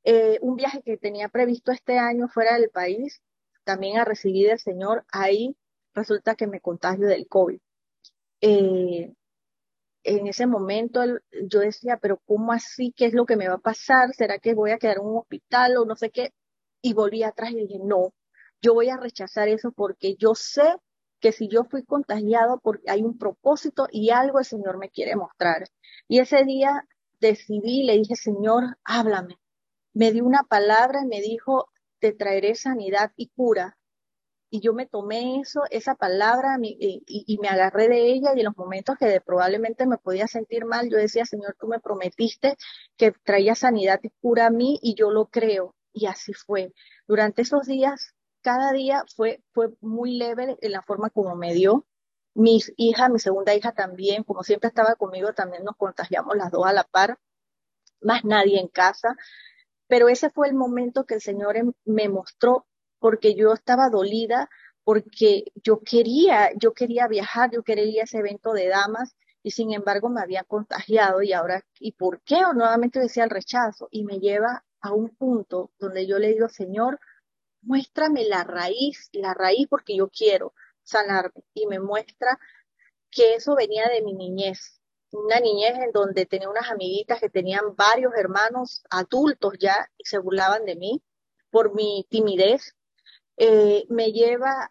eh, 0.05 0.39
un 0.43 0.57
viaje 0.57 0.83
que 0.83 0.97
tenía 0.97 1.29
previsto 1.29 1.73
este 1.73 1.99
año 1.99 2.29
fuera 2.29 2.59
del 2.59 2.71
país, 2.71 3.23
también 3.65 3.99
a 3.99 4.05
recibir 4.05 4.49
del 4.49 4.59
Señor, 4.59 5.05
ahí 5.13 5.57
resulta 5.95 6.35
que 6.35 6.47
me 6.47 6.61
contagio 6.61 7.07
del 7.07 7.29
COVID. 7.29 7.61
Eh, 8.41 9.15
en 10.05 10.27
ese 10.27 10.47
momento 10.47 11.01
yo 11.49 11.61
decía, 11.61 11.99
pero 12.01 12.21
¿cómo 12.27 12.53
así? 12.53 12.93
¿Qué 12.97 13.07
es 13.07 13.15
lo 13.15 13.27
que 13.27 13.37
me 13.37 13.49
va 13.49 13.55
a 13.55 13.59
pasar? 13.59 14.13
¿Será 14.15 14.39
que 14.39 14.55
voy 14.55 14.73
a 14.73 14.79
quedar 14.79 14.99
en 14.99 15.07
un 15.07 15.19
hospital 15.19 15.77
o 15.77 15.85
no 15.85 15.97
sé 15.97 16.11
qué? 16.11 16.33
Y 16.83 16.95
volví 16.95 17.23
atrás 17.23 17.53
y 17.53 17.57
dije, 17.57 17.79
no, 17.83 18.13
yo 18.61 18.75
voy 18.75 18.89
a 18.91 18.97
rechazar 18.97 19.49
eso 19.49 19.73
porque 19.73 20.17
yo 20.17 20.35
sé 20.35 20.63
que 21.21 21.33
si 21.33 21.49
yo 21.49 21.65
fui 21.65 21.85
contagiado 21.85 22.61
porque 22.63 22.91
hay 22.91 23.03
un 23.03 23.17
propósito 23.19 23.87
y 23.93 24.11
algo 24.11 24.41
el 24.41 24.45
Señor 24.45 24.79
me 24.79 24.91
quiere 24.91 25.17
mostrar. 25.17 25.69
Y 26.09 26.19
ese 26.21 26.45
día 26.45 26.87
decidí, 27.21 27.85
le 27.85 27.95
dije, 27.99 28.17
Señor, 28.17 28.77
háblame, 28.85 29.39
me 29.95 30.13
dio 30.13 30.25
una 30.25 30.45
palabra 30.45 31.03
y 31.03 31.07
me 31.07 31.21
dijo, 31.21 31.71
te 31.99 32.13
traeré 32.13 32.55
sanidad 32.55 33.13
y 33.17 33.29
cura. 33.29 33.79
Y 34.51 34.61
yo 34.61 34.75
me 34.75 34.87
tomé 34.87 35.41
eso, 35.41 35.63
esa 35.71 35.95
palabra 35.95 36.59
y, 36.61 37.39
me 37.41 37.49
agarré 37.49 37.89
de 37.89 38.13
ella 38.13 38.33
y 38.35 38.41
en 38.41 38.45
los 38.45 38.57
momentos 38.57 38.97
que 38.99 39.21
probablemente 39.23 39.87
me 39.87 39.97
podía 39.97 40.27
sentir 40.27 40.67
mal, 40.67 40.91
yo 40.91 40.99
decía, 40.99 41.25
Señor, 41.25 41.57
tú 41.59 41.69
me 41.69 41.81
prometiste 41.81 42.57
que 42.99 43.13
traía 43.25 43.55
sanidad 43.55 44.01
y 44.03 44.11
cura 44.21 44.47
a 44.47 44.51
mí 44.51 44.79
y 44.83 44.95
yo 44.95 45.11
lo 45.11 45.27
creo. 45.27 45.75
Y 45.95 46.07
así 46.07 46.35
fue. 46.35 46.75
Durante 47.07 47.43
esos 47.43 47.67
días, 47.67 48.15
cada 48.43 48.73
día 48.73 49.05
fue, 49.17 49.43
fue 49.53 49.71
muy 49.81 50.19
leve 50.19 50.59
en 50.61 50.73
la 50.73 50.83
forma 50.83 51.09
como 51.09 51.35
me 51.35 51.55
dio. 51.55 51.87
Mis 52.35 52.75
hijas, 52.77 53.11
mi 53.11 53.21
segunda 53.21 53.55
hija 53.55 53.73
también, 53.73 54.25
como 54.25 54.43
siempre 54.43 54.69
estaba 54.69 54.97
conmigo, 54.97 55.33
también 55.33 55.65
nos 55.65 55.77
contagiamos 55.77 56.37
las 56.37 56.51
dos 56.51 56.67
a 56.67 56.73
la 56.73 56.85
par, 56.85 57.19
más 58.03 58.25
nadie 58.25 58.61
en 58.61 58.69
casa. 58.69 59.17
Pero 59.93 60.09
ese 60.09 60.31
fue 60.31 60.49
el 60.49 60.55
momento 60.55 61.05
que 61.05 61.17
el 61.17 61.21
Señor 61.21 61.59
em, 61.59 61.75
me 61.85 62.09
mostró 62.09 62.67
porque 62.99 63.35
yo 63.35 63.53
estaba 63.53 63.91
dolida, 63.91 64.49
porque 64.85 65.53
yo 65.55 65.81
quería, 65.81 66.51
yo 66.57 66.73
quería 66.73 67.07
viajar, 67.09 67.51
yo 67.51 67.63
quería 67.63 68.05
ese 68.05 68.21
evento 68.21 68.55
de 68.55 68.69
damas 68.69 69.15
y 69.43 69.51
sin 69.51 69.71
embargo 69.71 70.09
me 70.09 70.23
había 70.23 70.45
contagiado 70.45 71.21
y 71.21 71.35
ahora, 71.35 71.63
¿y 71.79 71.93
por 71.93 72.23
qué? 72.23 72.43
O 72.47 72.55
nuevamente 72.55 73.01
decía 73.01 73.25
el 73.25 73.29
rechazo 73.29 73.89
y 73.91 74.05
me 74.05 74.19
lleva 74.19 74.65
a 74.81 74.95
un 74.95 75.11
punto 75.11 75.73
donde 75.79 76.07
yo 76.07 76.19
le 76.19 76.29
digo, 76.29 76.49
Señor, 76.49 76.99
muéstrame 77.61 78.25
la 78.25 78.45
raíz, 78.45 79.11
la 79.13 79.35
raíz 79.35 79.67
porque 79.69 79.95
yo 79.95 80.09
quiero 80.09 80.55
sanarme 80.83 81.45
y 81.53 81.67
me 81.67 81.81
muestra 81.81 82.39
que 83.11 83.35
eso 83.35 83.55
venía 83.55 83.91
de 83.91 84.01
mi 84.01 84.15
niñez, 84.15 84.81
una 85.13 85.41
niñez 85.41 85.75
en 85.79 85.93
donde 85.93 86.27
tenía 86.27 86.49
unas 86.49 86.71
amiguitas 86.71 87.21
que 87.21 87.29
tenían 87.29 87.77
varios 87.77 88.13
hermanos 88.17 88.83
adultos 88.91 89.55
ya 89.59 89.89
y 89.99 90.05
se 90.05 90.19
burlaban 90.19 90.65
de 90.65 90.77
mí 90.77 91.03
por 91.51 91.75
mi 91.75 92.07
timidez. 92.11 92.75
Eh, 93.37 93.87
me 93.89 94.13
lleva 94.13 94.69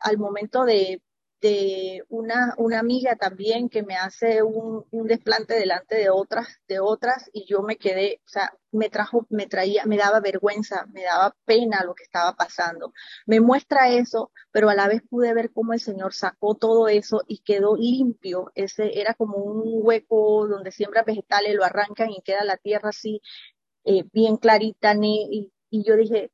al 0.00 0.18
momento 0.18 0.64
de 0.64 1.02
de 1.40 2.02
una, 2.08 2.54
una 2.58 2.78
amiga 2.78 3.16
también 3.16 3.68
que 3.68 3.82
me 3.82 3.96
hace 3.96 4.42
un, 4.42 4.84
desplante 5.06 5.54
delante 5.54 5.96
de 5.96 6.10
otras, 6.10 6.60
de 6.68 6.80
otras, 6.80 7.30
y 7.32 7.44
yo 7.46 7.62
me 7.62 7.76
quedé, 7.76 8.20
o 8.24 8.28
sea, 8.28 8.52
me 8.72 8.88
trajo, 8.90 9.26
me 9.30 9.46
traía, 9.46 9.84
me 9.86 9.96
daba 9.96 10.20
vergüenza, 10.20 10.86
me 10.92 11.02
daba 11.02 11.34
pena 11.44 11.84
lo 11.84 11.94
que 11.94 12.04
estaba 12.04 12.34
pasando. 12.34 12.92
Me 13.26 13.40
muestra 13.40 13.90
eso, 13.90 14.32
pero 14.50 14.68
a 14.70 14.74
la 14.74 14.88
vez 14.88 15.02
pude 15.08 15.34
ver 15.34 15.52
cómo 15.52 15.72
el 15.72 15.80
Señor 15.80 16.14
sacó 16.14 16.54
todo 16.54 16.88
eso 16.88 17.22
y 17.28 17.38
quedó 17.40 17.76
limpio. 17.76 18.50
Ese 18.54 19.00
era 19.00 19.14
como 19.14 19.38
un 19.38 19.80
hueco 19.82 20.46
donde 20.48 20.72
siembra 20.72 21.02
vegetales, 21.02 21.54
lo 21.54 21.64
arrancan 21.64 22.10
y 22.10 22.22
queda 22.22 22.44
la 22.44 22.56
tierra 22.56 22.90
así, 22.90 23.20
eh, 23.84 24.04
bien 24.12 24.36
clarita, 24.36 24.94
y, 25.02 25.52
y 25.70 25.84
yo 25.84 25.96
dije, 25.96 26.32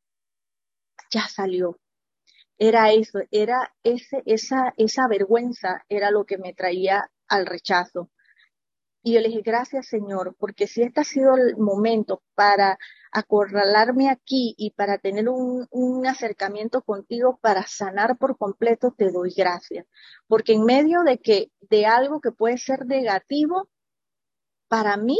ya 1.10 1.28
salió, 1.28 1.78
era 2.62 2.92
eso, 2.92 3.18
era 3.32 3.74
ese, 3.82 4.22
esa, 4.24 4.72
esa 4.76 5.08
vergüenza 5.08 5.84
era 5.88 6.12
lo 6.12 6.24
que 6.24 6.38
me 6.38 6.54
traía 6.54 7.10
al 7.26 7.44
rechazo. 7.44 8.08
Y 9.02 9.14
yo 9.14 9.20
le 9.20 9.30
dije, 9.30 9.42
gracias 9.42 9.88
Señor, 9.88 10.36
porque 10.38 10.68
si 10.68 10.82
este 10.82 11.00
ha 11.00 11.04
sido 11.04 11.34
el 11.34 11.56
momento 11.56 12.22
para 12.36 12.78
acorralarme 13.10 14.10
aquí 14.10 14.54
y 14.56 14.70
para 14.70 14.98
tener 14.98 15.28
un, 15.28 15.66
un, 15.72 16.06
acercamiento 16.06 16.82
contigo 16.82 17.36
para 17.42 17.66
sanar 17.66 18.16
por 18.16 18.38
completo, 18.38 18.94
te 18.96 19.10
doy 19.10 19.34
gracias. 19.36 19.84
Porque 20.28 20.52
en 20.52 20.64
medio 20.64 21.02
de 21.02 21.18
que, 21.18 21.50
de 21.62 21.86
algo 21.86 22.20
que 22.20 22.30
puede 22.30 22.58
ser 22.58 22.86
negativo, 22.86 23.68
para 24.68 24.96
mí, 24.96 25.18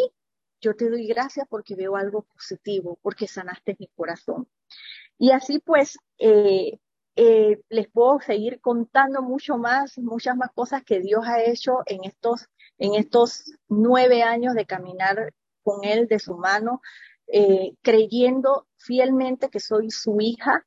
yo 0.61 0.77
te 0.77 0.89
doy 0.89 1.09
gracias 1.09 1.49
porque 1.51 1.75
veo 1.75 1.97
algo 1.97 2.23
positivo, 2.23 3.01
porque 3.03 3.27
sanaste 3.27 3.75
mi 3.81 3.89
corazón. 3.89 4.49
Y 5.19 5.33
así 5.33 5.59
pues, 5.59 5.99
eh, 6.19 6.79
eh, 7.17 7.61
les 7.69 7.89
puedo 7.91 8.21
seguir 8.21 8.61
contando 8.61 9.23
mucho 9.23 9.59
más, 9.59 9.99
muchas 9.99 10.37
más 10.37 10.51
cosas 10.55 10.83
que 10.83 11.01
Dios 11.01 11.25
ha 11.27 11.43
hecho 11.43 11.81
en 11.87 12.05
estos, 12.05 12.49
en 12.79 12.95
estos 12.95 13.53
nueve 13.69 14.23
años 14.23 14.55
de 14.55 14.67
caminar 14.67 15.33
con 15.63 15.85
Él 15.85 16.09
de 16.09 16.19
su 16.19 16.37
mano, 16.37 16.81
eh, 17.27 17.75
creyendo 17.83 18.67
fielmente 18.79 19.51
que 19.51 19.61
soy 19.61 19.91
su 19.91 20.21
hija, 20.21 20.65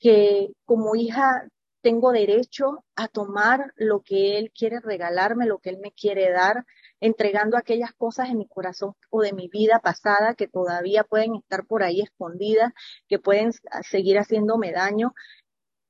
que 0.00 0.50
como 0.64 0.96
hija 0.96 1.48
tengo 1.80 2.12
derecho 2.12 2.84
a 2.96 3.08
tomar 3.08 3.72
lo 3.76 4.00
que 4.00 4.38
Él 4.38 4.50
quiere 4.56 4.80
regalarme, 4.80 5.46
lo 5.46 5.58
que 5.58 5.70
Él 5.70 5.78
me 5.78 5.92
quiere 5.92 6.30
dar, 6.30 6.64
entregando 7.00 7.56
aquellas 7.56 7.92
cosas 7.92 8.30
en 8.30 8.38
mi 8.38 8.48
corazón 8.48 8.94
o 9.10 9.20
de 9.20 9.34
mi 9.34 9.48
vida 9.48 9.80
pasada 9.80 10.34
que 10.34 10.48
todavía 10.48 11.04
pueden 11.04 11.34
estar 11.36 11.66
por 11.66 11.82
ahí 11.82 12.00
escondidas, 12.00 12.72
que 13.06 13.18
pueden 13.18 13.52
seguir 13.82 14.18
haciéndome 14.18 14.72
daño 14.72 15.14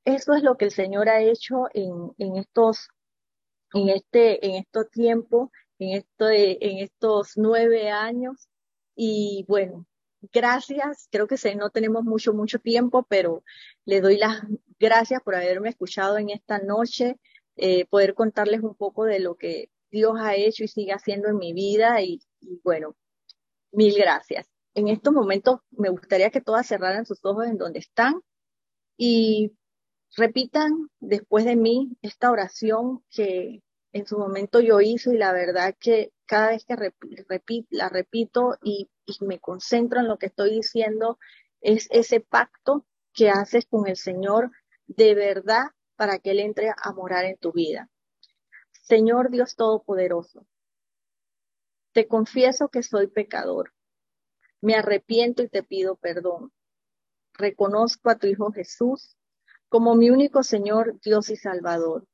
eso 0.05 0.33
es 0.33 0.43
lo 0.43 0.55
que 0.55 0.65
el 0.65 0.71
Señor 0.71 1.09
ha 1.09 1.21
hecho 1.21 1.65
en, 1.73 2.37
estos, 2.37 2.89
en 3.73 3.89
este, 3.89 4.45
en 4.45 4.55
estos 4.55 4.89
tiempos, 4.91 5.49
en, 5.79 5.97
esto, 5.97 6.29
en 6.29 6.77
estos 6.77 7.33
nueve 7.35 7.89
años. 7.89 8.47
Y 8.95 9.45
bueno, 9.47 9.85
gracias. 10.31 11.07
Creo 11.11 11.27
que 11.27 11.37
no 11.55 11.69
tenemos 11.69 12.03
mucho, 12.03 12.33
mucho 12.33 12.59
tiempo, 12.59 13.05
pero 13.09 13.43
le 13.85 14.01
doy 14.01 14.17
las 14.17 14.43
gracias 14.79 15.21
por 15.23 15.35
haberme 15.35 15.69
escuchado 15.69 16.17
en 16.17 16.29
esta 16.29 16.59
noche, 16.59 17.17
eh, 17.55 17.85
poder 17.85 18.13
contarles 18.13 18.61
un 18.61 18.75
poco 18.75 19.05
de 19.05 19.19
lo 19.19 19.35
que 19.35 19.69
Dios 19.89 20.13
ha 20.19 20.35
hecho 20.35 20.63
y 20.63 20.67
sigue 20.67 20.91
haciendo 20.91 21.29
en 21.29 21.37
mi 21.37 21.53
vida 21.53 22.01
y, 22.01 22.21
bueno, 22.63 22.95
mil 23.71 23.95
gracias. 23.97 24.47
En 24.73 24.87
estos 24.89 25.13
momentos 25.13 25.61
me 25.71 25.89
gustaría 25.89 26.29
que 26.29 26.41
todas 26.41 26.67
cerraran 26.67 27.05
sus 27.05 27.23
ojos 27.23 27.47
en 27.47 27.57
donde 27.57 27.79
están 27.79 28.21
y 28.97 29.53
repitan 30.15 30.89
después 30.99 31.45
de 31.45 31.55
mí 31.55 31.97
esta 32.01 32.31
oración 32.31 33.03
que 33.09 33.61
en 33.91 34.05
su 34.05 34.17
momento 34.17 34.59
yo 34.59 34.81
hice 34.81 35.13
y 35.13 35.17
la 35.17 35.31
verdad 35.31 35.75
que 35.79 36.11
cada 36.25 36.49
vez 36.49 36.65
que 36.65 36.75
la 37.69 37.89
repito 37.89 38.57
y, 38.61 38.89
y 39.05 39.25
me 39.25 39.39
concentro 39.39 39.99
en 39.99 40.07
lo 40.07 40.17
que 40.17 40.25
estoy 40.25 40.51
diciendo, 40.51 41.17
es 41.61 41.87
ese 41.91 42.19
pacto 42.19 42.85
que 43.13 43.29
haces 43.29 43.65
con 43.65 43.87
el 43.87 43.95
Señor 43.95 44.51
de 44.87 45.15
verdad 45.15 45.67
para 45.95 46.19
que 46.19 46.31
Él 46.31 46.39
entre 46.39 46.69
a 46.69 46.91
morar 46.93 47.25
en 47.25 47.37
tu 47.37 47.53
vida. 47.53 47.89
Señor 48.71 49.31
Dios 49.31 49.55
Todopoderoso, 49.55 50.45
te 51.93 52.07
confieso 52.07 52.67
que 52.67 52.83
soy 52.83 53.07
pecador. 53.07 53.73
Me 54.61 54.75
arrepiento 54.75 55.41
y 55.41 55.47
te 55.47 55.63
pido 55.63 55.95
perdón. 55.95 56.51
Reconozco 57.33 58.09
a 58.09 58.17
tu 58.17 58.27
Hijo 58.27 58.51
Jesús 58.51 59.15
como 59.69 59.95
mi 59.95 60.09
único 60.09 60.43
Señor, 60.43 60.99
Dios 61.01 61.29
y 61.29 61.35
Salvador. 61.35 62.07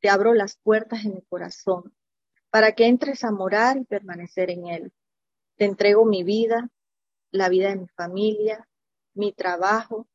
Te 0.00 0.08
abro 0.08 0.34
las 0.34 0.56
puertas 0.56 1.04
en 1.04 1.14
mi 1.14 1.22
corazón 1.22 1.94
para 2.50 2.72
que 2.72 2.86
entres 2.86 3.24
a 3.24 3.32
morar 3.32 3.76
y 3.76 3.84
permanecer 3.84 4.50
en 4.50 4.66
Él. 4.66 4.92
Te 5.56 5.64
entrego 5.64 6.04
mi 6.04 6.22
vida, 6.22 6.70
la 7.30 7.48
vida 7.48 7.68
de 7.68 7.76
mi 7.76 7.88
familia, 7.88 8.66
mi 9.14 9.32
trabajo, 9.32 10.06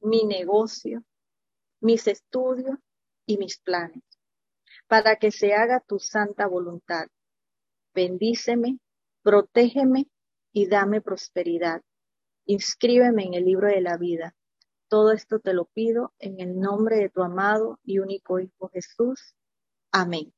mi 0.00 0.24
negocio, 0.24 1.04
mis 1.80 2.06
estudios 2.06 2.78
y 3.26 3.38
mis 3.38 3.58
planes, 3.58 4.02
para 4.86 5.16
que 5.16 5.30
se 5.30 5.54
haga 5.54 5.80
tu 5.80 5.98
santa 5.98 6.46
voluntad. 6.46 7.08
Bendíceme, 7.94 8.78
protégeme 9.22 10.08
y 10.52 10.66
dame 10.66 11.00
prosperidad. 11.00 11.82
Inscríbeme 12.44 13.24
en 13.24 13.34
el 13.34 13.44
libro 13.44 13.68
de 13.68 13.80
la 13.80 13.96
vida. 13.96 14.34
Todo 14.88 15.12
esto 15.12 15.38
te 15.38 15.52
lo 15.52 15.66
pido 15.66 16.14
en 16.18 16.40
el 16.40 16.58
nombre 16.58 16.96
de 16.96 17.10
tu 17.10 17.22
amado 17.22 17.78
y 17.84 17.98
único 17.98 18.40
Hijo 18.40 18.70
Jesús. 18.72 19.34
Amén. 19.92 20.32